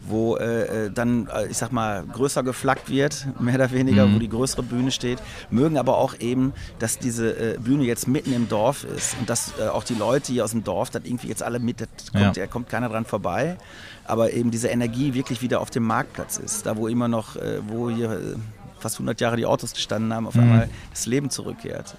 wo 0.02 0.36
äh, 0.36 0.86
äh, 0.86 0.90
dann, 0.90 1.28
ich 1.50 1.58
sag 1.58 1.72
mal, 1.72 2.02
größer 2.04 2.42
geflaggt 2.42 2.88
wird, 2.88 3.26
mehr 3.38 3.56
oder 3.56 3.70
weniger, 3.70 4.06
mhm. 4.06 4.14
wo 4.14 4.18
die 4.18 4.30
größere 4.30 4.62
Bühne 4.62 4.90
steht, 4.90 5.18
mögen 5.50 5.76
aber 5.76 5.98
auch 5.98 6.14
eben, 6.18 6.54
dass 6.78 6.98
diese 6.98 7.58
Bühne 7.60 7.84
jetzt 7.84 8.08
mitten 8.08 8.32
im 8.32 8.48
Dorf 8.48 8.84
ist 8.84 9.14
und 9.20 9.28
dass 9.28 9.52
auch 9.60 9.84
die 9.84 9.94
Leute 9.94 10.32
hier 10.32 10.44
aus 10.44 10.52
dem 10.52 10.64
Dorf 10.64 10.88
dann 10.88 11.04
irgendwie 11.04 11.28
jetzt 11.28 11.42
alle 11.42 11.58
mit, 11.58 11.82
da 11.82 11.86
kommt, 12.18 12.36
ja. 12.38 12.46
kommt 12.46 12.70
keiner 12.70 12.88
dran 12.88 13.04
vorbei, 13.04 13.58
aber 14.06 14.32
eben 14.32 14.50
diese 14.50 14.68
Energie 14.68 15.12
wirklich 15.12 15.42
wieder 15.42 15.60
auf 15.60 15.68
dem 15.68 15.84
Marktplatz 15.84 16.38
ist, 16.38 16.64
da 16.64 16.78
wo 16.78 16.88
immer 16.88 17.08
noch, 17.08 17.36
wo 17.68 17.90
hier 17.90 18.36
fast 18.80 18.96
100 18.96 19.20
Jahre 19.20 19.36
die 19.36 19.46
Autos 19.46 19.72
gestanden 19.72 20.12
haben, 20.12 20.26
auf 20.26 20.34
mhm. 20.34 20.42
einmal 20.42 20.68
das 20.90 21.06
Leben 21.06 21.30
zurückkehrt. 21.30 21.96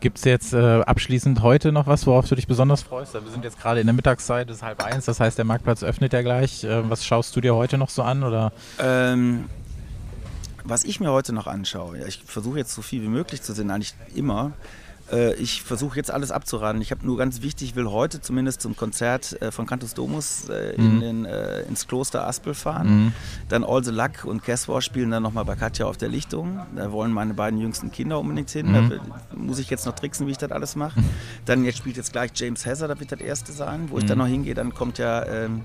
Gibt 0.00 0.18
es 0.18 0.24
jetzt 0.24 0.52
äh, 0.52 0.82
abschließend 0.82 1.40
heute 1.42 1.72
noch 1.72 1.86
was, 1.86 2.06
worauf 2.06 2.28
du 2.28 2.34
dich 2.34 2.46
besonders 2.46 2.82
freust? 2.82 3.14
Wir 3.14 3.22
sind 3.30 3.44
jetzt 3.44 3.58
gerade 3.58 3.80
in 3.80 3.86
der 3.86 3.94
Mittagszeit, 3.94 4.50
es 4.50 4.56
ist 4.56 4.62
halb 4.62 4.84
eins, 4.84 5.06
das 5.06 5.20
heißt, 5.20 5.38
der 5.38 5.46
Marktplatz 5.46 5.82
öffnet 5.82 6.12
ja 6.12 6.20
gleich. 6.20 6.64
Äh, 6.64 6.88
was 6.90 7.06
schaust 7.06 7.34
du 7.36 7.40
dir 7.40 7.54
heute 7.54 7.78
noch 7.78 7.88
so 7.88 8.02
an? 8.02 8.22
Oder? 8.22 8.52
Ähm, 8.78 9.46
was 10.64 10.84
ich 10.84 11.00
mir 11.00 11.10
heute 11.10 11.32
noch 11.32 11.46
anschaue, 11.46 12.06
ich 12.06 12.22
versuche 12.24 12.58
jetzt 12.58 12.74
so 12.74 12.82
viel 12.82 13.02
wie 13.02 13.08
möglich 13.08 13.42
zu 13.42 13.52
sehen, 13.52 13.70
eigentlich 13.70 13.94
immer. 14.14 14.52
Äh, 15.10 15.34
ich 15.34 15.62
versuche 15.62 15.96
jetzt 15.96 16.10
alles 16.10 16.30
abzuraten. 16.30 16.80
Ich 16.80 16.90
habe 16.90 17.04
nur 17.04 17.16
ganz 17.18 17.42
wichtig, 17.42 17.70
ich 17.70 17.76
will 17.76 17.86
heute 17.86 18.20
zumindest 18.20 18.60
zum 18.60 18.76
Konzert 18.76 19.40
äh, 19.40 19.50
von 19.50 19.66
Cantus 19.66 19.94
Domus 19.94 20.48
äh, 20.48 20.74
mhm. 20.76 20.84
in 20.84 21.00
den, 21.00 21.24
ins 21.68 21.86
Kloster 21.86 22.26
Aspel 22.26 22.54
fahren. 22.54 23.04
Mhm. 23.04 23.12
Dann 23.48 23.64
All 23.64 23.82
the 23.84 23.90
Luck 23.90 24.24
und 24.24 24.42
Caswar 24.42 24.80
spielen 24.82 25.10
dann 25.10 25.22
nochmal 25.22 25.44
bei 25.44 25.56
Katja 25.56 25.86
auf 25.86 25.96
der 25.96 26.08
Lichtung. 26.08 26.60
Da 26.76 26.92
wollen 26.92 27.12
meine 27.12 27.34
beiden 27.34 27.58
jüngsten 27.60 27.90
Kinder 27.92 28.18
unbedingt 28.18 28.50
hin. 28.50 28.70
Mhm. 28.70 28.90
Da 28.90 29.36
muss 29.36 29.58
ich 29.58 29.70
jetzt 29.70 29.86
noch 29.86 29.94
tricksen, 29.94 30.26
wie 30.26 30.32
ich 30.32 30.38
das 30.38 30.52
alles 30.52 30.76
mache. 30.76 31.02
Dann 31.44 31.64
jetzt 31.64 31.78
spielt 31.78 31.96
jetzt 31.96 32.12
gleich 32.12 32.30
James 32.34 32.64
Hazard, 32.66 32.90
da 32.90 32.98
wird 32.98 33.12
das 33.12 33.20
erste 33.20 33.52
sein. 33.52 33.88
Wo 33.90 33.98
ich 33.98 34.06
dann 34.06 34.18
mhm. 34.18 34.24
noch 34.24 34.30
hingehe, 34.30 34.54
dann 34.54 34.72
kommt 34.74 34.98
ja... 34.98 35.24
Ähm, 35.26 35.62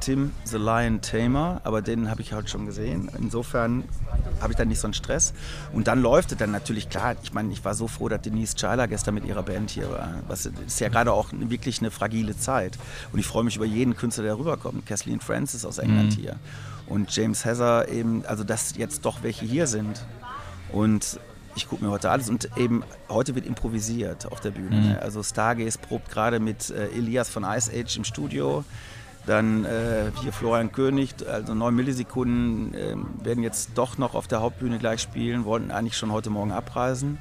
Tim 0.00 0.32
the 0.44 0.56
Lion 0.56 1.00
Tamer, 1.00 1.60
aber 1.64 1.82
den 1.82 2.10
habe 2.10 2.22
ich 2.22 2.32
halt 2.32 2.50
schon 2.50 2.66
gesehen. 2.66 3.10
Insofern 3.18 3.84
habe 4.40 4.52
ich 4.52 4.56
dann 4.56 4.68
nicht 4.68 4.80
so 4.80 4.86
einen 4.86 4.94
Stress. 4.94 5.32
Und 5.72 5.86
dann 5.86 6.00
läuft 6.00 6.32
es 6.32 6.38
dann 6.38 6.50
natürlich 6.50 6.88
klar. 6.88 7.16
Ich 7.22 7.32
meine, 7.32 7.52
ich 7.52 7.64
war 7.64 7.74
so 7.74 7.86
froh, 7.86 8.08
dass 8.08 8.22
Denise 8.22 8.56
Schuyler 8.58 8.88
gestern 8.88 9.14
mit 9.14 9.24
ihrer 9.24 9.42
Band 9.42 9.70
hier 9.70 9.90
war. 9.90 10.14
Was 10.26 10.46
ist 10.46 10.80
ja 10.80 10.88
gerade 10.88 11.12
auch 11.12 11.28
wirklich 11.32 11.80
eine 11.80 11.90
fragile 11.90 12.36
Zeit. 12.36 12.78
Und 13.12 13.18
ich 13.18 13.26
freue 13.26 13.44
mich 13.44 13.56
über 13.56 13.66
jeden 13.66 13.96
Künstler, 13.96 14.24
der 14.24 14.38
rüberkommt. 14.38 14.86
Kathleen 14.86 15.20
Francis 15.20 15.64
aus 15.64 15.78
England 15.78 16.16
mhm. 16.16 16.20
hier. 16.20 16.36
Und 16.86 17.14
James 17.14 17.44
Heather 17.44 17.88
eben, 17.88 18.24
also 18.26 18.42
dass 18.42 18.76
jetzt 18.76 19.04
doch 19.04 19.22
welche 19.22 19.44
hier 19.44 19.66
sind. 19.66 20.04
Und 20.72 21.20
ich 21.54 21.68
gucke 21.68 21.84
mir 21.84 21.90
heute 21.90 22.10
alles 22.10 22.28
und 22.28 22.56
eben 22.56 22.82
heute 23.08 23.34
wird 23.34 23.46
improvisiert 23.46 24.30
auf 24.30 24.40
der 24.40 24.50
Bühne. 24.50 24.76
Mhm. 24.76 24.96
Also 25.00 25.22
Stargaze 25.22 25.78
probt 25.78 26.10
gerade 26.10 26.40
mit 26.40 26.70
äh, 26.70 26.88
Elias 26.88 27.28
von 27.28 27.44
Ice 27.44 27.70
Age 27.72 27.96
im 27.96 28.04
Studio. 28.04 28.64
Dann 29.30 29.64
äh, 29.64 30.10
hier 30.20 30.32
Florian 30.32 30.72
König, 30.72 31.14
also 31.32 31.54
9 31.54 31.72
Millisekunden, 31.72 32.74
äh, 32.74 32.96
werden 33.24 33.44
jetzt 33.44 33.70
doch 33.76 33.96
noch 33.96 34.16
auf 34.16 34.26
der 34.26 34.40
Hauptbühne 34.40 34.78
gleich 34.78 35.00
spielen, 35.00 35.44
wollten 35.44 35.70
eigentlich 35.70 35.96
schon 35.96 36.10
heute 36.10 36.30
Morgen 36.30 36.50
abreisen. 36.50 37.16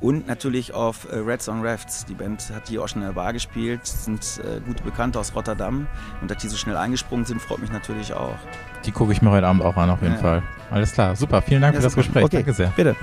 Und 0.00 0.28
natürlich 0.28 0.72
auf 0.72 1.10
äh, 1.10 1.16
Reds 1.16 1.48
on 1.48 1.66
Rafts. 1.66 2.04
Die 2.04 2.14
Band 2.14 2.48
hat 2.54 2.68
hier 2.68 2.80
auch 2.80 2.86
schon 2.86 3.02
in 3.02 3.08
der 3.08 3.14
Bar 3.14 3.32
gespielt, 3.32 3.84
sind 3.84 4.20
äh, 4.44 4.60
gute 4.60 4.84
Bekannte 4.84 5.18
aus 5.18 5.34
Rotterdam. 5.34 5.88
Und 6.20 6.30
dass 6.30 6.38
die 6.38 6.46
so 6.46 6.56
schnell 6.56 6.76
eingesprungen 6.76 7.24
sind, 7.24 7.42
freut 7.42 7.58
mich 7.58 7.72
natürlich 7.72 8.14
auch. 8.14 8.36
Die 8.84 8.92
gucke 8.92 9.10
ich 9.10 9.20
mir 9.20 9.32
heute 9.32 9.48
Abend 9.48 9.64
auch 9.64 9.76
an, 9.76 9.90
auf 9.90 10.00
jeden 10.00 10.14
ja. 10.14 10.20
Fall. 10.20 10.42
Alles 10.70 10.92
klar, 10.92 11.16
super. 11.16 11.42
Vielen 11.42 11.62
Dank 11.62 11.74
ja, 11.74 11.80
für 11.80 11.86
das 11.86 11.96
Gespräch. 11.96 12.22
Okay. 12.22 12.36
Danke 12.36 12.52
sehr. 12.52 12.68
Bitte. 12.76 12.94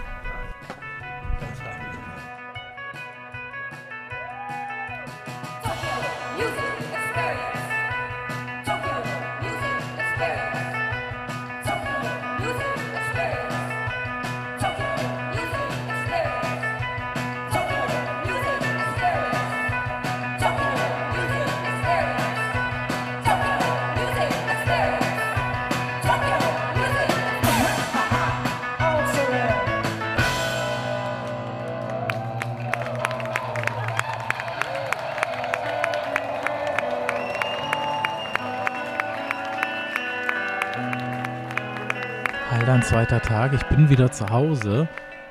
Tag. 43.49 43.61
Ich 43.61 43.67
bin 43.75 43.89
wieder 43.89 44.11
zu 44.11 44.29
Hause. 44.29 44.87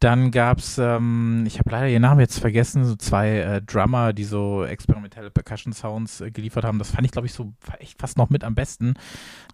Dann 0.04 0.30
gab 0.32 0.58
es, 0.58 0.76
ähm, 0.76 1.44
ich 1.46 1.58
habe 1.58 1.70
leider 1.70 1.88
ihren 1.88 2.02
Namen 2.02 2.20
jetzt 2.20 2.38
vergessen, 2.38 2.84
so 2.84 2.94
zwei 2.94 3.38
äh, 3.38 3.62
Drummer, 3.62 4.12
die 4.12 4.24
so 4.24 4.62
experimentelle 4.62 5.30
Percussion-Sounds 5.30 6.20
äh, 6.20 6.30
geliefert 6.30 6.62
haben. 6.66 6.78
Das 6.78 6.90
fand 6.90 7.06
ich, 7.06 7.10
glaube 7.10 7.26
ich, 7.26 7.32
so 7.32 7.54
echt 7.78 7.98
fast 7.98 8.18
noch 8.18 8.28
mit 8.28 8.44
am 8.44 8.54
besten. 8.54 8.96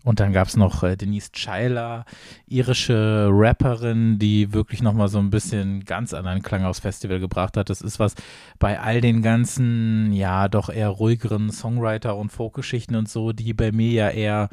Und 0.02 0.18
dann 0.18 0.32
gab 0.32 0.48
es 0.48 0.56
noch 0.56 0.82
äh, 0.82 0.96
Denise 0.96 1.30
Chyler, 1.30 2.04
irische 2.48 3.28
Rapperin, 3.30 4.18
die 4.18 4.52
wirklich 4.52 4.82
nochmal 4.82 5.06
so 5.06 5.20
ein 5.20 5.30
bisschen 5.30 5.84
ganz 5.84 6.12
anderen 6.14 6.42
Klang 6.42 6.64
aufs 6.64 6.80
Festival 6.80 7.20
gebracht 7.20 7.56
hat. 7.56 7.70
Das 7.70 7.80
ist 7.80 8.00
was 8.00 8.16
bei 8.58 8.80
all 8.80 9.00
den 9.00 9.22
ganzen, 9.22 10.12
ja, 10.12 10.48
doch 10.48 10.68
eher 10.68 10.88
ruhigeren 10.88 11.50
Songwriter- 11.52 12.16
und 12.16 12.32
Folkgeschichten 12.32 12.96
und 12.96 13.08
so, 13.08 13.30
die 13.30 13.54
bei 13.54 13.70
mir 13.70 13.92
ja 13.92 14.08
eher 14.08 14.48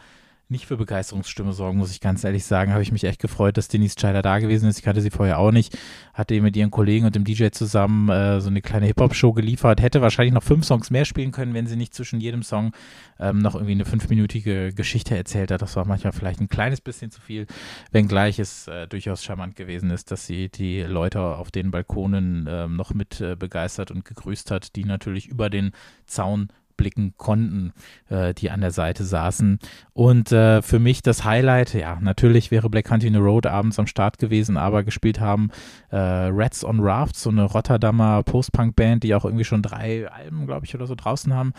nicht 0.50 0.66
für 0.66 0.78
Begeisterungsstimme 0.78 1.52
sorgen, 1.52 1.78
muss 1.78 1.91
ich 1.91 2.00
ganz 2.00 2.24
ehrlich 2.24 2.45
sagen. 2.45 2.72
Habe 2.72 2.82
ich 2.82 2.91
mich 2.91 3.04
echt 3.04 3.20
gefreut, 3.20 3.58
dass 3.58 3.68
Denise 3.68 3.95
Scheider 4.00 4.22
da 4.22 4.39
gewesen 4.39 4.70
ist. 4.70 4.78
Ich 4.78 4.84
kannte 4.84 5.02
sie 5.02 5.10
vorher 5.10 5.39
auch 5.39 5.52
nicht. 5.52 5.78
Hatte 6.14 6.39
mit 6.41 6.56
ihren 6.56 6.72
Kollegen 6.72 7.06
und 7.06 7.16
dem 7.16 7.26
DJ 7.26 7.50
zusammen 7.50 8.10
äh, 8.10 8.39
so 8.39 8.50
eine 8.50 8.62
kleine 8.62 8.86
Hip-Hop-Show 8.86 9.34
geliefert. 9.34 9.82
Hätte 9.82 10.02
wahrscheinlich 10.02 10.34
noch 10.34 10.43
fünf 10.43 10.66
Songs 10.66 10.89
mehr 10.89 11.06
spielen 11.06 11.32
können, 11.32 11.54
wenn 11.54 11.68
sie 11.68 11.76
nicht 11.76 11.93
zwischen 11.93 12.22
jedem 12.22 12.43
Song 12.43 12.72
ähm, 13.20 13.39
noch 13.39 13.56
irgendwie 13.56 13.74
eine 13.74 13.86
fünfminütige 13.86 14.74
Geschichte 14.74 15.18
erzählt 15.18 15.52
hat. 15.52 15.62
Das 15.62 15.76
war 15.76 15.86
manchmal 15.86 16.14
vielleicht 16.14 16.39
ein 16.39 16.48
kleines 16.48 16.80
bisschen 16.80 17.12
zu 17.12 17.20
viel, 17.20 17.45
wenngleich 17.91 18.39
es 18.39 18.68
äh, 18.68 18.88
durchaus 18.88 19.24
charmant 19.24 19.56
gewesen 19.56 19.89
ist, 19.89 20.12
dass 20.12 20.26
sie 20.26 20.50
die 20.50 20.82
Leute 20.82 21.20
auf 21.22 21.52
den 21.52 21.72
Balkonen 21.72 22.48
äh, 22.48 22.68
noch 22.68 22.93
mit 22.93 23.20
äh, 23.20 23.36
begeistert 23.36 23.91
und 23.91 24.06
gegrüßt 24.06 24.52
hat, 24.52 24.76
die 24.76 24.86
natürlich 24.86 25.28
über 25.28 25.50
den 25.50 25.72
Zaun 26.06 26.50
blicken 26.78 27.14
konnten, 27.18 27.74
äh, 28.10 28.34
die 28.34 28.50
an 28.52 28.62
der 28.62 28.72
Seite 28.72 29.04
saßen. 29.04 29.60
Und 29.94 30.32
äh, 30.32 30.62
für 30.62 30.80
mich 30.80 31.02
das 31.02 31.26
Highlight, 31.26 31.74
ja, 31.74 31.98
natürlich 32.00 32.52
wäre 32.52 32.70
Black 32.70 32.90
Hunting 32.90 33.14
the 33.14 33.20
Road 33.20 33.46
abends 33.46 33.80
am 33.80 33.88
Start 33.88 34.20
gewesen, 34.20 34.58
aber 34.58 34.84
gespielt 34.84 35.20
haben 35.20 35.50
äh, 35.90 35.98
Rats 35.98 36.64
on 36.64 36.80
Rafts, 36.80 37.24
so 37.24 37.30
eine 37.30 37.44
Rotterdamer 37.44 38.24
Post-Punk-Band, 38.24 39.04
die 39.04 39.16
auch 39.16 39.26
irgendwie 39.26 39.46
schon 39.46 39.62
drei 39.62 40.08
Alben, 40.08 40.46
glaube 40.46 40.66
ich, 40.66 40.76
oder 40.76 40.88
so 40.88 40.96
draußen 40.96 41.34
haben 41.34 41.54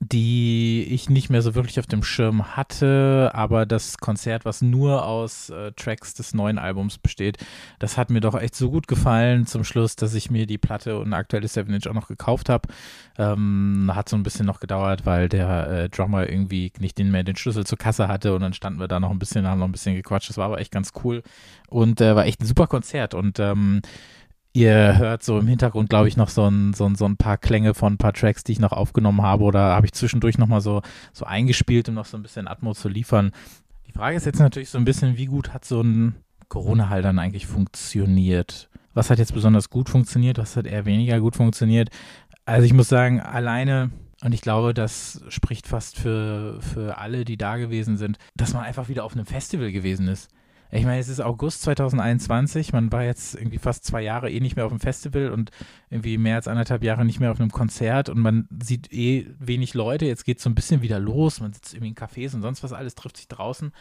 die 0.00 0.84
ich 0.90 1.10
nicht 1.10 1.28
mehr 1.28 1.42
so 1.42 1.54
wirklich 1.54 1.80
auf 1.80 1.86
dem 1.86 2.02
Schirm 2.02 2.56
hatte, 2.56 3.30
aber 3.34 3.66
das 3.66 3.98
Konzert, 3.98 4.44
was 4.44 4.62
nur 4.62 5.04
aus 5.04 5.50
äh, 5.50 5.72
Tracks 5.72 6.14
des 6.14 6.34
neuen 6.34 6.58
Albums 6.58 6.98
besteht, 6.98 7.38
das 7.78 7.96
hat 7.96 8.10
mir 8.10 8.20
doch 8.20 8.34
echt 8.34 8.54
so 8.54 8.70
gut 8.70 8.86
gefallen 8.86 9.46
zum 9.46 9.64
Schluss, 9.64 9.96
dass 9.96 10.14
ich 10.14 10.30
mir 10.30 10.46
die 10.46 10.58
Platte 10.58 10.98
und 10.98 11.12
aktuelle 11.12 11.48
7 11.48 11.72
Inch 11.72 11.88
auch 11.88 11.94
noch 11.94 12.08
gekauft 12.08 12.48
habe. 12.48 12.68
Ähm, 13.18 13.90
hat 13.92 14.08
so 14.08 14.16
ein 14.16 14.22
bisschen 14.22 14.46
noch 14.46 14.60
gedauert, 14.60 15.04
weil 15.04 15.28
der 15.28 15.68
äh, 15.68 15.88
Drummer 15.88 16.28
irgendwie 16.28 16.72
nicht 16.78 16.98
den 16.98 17.10
mehr 17.10 17.24
den 17.24 17.36
Schlüssel 17.36 17.66
zur 17.66 17.78
Kasse 17.78 18.06
hatte 18.08 18.34
und 18.34 18.42
dann 18.42 18.52
standen 18.52 18.78
wir 18.78 18.88
da 18.88 19.00
noch 19.00 19.10
ein 19.10 19.18
bisschen, 19.18 19.48
haben 19.48 19.58
noch 19.58 19.68
ein 19.68 19.72
bisschen 19.72 19.96
gequatscht. 19.96 20.28
Das 20.28 20.36
war 20.36 20.46
aber 20.46 20.60
echt 20.60 20.70
ganz 20.70 20.92
cool 21.02 21.22
und 21.68 22.00
äh, 22.00 22.14
war 22.14 22.26
echt 22.26 22.40
ein 22.40 22.46
super 22.46 22.66
Konzert 22.66 23.14
und 23.14 23.40
ähm, 23.40 23.82
Ihr 24.58 24.98
hört 24.98 25.22
so 25.22 25.38
im 25.38 25.46
Hintergrund, 25.46 25.88
glaube 25.88 26.08
ich, 26.08 26.16
noch 26.16 26.28
so 26.28 26.44
ein, 26.44 26.74
so, 26.74 26.84
ein, 26.84 26.96
so 26.96 27.04
ein 27.04 27.16
paar 27.16 27.38
Klänge 27.38 27.74
von 27.74 27.92
ein 27.92 27.96
paar 27.96 28.12
Tracks, 28.12 28.42
die 28.42 28.50
ich 28.50 28.58
noch 28.58 28.72
aufgenommen 28.72 29.22
habe 29.22 29.44
oder 29.44 29.60
habe 29.60 29.86
ich 29.86 29.92
zwischendurch 29.92 30.36
nochmal 30.36 30.60
so, 30.60 30.82
so 31.12 31.24
eingespielt, 31.24 31.88
um 31.88 31.94
noch 31.94 32.06
so 32.06 32.16
ein 32.16 32.24
bisschen 32.24 32.48
Atmo 32.48 32.74
zu 32.74 32.88
liefern. 32.88 33.30
Die 33.86 33.92
Frage 33.92 34.16
ist 34.16 34.26
jetzt 34.26 34.40
natürlich 34.40 34.70
so 34.70 34.78
ein 34.78 34.84
bisschen, 34.84 35.16
wie 35.16 35.26
gut 35.26 35.54
hat 35.54 35.64
so 35.64 35.80
ein 35.80 36.16
Corona-Hall 36.48 37.02
dann 37.02 37.20
eigentlich 37.20 37.46
funktioniert? 37.46 38.68
Was 38.94 39.10
hat 39.10 39.20
jetzt 39.20 39.32
besonders 39.32 39.70
gut 39.70 39.88
funktioniert? 39.88 40.38
Was 40.38 40.56
hat 40.56 40.66
eher 40.66 40.86
weniger 40.86 41.20
gut 41.20 41.36
funktioniert? 41.36 41.90
Also 42.44 42.66
ich 42.66 42.72
muss 42.72 42.88
sagen, 42.88 43.20
alleine 43.20 43.92
und 44.24 44.34
ich 44.34 44.40
glaube, 44.40 44.74
das 44.74 45.22
spricht 45.28 45.68
fast 45.68 45.96
für, 45.96 46.60
für 46.60 46.98
alle, 46.98 47.24
die 47.24 47.36
da 47.36 47.58
gewesen 47.58 47.96
sind, 47.96 48.18
dass 48.34 48.54
man 48.54 48.64
einfach 48.64 48.88
wieder 48.88 49.04
auf 49.04 49.12
einem 49.12 49.24
Festival 49.24 49.70
gewesen 49.70 50.08
ist. 50.08 50.28
Ich 50.70 50.84
meine, 50.84 51.00
es 51.00 51.08
ist 51.08 51.20
August 51.20 51.62
2021, 51.62 52.74
man 52.74 52.92
war 52.92 53.02
jetzt 53.02 53.34
irgendwie 53.34 53.58
fast 53.58 53.84
zwei 53.84 54.02
Jahre 54.02 54.30
eh 54.30 54.40
nicht 54.40 54.54
mehr 54.54 54.66
auf 54.66 54.72
dem 54.72 54.80
Festival 54.80 55.30
und 55.30 55.50
irgendwie 55.88 56.18
mehr 56.18 56.36
als 56.36 56.46
anderthalb 56.46 56.84
Jahre 56.84 57.06
nicht 57.06 57.20
mehr 57.20 57.32
auf 57.32 57.40
einem 57.40 57.50
Konzert 57.50 58.10
und 58.10 58.18
man 58.18 58.46
sieht 58.62 58.92
eh 58.92 59.26
wenig 59.38 59.72
Leute. 59.72 60.04
Jetzt 60.04 60.24
geht 60.24 60.38
es 60.38 60.44
so 60.44 60.50
ein 60.50 60.54
bisschen 60.54 60.82
wieder 60.82 60.98
los, 60.98 61.40
man 61.40 61.54
sitzt 61.54 61.72
irgendwie 61.72 61.88
in 61.88 61.94
Cafés 61.94 62.34
und 62.34 62.42
sonst 62.42 62.62
was 62.62 62.74
alles, 62.74 62.94
trifft 62.94 63.16
sich 63.16 63.28
draußen, 63.28 63.72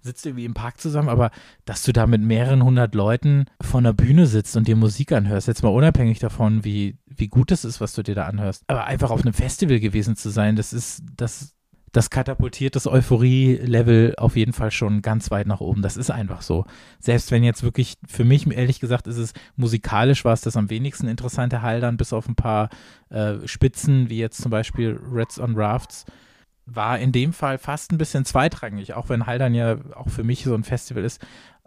sitzt 0.00 0.24
irgendwie 0.24 0.44
im 0.44 0.54
Park 0.54 0.80
zusammen, 0.80 1.08
aber 1.08 1.32
dass 1.64 1.82
du 1.82 1.92
da 1.92 2.06
mit 2.06 2.22
mehreren 2.22 2.62
hundert 2.62 2.94
Leuten 2.94 3.46
vor 3.60 3.80
einer 3.80 3.92
Bühne 3.92 4.26
sitzt 4.26 4.56
und 4.56 4.68
dir 4.68 4.76
Musik 4.76 5.10
anhörst, 5.10 5.48
jetzt 5.48 5.64
mal 5.64 5.70
unabhängig 5.70 6.20
davon, 6.20 6.64
wie, 6.64 6.96
wie 7.06 7.28
gut 7.28 7.50
es 7.50 7.64
ist, 7.64 7.80
was 7.80 7.92
du 7.92 8.04
dir 8.04 8.14
da 8.14 8.26
anhörst, 8.26 8.62
aber 8.68 8.84
einfach 8.84 9.10
auf 9.10 9.22
einem 9.22 9.34
Festival 9.34 9.80
gewesen 9.80 10.14
zu 10.14 10.30
sein, 10.30 10.54
das 10.54 10.72
ist, 10.72 11.02
das 11.16 11.55
das 11.92 12.10
katapultiert 12.10 12.76
das 12.76 12.86
Euphorie-Level 12.86 14.14
auf 14.18 14.36
jeden 14.36 14.52
Fall 14.52 14.70
schon 14.70 15.02
ganz 15.02 15.30
weit 15.30 15.46
nach 15.46 15.60
oben. 15.60 15.82
Das 15.82 15.96
ist 15.96 16.10
einfach 16.10 16.42
so. 16.42 16.66
Selbst 16.98 17.30
wenn 17.30 17.42
jetzt 17.42 17.62
wirklich, 17.62 17.94
für 18.06 18.24
mich 18.24 18.46
ehrlich 18.50 18.80
gesagt, 18.80 19.06
ist 19.06 19.16
es 19.16 19.32
musikalisch 19.56 20.24
war 20.24 20.32
es 20.32 20.42
das 20.42 20.56
am 20.56 20.68
wenigsten 20.68 21.08
interessante 21.08 21.62
Haldern, 21.62 21.96
bis 21.96 22.12
auf 22.12 22.28
ein 22.28 22.34
paar 22.34 22.68
äh, 23.08 23.34
Spitzen, 23.46 24.10
wie 24.10 24.18
jetzt 24.18 24.42
zum 24.42 24.50
Beispiel 24.50 25.00
Reds 25.10 25.38
on 25.38 25.54
Rafts, 25.56 26.04
war 26.66 26.98
in 26.98 27.12
dem 27.12 27.32
Fall 27.32 27.58
fast 27.58 27.92
ein 27.92 27.98
bisschen 27.98 28.24
zweitrangig, 28.24 28.94
auch 28.94 29.08
wenn 29.08 29.26
Haldern 29.26 29.54
ja 29.54 29.78
auch 29.94 30.08
für 30.08 30.24
mich 30.24 30.44
so 30.44 30.54
ein 30.54 30.64
Festival 30.64 31.04
ist, 31.04 31.24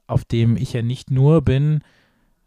auf 0.08 0.26
dem 0.26 0.58
ich 0.58 0.74
ja 0.74 0.82
nicht 0.82 1.10
nur 1.10 1.42
bin, 1.42 1.82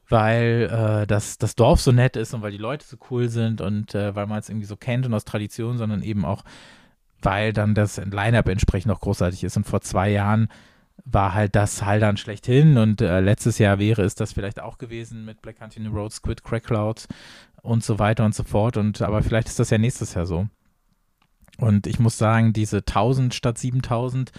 weil 0.09 0.68
äh, 0.70 1.07
das, 1.07 1.39
das 1.39 1.57
Dorf 1.57 1.81
so 1.81 1.91
nett 1.91 2.16
ist 2.16 2.35
und 2.35 2.43
weil 2.43 2.53
die 2.53 2.59
Leute 2.59 2.85
so 2.87 2.99
cool 3.11 3.29
sind 3.29 3.61
und 3.61 3.95
äh, 3.95 4.14
weil 4.14 4.27
man 4.27 4.39
es 4.39 4.51
irgendwie 4.51 4.66
so 4.66 4.77
kennt 4.77 5.07
und 5.07 5.14
aus 5.14 5.25
Tradition, 5.25 5.79
sondern 5.79 6.03
eben 6.03 6.27
auch 6.27 6.45
weil 7.23 7.53
dann 7.53 7.75
das 7.75 7.99
Line-Up 7.99 8.49
entsprechend 8.49 8.89
noch 8.89 9.01
großartig 9.01 9.45
ist. 9.45 9.57
Und 9.57 9.64
vor 9.64 9.81
zwei 9.81 10.11
Jahren 10.11 10.49
war 11.05 11.35
halt 11.35 11.57
das 11.57 11.85
Haldern 11.85 12.16
schlechthin 12.16 12.79
und 12.79 13.01
äh, 13.01 13.20
letztes 13.20 13.59
Jahr 13.59 13.79
wäre 13.79 14.03
es 14.03 14.14
das 14.14 14.33
vielleicht 14.33 14.61
auch 14.61 14.79
gewesen 14.79 15.25
mit 15.25 15.43
Black 15.43 15.61
Hunting 15.61 15.87
Road, 15.89 16.12
Squid, 16.12 16.45
Crack 16.45 16.64
Cloud 16.64 17.07
und 17.62 17.83
so 17.83 17.99
weiter 17.99 18.25
und 18.25 18.35
so 18.35 18.45
fort. 18.45 18.77
Und 18.77 19.03
aber 19.03 19.23
vielleicht 19.23 19.49
ist 19.49 19.59
das 19.59 19.70
ja 19.70 19.79
nächstes 19.79 20.14
Jahr 20.14 20.27
so. 20.27 20.47
Und 21.59 21.87
ich 21.87 21.99
muss 21.99 22.18
sagen, 22.18 22.53
diese 22.53 22.79
1000 22.79 23.35
statt 23.35 23.59
7000 23.59 24.33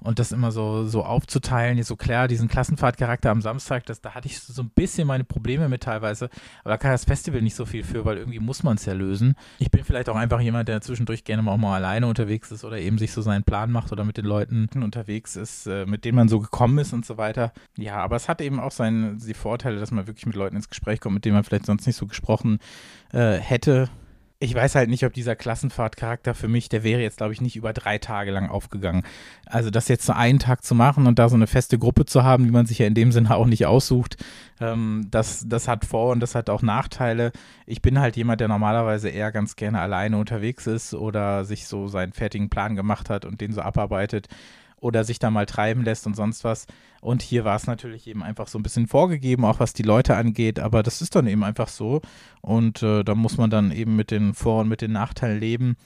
und 0.00 0.18
das 0.18 0.32
immer 0.32 0.52
so, 0.52 0.86
so 0.86 1.04
aufzuteilen, 1.04 1.78
ist 1.78 1.88
so 1.88 1.96
klar, 1.96 2.28
diesen 2.28 2.48
Klassenfahrtcharakter 2.48 3.30
am 3.30 3.40
Samstag, 3.40 3.86
das, 3.86 4.00
da 4.00 4.14
hatte 4.14 4.26
ich 4.28 4.38
so 4.40 4.62
ein 4.62 4.70
bisschen 4.70 5.06
meine 5.06 5.24
Probleme 5.24 5.68
mit 5.68 5.82
teilweise, 5.82 6.28
aber 6.60 6.70
da 6.70 6.76
kann 6.76 6.92
das 6.92 7.04
Festival 7.04 7.42
nicht 7.42 7.54
so 7.54 7.64
viel 7.64 7.82
für, 7.82 8.04
weil 8.04 8.18
irgendwie 8.18 8.38
muss 8.38 8.62
man 8.62 8.76
es 8.76 8.84
ja 8.84 8.92
lösen. 8.92 9.34
Ich 9.58 9.70
bin 9.70 9.84
vielleicht 9.84 10.08
auch 10.08 10.16
einfach 10.16 10.40
jemand, 10.40 10.68
der 10.68 10.80
zwischendurch 10.80 11.24
gerne 11.24 11.42
mal 11.42 11.52
auch 11.52 11.56
mal 11.56 11.76
alleine 11.76 12.06
unterwegs 12.06 12.50
ist 12.50 12.64
oder 12.64 12.78
eben 12.78 12.98
sich 12.98 13.12
so 13.12 13.22
seinen 13.22 13.44
Plan 13.44 13.70
macht 13.70 13.92
oder 13.92 14.04
mit 14.04 14.16
den 14.16 14.26
Leuten 14.26 14.68
unterwegs 14.82 15.36
ist, 15.36 15.66
äh, 15.66 15.86
mit 15.86 16.04
denen 16.04 16.16
man 16.16 16.28
so 16.28 16.40
gekommen 16.40 16.78
ist 16.78 16.92
und 16.92 17.06
so 17.06 17.16
weiter. 17.16 17.52
Ja, 17.76 17.96
aber 17.96 18.16
es 18.16 18.28
hat 18.28 18.40
eben 18.40 18.60
auch 18.60 18.72
seine, 18.72 19.16
die 19.16 19.34
Vorteile, 19.34 19.80
dass 19.80 19.90
man 19.90 20.06
wirklich 20.06 20.26
mit 20.26 20.36
Leuten 20.36 20.56
ins 20.56 20.68
Gespräch 20.68 21.00
kommt, 21.00 21.14
mit 21.14 21.24
denen 21.24 21.34
man 21.34 21.44
vielleicht 21.44 21.66
sonst 21.66 21.86
nicht 21.86 21.96
so 21.96 22.06
gesprochen 22.06 22.58
äh, 23.12 23.36
hätte 23.38 23.88
ich 24.38 24.54
weiß 24.54 24.74
halt 24.74 24.90
nicht, 24.90 25.04
ob 25.04 25.14
dieser 25.14 25.34
Klassenfahrtcharakter 25.34 26.34
für 26.34 26.48
mich, 26.48 26.68
der 26.68 26.84
wäre 26.84 27.00
jetzt, 27.00 27.16
glaube 27.16 27.32
ich, 27.32 27.40
nicht 27.40 27.56
über 27.56 27.72
drei 27.72 27.96
Tage 27.96 28.30
lang 28.30 28.50
aufgegangen. 28.50 29.02
Also 29.46 29.70
das 29.70 29.88
jetzt 29.88 30.04
so 30.04 30.12
einen 30.12 30.38
Tag 30.38 30.62
zu 30.62 30.74
machen 30.74 31.06
und 31.06 31.18
da 31.18 31.30
so 31.30 31.36
eine 31.36 31.46
feste 31.46 31.78
Gruppe 31.78 32.04
zu 32.04 32.22
haben, 32.22 32.44
die 32.44 32.50
man 32.50 32.66
sich 32.66 32.78
ja 32.78 32.86
in 32.86 32.94
dem 32.94 33.12
Sinne 33.12 33.34
auch 33.34 33.46
nicht 33.46 33.64
aussucht, 33.64 34.22
ähm, 34.60 35.06
das, 35.10 35.46
das 35.48 35.68
hat 35.68 35.86
Vor- 35.86 36.12
und 36.12 36.20
das 36.20 36.34
hat 36.34 36.50
auch 36.50 36.60
Nachteile. 36.60 37.32
Ich 37.64 37.80
bin 37.80 37.98
halt 37.98 38.16
jemand, 38.16 38.42
der 38.42 38.48
normalerweise 38.48 39.08
eher 39.08 39.32
ganz 39.32 39.56
gerne 39.56 39.80
alleine 39.80 40.18
unterwegs 40.18 40.66
ist 40.66 40.92
oder 40.92 41.46
sich 41.46 41.66
so 41.66 41.88
seinen 41.88 42.12
fertigen 42.12 42.50
Plan 42.50 42.76
gemacht 42.76 43.08
hat 43.08 43.24
und 43.24 43.40
den 43.40 43.52
so 43.52 43.62
abarbeitet 43.62 44.28
oder 44.86 45.04
sich 45.04 45.18
da 45.18 45.30
mal 45.30 45.46
treiben 45.46 45.82
lässt 45.82 46.06
und 46.06 46.14
sonst 46.14 46.44
was. 46.44 46.66
Und 47.00 47.22
hier 47.22 47.44
war 47.44 47.56
es 47.56 47.66
natürlich 47.66 48.06
eben 48.06 48.22
einfach 48.22 48.46
so 48.48 48.58
ein 48.58 48.62
bisschen 48.62 48.86
vorgegeben, 48.86 49.44
auch 49.44 49.60
was 49.60 49.72
die 49.72 49.82
Leute 49.82 50.16
angeht, 50.16 50.58
aber 50.58 50.82
das 50.82 51.02
ist 51.02 51.14
dann 51.14 51.26
eben 51.26 51.44
einfach 51.44 51.68
so. 51.68 52.00
Und 52.40 52.82
äh, 52.82 53.02
da 53.02 53.14
muss 53.14 53.36
man 53.36 53.50
dann 53.50 53.72
eben 53.72 53.96
mit 53.96 54.10
den 54.10 54.34
Vor- 54.34 54.60
und 54.60 54.68
mit 54.68 54.80
den 54.80 54.92
Nachteilen 54.92 55.40
leben. 55.40 55.76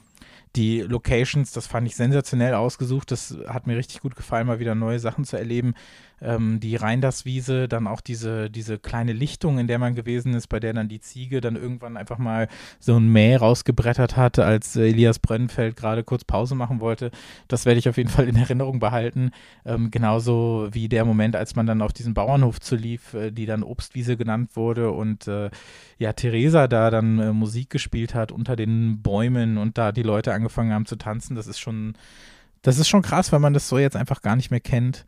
Die 0.57 0.81
Locations, 0.81 1.53
das 1.53 1.67
fand 1.67 1.87
ich 1.87 1.97
sensationell 1.97 2.55
ausgesucht. 2.55 3.11
Das 3.11 3.37
hat 3.47 3.67
mir 3.67 3.77
richtig 3.77 4.01
gut 4.01 4.17
gefallen, 4.17 4.47
mal 4.47 4.59
wieder 4.59 4.75
neue 4.75 4.99
Sachen 4.99 5.25
zu 5.25 5.37
erleben 5.37 5.75
ähm, 6.23 6.61
die 6.61 6.77
Rheindarswiese, 6.77 7.69
dann 7.69 7.87
auch 7.87 8.01
diese, 8.01 8.51
diese 8.51 8.79
kleine 8.79 9.13
Lichtung, 9.13 9.59
in 9.59 9.67
der 9.67 9.79
man 9.79 9.95
gewesen 9.95 10.35
ist, 10.35 10.49
bei 10.49 10.61
der 10.61 10.73
dann 10.73 10.89
die 10.89 11.01
Ziege 11.01 11.41
dann 11.41 11.57
irgendwann 11.57 11.97
einfach 11.97 12.19
mal 12.19 12.49
so 12.79 12.97
ein 12.97 13.09
Mäh 13.09 13.37
rausgebrettert 13.37 14.17
hat, 14.17 14.39
als 14.39 14.77
Elias 14.77 15.19
Brennfeld 15.19 15.77
gerade 15.77 16.05
kurz 16.05 16.25
Pause 16.25 16.55
machen 16.55 16.81
wollte. 16.81 17.11
Das 17.49 17.67
werde 17.67 17.79
ich 17.79 17.89
auf 17.89 17.97
jeden 17.97 18.11
Fall 18.11 18.29
in 18.29 18.37
Erinnerung 18.37 18.79
behalten. 18.79 19.31
Ähm, 19.65 19.91
genauso 19.91 20.69
wie 20.73 20.89
der 20.89 21.05
Moment, 21.05 21.37
als 21.37 21.57
man 21.57 21.67
dann 21.67 21.83
auf 21.83 21.93
diesen 21.93 22.15
Bauernhof 22.15 22.61
zu 22.61 22.77
lief, 22.77 23.15
äh, 23.15 23.31
die 23.31 23.47
dann 23.47 23.63
Obstwiese 23.63 24.17
genannt 24.17 24.57
wurde 24.57 24.91
und 24.91 25.27
äh, 25.29 25.51
ja, 25.99 26.13
Theresa 26.13 26.69
da 26.69 26.91
dann 26.91 27.19
äh, 27.19 27.33
Musik 27.33 27.71
gespielt 27.71 28.15
hat 28.15 28.33
unter 28.33 28.57
den 28.57 29.03
Bäumen 29.03 29.59
und 29.59 29.79
da 29.79 29.93
die 29.93 30.03
Leute 30.03 30.33
angefangen 30.33 30.73
haben 30.73 30.87
zu 30.87 30.97
tanzen. 30.97 31.37
Das 31.37 31.47
ist 31.47 31.59
schon, 31.59 31.95
das 32.63 32.79
ist 32.79 32.89
schon 32.89 33.03
krass, 33.03 33.33
weil 33.33 33.41
man 33.41 33.55
das 33.55 33.69
so 33.69 33.79
jetzt 33.79 33.97
einfach 33.97 34.23
gar 34.23 34.37
nicht 34.37 34.51
mehr 34.51 34.61
kennt. 34.61 35.05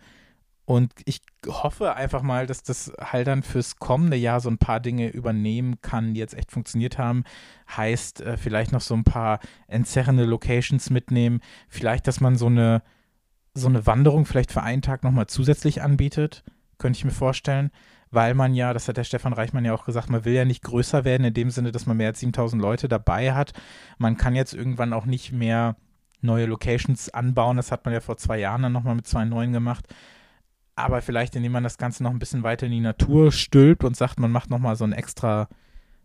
Und 0.64 0.92
ich 1.06 1.22
hoffe 1.46 1.96
einfach 1.96 2.22
mal, 2.22 2.46
dass 2.46 2.62
das 2.62 2.92
halt 3.00 3.26
dann 3.26 3.42
fürs 3.42 3.76
kommende 3.76 4.16
Jahr 4.16 4.40
so 4.40 4.48
ein 4.48 4.58
paar 4.58 4.78
Dinge 4.78 5.08
übernehmen 5.08 5.80
kann, 5.82 6.14
die 6.14 6.20
jetzt 6.20 6.34
echt 6.34 6.52
funktioniert 6.52 6.98
haben. 6.98 7.24
Heißt, 7.76 8.20
äh, 8.20 8.36
vielleicht 8.36 8.70
noch 8.70 8.80
so 8.80 8.94
ein 8.94 9.04
paar 9.04 9.40
entzerrende 9.66 10.24
Locations 10.24 10.88
mitnehmen. 10.90 11.40
Vielleicht, 11.68 12.06
dass 12.06 12.20
man 12.20 12.36
so 12.36 12.46
eine, 12.46 12.82
so 13.54 13.68
eine 13.68 13.86
Wanderung 13.86 14.24
vielleicht 14.24 14.52
für 14.52 14.62
einen 14.62 14.82
Tag 14.82 15.02
nochmal 15.02 15.26
zusätzlich 15.26 15.82
anbietet. 15.82 16.44
Könnte 16.78 16.98
ich 16.98 17.04
mir 17.04 17.10
vorstellen. 17.10 17.70
Weil 18.12 18.34
man 18.34 18.54
ja, 18.54 18.72
das 18.72 18.86
hat 18.86 18.98
der 18.98 19.04
Stefan 19.04 19.32
Reichmann 19.32 19.64
ja 19.64 19.72
auch 19.74 19.84
gesagt, 19.84 20.10
man 20.10 20.24
will 20.24 20.34
ja 20.34 20.44
nicht 20.44 20.62
größer 20.62 21.04
werden 21.04 21.24
in 21.24 21.34
dem 21.34 21.50
Sinne, 21.50 21.72
dass 21.72 21.86
man 21.86 21.96
mehr 21.96 22.08
als 22.08 22.20
7000 22.20 22.60
Leute 22.60 22.86
dabei 22.86 23.32
hat. 23.34 23.52
Man 23.98 24.16
kann 24.16 24.36
jetzt 24.36 24.52
irgendwann 24.52 24.92
auch 24.92 25.06
nicht 25.06 25.32
mehr 25.32 25.76
neue 26.20 26.46
Locations 26.46 27.08
anbauen. 27.08 27.56
Das 27.56 27.72
hat 27.72 27.84
man 27.84 27.94
ja 27.94 28.00
vor 28.00 28.18
zwei 28.18 28.38
Jahren 28.38 28.62
dann 28.62 28.72
nochmal 28.72 28.94
mit 28.94 29.08
zwei 29.08 29.24
neuen 29.24 29.52
gemacht 29.52 29.86
aber 30.74 31.02
vielleicht, 31.02 31.36
indem 31.36 31.52
man 31.52 31.64
das 31.64 31.78
Ganze 31.78 32.02
noch 32.02 32.10
ein 32.10 32.18
bisschen 32.18 32.42
weiter 32.42 32.66
in 32.66 32.72
die 32.72 32.80
Natur 32.80 33.32
stülpt 33.32 33.84
und 33.84 33.96
sagt, 33.96 34.18
man 34.18 34.30
macht 34.30 34.50
nochmal 34.50 34.76
so 34.76 34.84
ein 34.84 34.92
extra, 34.92 35.48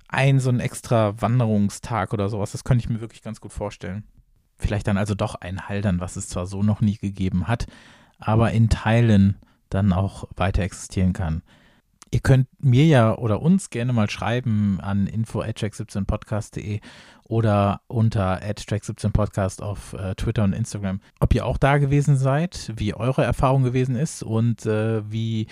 ein, 0.07 0.39
so 0.39 0.49
ein 0.49 0.59
extra 0.59 1.21
Wanderungstag 1.21 2.13
oder 2.13 2.29
sowas. 2.29 2.51
Das 2.51 2.63
könnte 2.63 2.83
ich 2.83 2.89
mir 2.89 3.01
wirklich 3.01 3.21
ganz 3.21 3.39
gut 3.39 3.53
vorstellen. 3.53 4.03
Vielleicht 4.57 4.87
dann 4.87 4.97
also 4.97 5.15
doch 5.15 5.35
ein 5.35 5.69
Haldern, 5.69 5.99
was 5.99 6.15
es 6.15 6.29
zwar 6.29 6.47
so 6.47 6.63
noch 6.63 6.81
nie 6.81 6.97
gegeben 6.97 7.47
hat, 7.47 7.67
aber 8.19 8.51
in 8.51 8.69
Teilen 8.69 9.37
dann 9.69 9.93
auch 9.93 10.25
weiter 10.35 10.63
existieren 10.63 11.13
kann. 11.13 11.43
Ihr 12.09 12.21
könnt 12.21 12.47
mir 12.59 12.85
ja 12.85 13.17
oder 13.17 13.41
uns 13.41 13.69
gerne 13.69 13.91
mal 13.93 14.09
schreiben 14.09 14.79
an 14.81 15.07
info@track17podcast.de 15.07 16.79
oder 17.27 17.81
unter 17.87 18.41
track17podcast 18.41 19.61
auf 19.61 19.93
äh, 19.93 20.15
Twitter 20.15 20.43
und 20.43 20.53
Instagram, 20.53 21.01
ob 21.19 21.33
ihr 21.35 21.45
auch 21.45 21.57
da 21.57 21.77
gewesen 21.77 22.17
seid, 22.17 22.71
wie 22.75 22.93
eure 22.93 23.23
Erfahrung 23.23 23.63
gewesen 23.63 23.95
ist 23.95 24.23
und 24.23 24.65
äh, 24.65 25.01
wie 25.11 25.47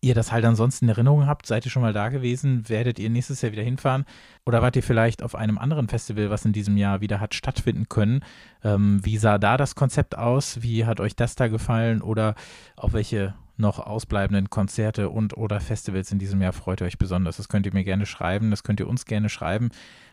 ihr 0.00 0.14
das 0.14 0.30
halt 0.30 0.44
ansonsten 0.44 0.84
in 0.84 0.90
Erinnerung 0.90 1.26
habt. 1.26 1.46
Seid 1.46 1.64
ihr 1.64 1.70
schon 1.70 1.82
mal 1.82 1.92
da 1.92 2.08
gewesen? 2.08 2.68
Werdet 2.68 2.98
ihr 2.98 3.10
nächstes 3.10 3.42
Jahr 3.42 3.52
wieder 3.52 3.62
hinfahren? 3.62 4.04
Oder 4.46 4.62
wart 4.62 4.76
ihr 4.76 4.82
vielleicht 4.82 5.22
auf 5.22 5.34
einem 5.34 5.58
anderen 5.58 5.88
Festival, 5.88 6.30
was 6.30 6.44
in 6.44 6.52
diesem 6.52 6.76
Jahr 6.76 7.00
wieder 7.00 7.20
hat 7.20 7.34
stattfinden 7.34 7.88
können? 7.88 8.24
Ähm, 8.62 9.04
wie 9.04 9.18
sah 9.18 9.38
da 9.38 9.56
das 9.56 9.74
Konzept 9.74 10.16
aus? 10.16 10.62
Wie 10.62 10.86
hat 10.86 11.00
euch 11.00 11.16
das 11.16 11.34
da 11.34 11.48
gefallen? 11.48 12.00
Oder 12.00 12.34
auf 12.76 12.92
welche 12.92 13.34
noch 13.56 13.80
ausbleibenden 13.80 14.50
Konzerte 14.50 15.10
und 15.10 15.36
oder 15.36 15.60
Festivals 15.60 16.12
in 16.12 16.20
diesem 16.20 16.40
Jahr 16.40 16.52
freut 16.52 16.80
ihr 16.80 16.86
euch 16.86 16.98
besonders? 16.98 17.38
Das 17.38 17.48
könnt 17.48 17.66
ihr 17.66 17.74
mir 17.74 17.84
gerne 17.84 18.06
schreiben, 18.06 18.50
das 18.50 18.62
könnt 18.62 18.78
ihr 18.78 18.88
uns 18.88 19.04
gerne 19.04 19.28
schreiben. 19.28 19.70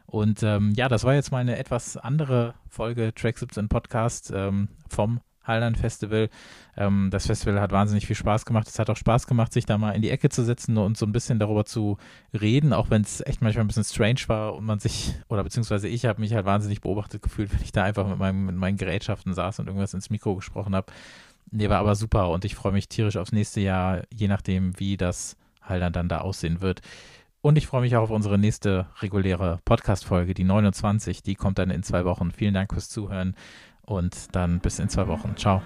Und 0.08 0.42
ähm, 0.44 0.74
ja, 0.76 0.88
das 0.90 1.04
war 1.04 1.14
jetzt 1.14 1.32
mal 1.32 1.40
eine 1.40 1.58
etwas 1.58 1.96
andere 1.98 2.56
Folge 2.70 3.14
Track 3.14 3.38
17 3.38 3.70
Podcast 3.70 4.32
ähm, 4.36 4.70
vom 4.90 5.22
Highland 5.48 5.78
Festival. 5.78 6.30
Ähm, 6.78 7.10
das 7.12 7.28
Festival 7.28 7.60
hat 7.62 7.72
wahnsinnig 7.72 8.06
viel 8.06 8.16
Spaß 8.16 8.46
gemacht. 8.46 8.68
Es 8.68 8.80
hat 8.80 8.90
auch 8.90 8.98
Spaß 8.98 9.28
gemacht, 9.28 9.54
sich 9.54 9.66
da 9.66 9.78
mal 9.78 9.92
in 9.92 10.02
die 10.02 10.10
Ecke 10.10 10.30
zu 10.30 10.44
setzen 10.44 10.78
und 10.78 10.98
so 10.98 11.06
ein 11.06 11.12
bisschen 11.12 11.40
darüber 11.40 11.66
zu 11.66 11.98
reden, 12.34 12.74
auch 12.74 12.90
wenn 12.90 13.02
es 13.02 13.22
echt 13.26 13.42
manchmal 13.42 13.66
ein 13.66 13.68
bisschen 13.68 13.84
strange 13.84 14.22
war 14.28 14.56
und 14.56 14.66
man 14.66 14.80
sich, 14.80 15.14
oder 15.30 15.44
beziehungsweise 15.44 15.88
ich 15.88 16.06
habe 16.06 16.22
mich 16.22 16.34
halt 16.34 16.46
wahnsinnig 16.46 16.82
beobachtet 16.82 17.22
gefühlt, 17.22 17.54
wenn 17.54 17.62
ich 17.62 17.72
da 17.72 17.84
einfach 17.84 18.08
mit, 18.08 18.18
meinem, 18.18 18.46
mit 18.46 18.56
meinen 18.56 18.78
Gerätschaften 18.78 19.34
saß 19.34 19.60
und 19.60 19.68
irgendwas 19.68 19.94
ins 19.94 20.10
Mikro 20.10 20.36
gesprochen 20.36 20.76
habe. 20.76 20.92
Nee, 21.52 21.70
war 21.70 21.80
aber 21.80 21.96
super 21.96 22.30
und 22.30 22.44
ich 22.44 22.56
freue 22.56 22.74
mich 22.74 22.90
tierisch 22.90 23.18
aufs 23.18 23.32
nächste 23.32 23.62
Jahr, 23.62 24.02
je 24.12 24.28
nachdem, 24.28 24.80
wie 24.80 24.98
das 24.98 25.38
halt 25.62 25.96
dann 25.96 26.10
da 26.10 26.20
aussehen 26.20 26.62
wird. 26.62 26.82
Und 27.46 27.60
ich 27.60 27.68
freue 27.68 27.82
mich 27.82 27.96
auch 27.96 28.02
auf 28.02 28.10
unsere 28.10 28.40
nächste 28.40 28.88
reguläre 29.02 29.60
Podcast-Folge, 29.66 30.34
die 30.34 30.44
29. 30.44 31.22
Die 31.22 31.36
kommt 31.36 31.60
dann 31.60 31.70
in 31.70 31.84
zwei 31.84 32.04
Wochen. 32.04 32.32
Vielen 32.32 32.56
Dank 32.56 32.74
fürs 32.74 32.90
Zuhören 32.90 33.36
und 33.86 34.36
dann 34.36 34.60
bis 34.60 34.80
in 34.80 34.90
zwei 34.90 35.08
Wochen. 35.08 35.36
Ciao. 35.38 35.62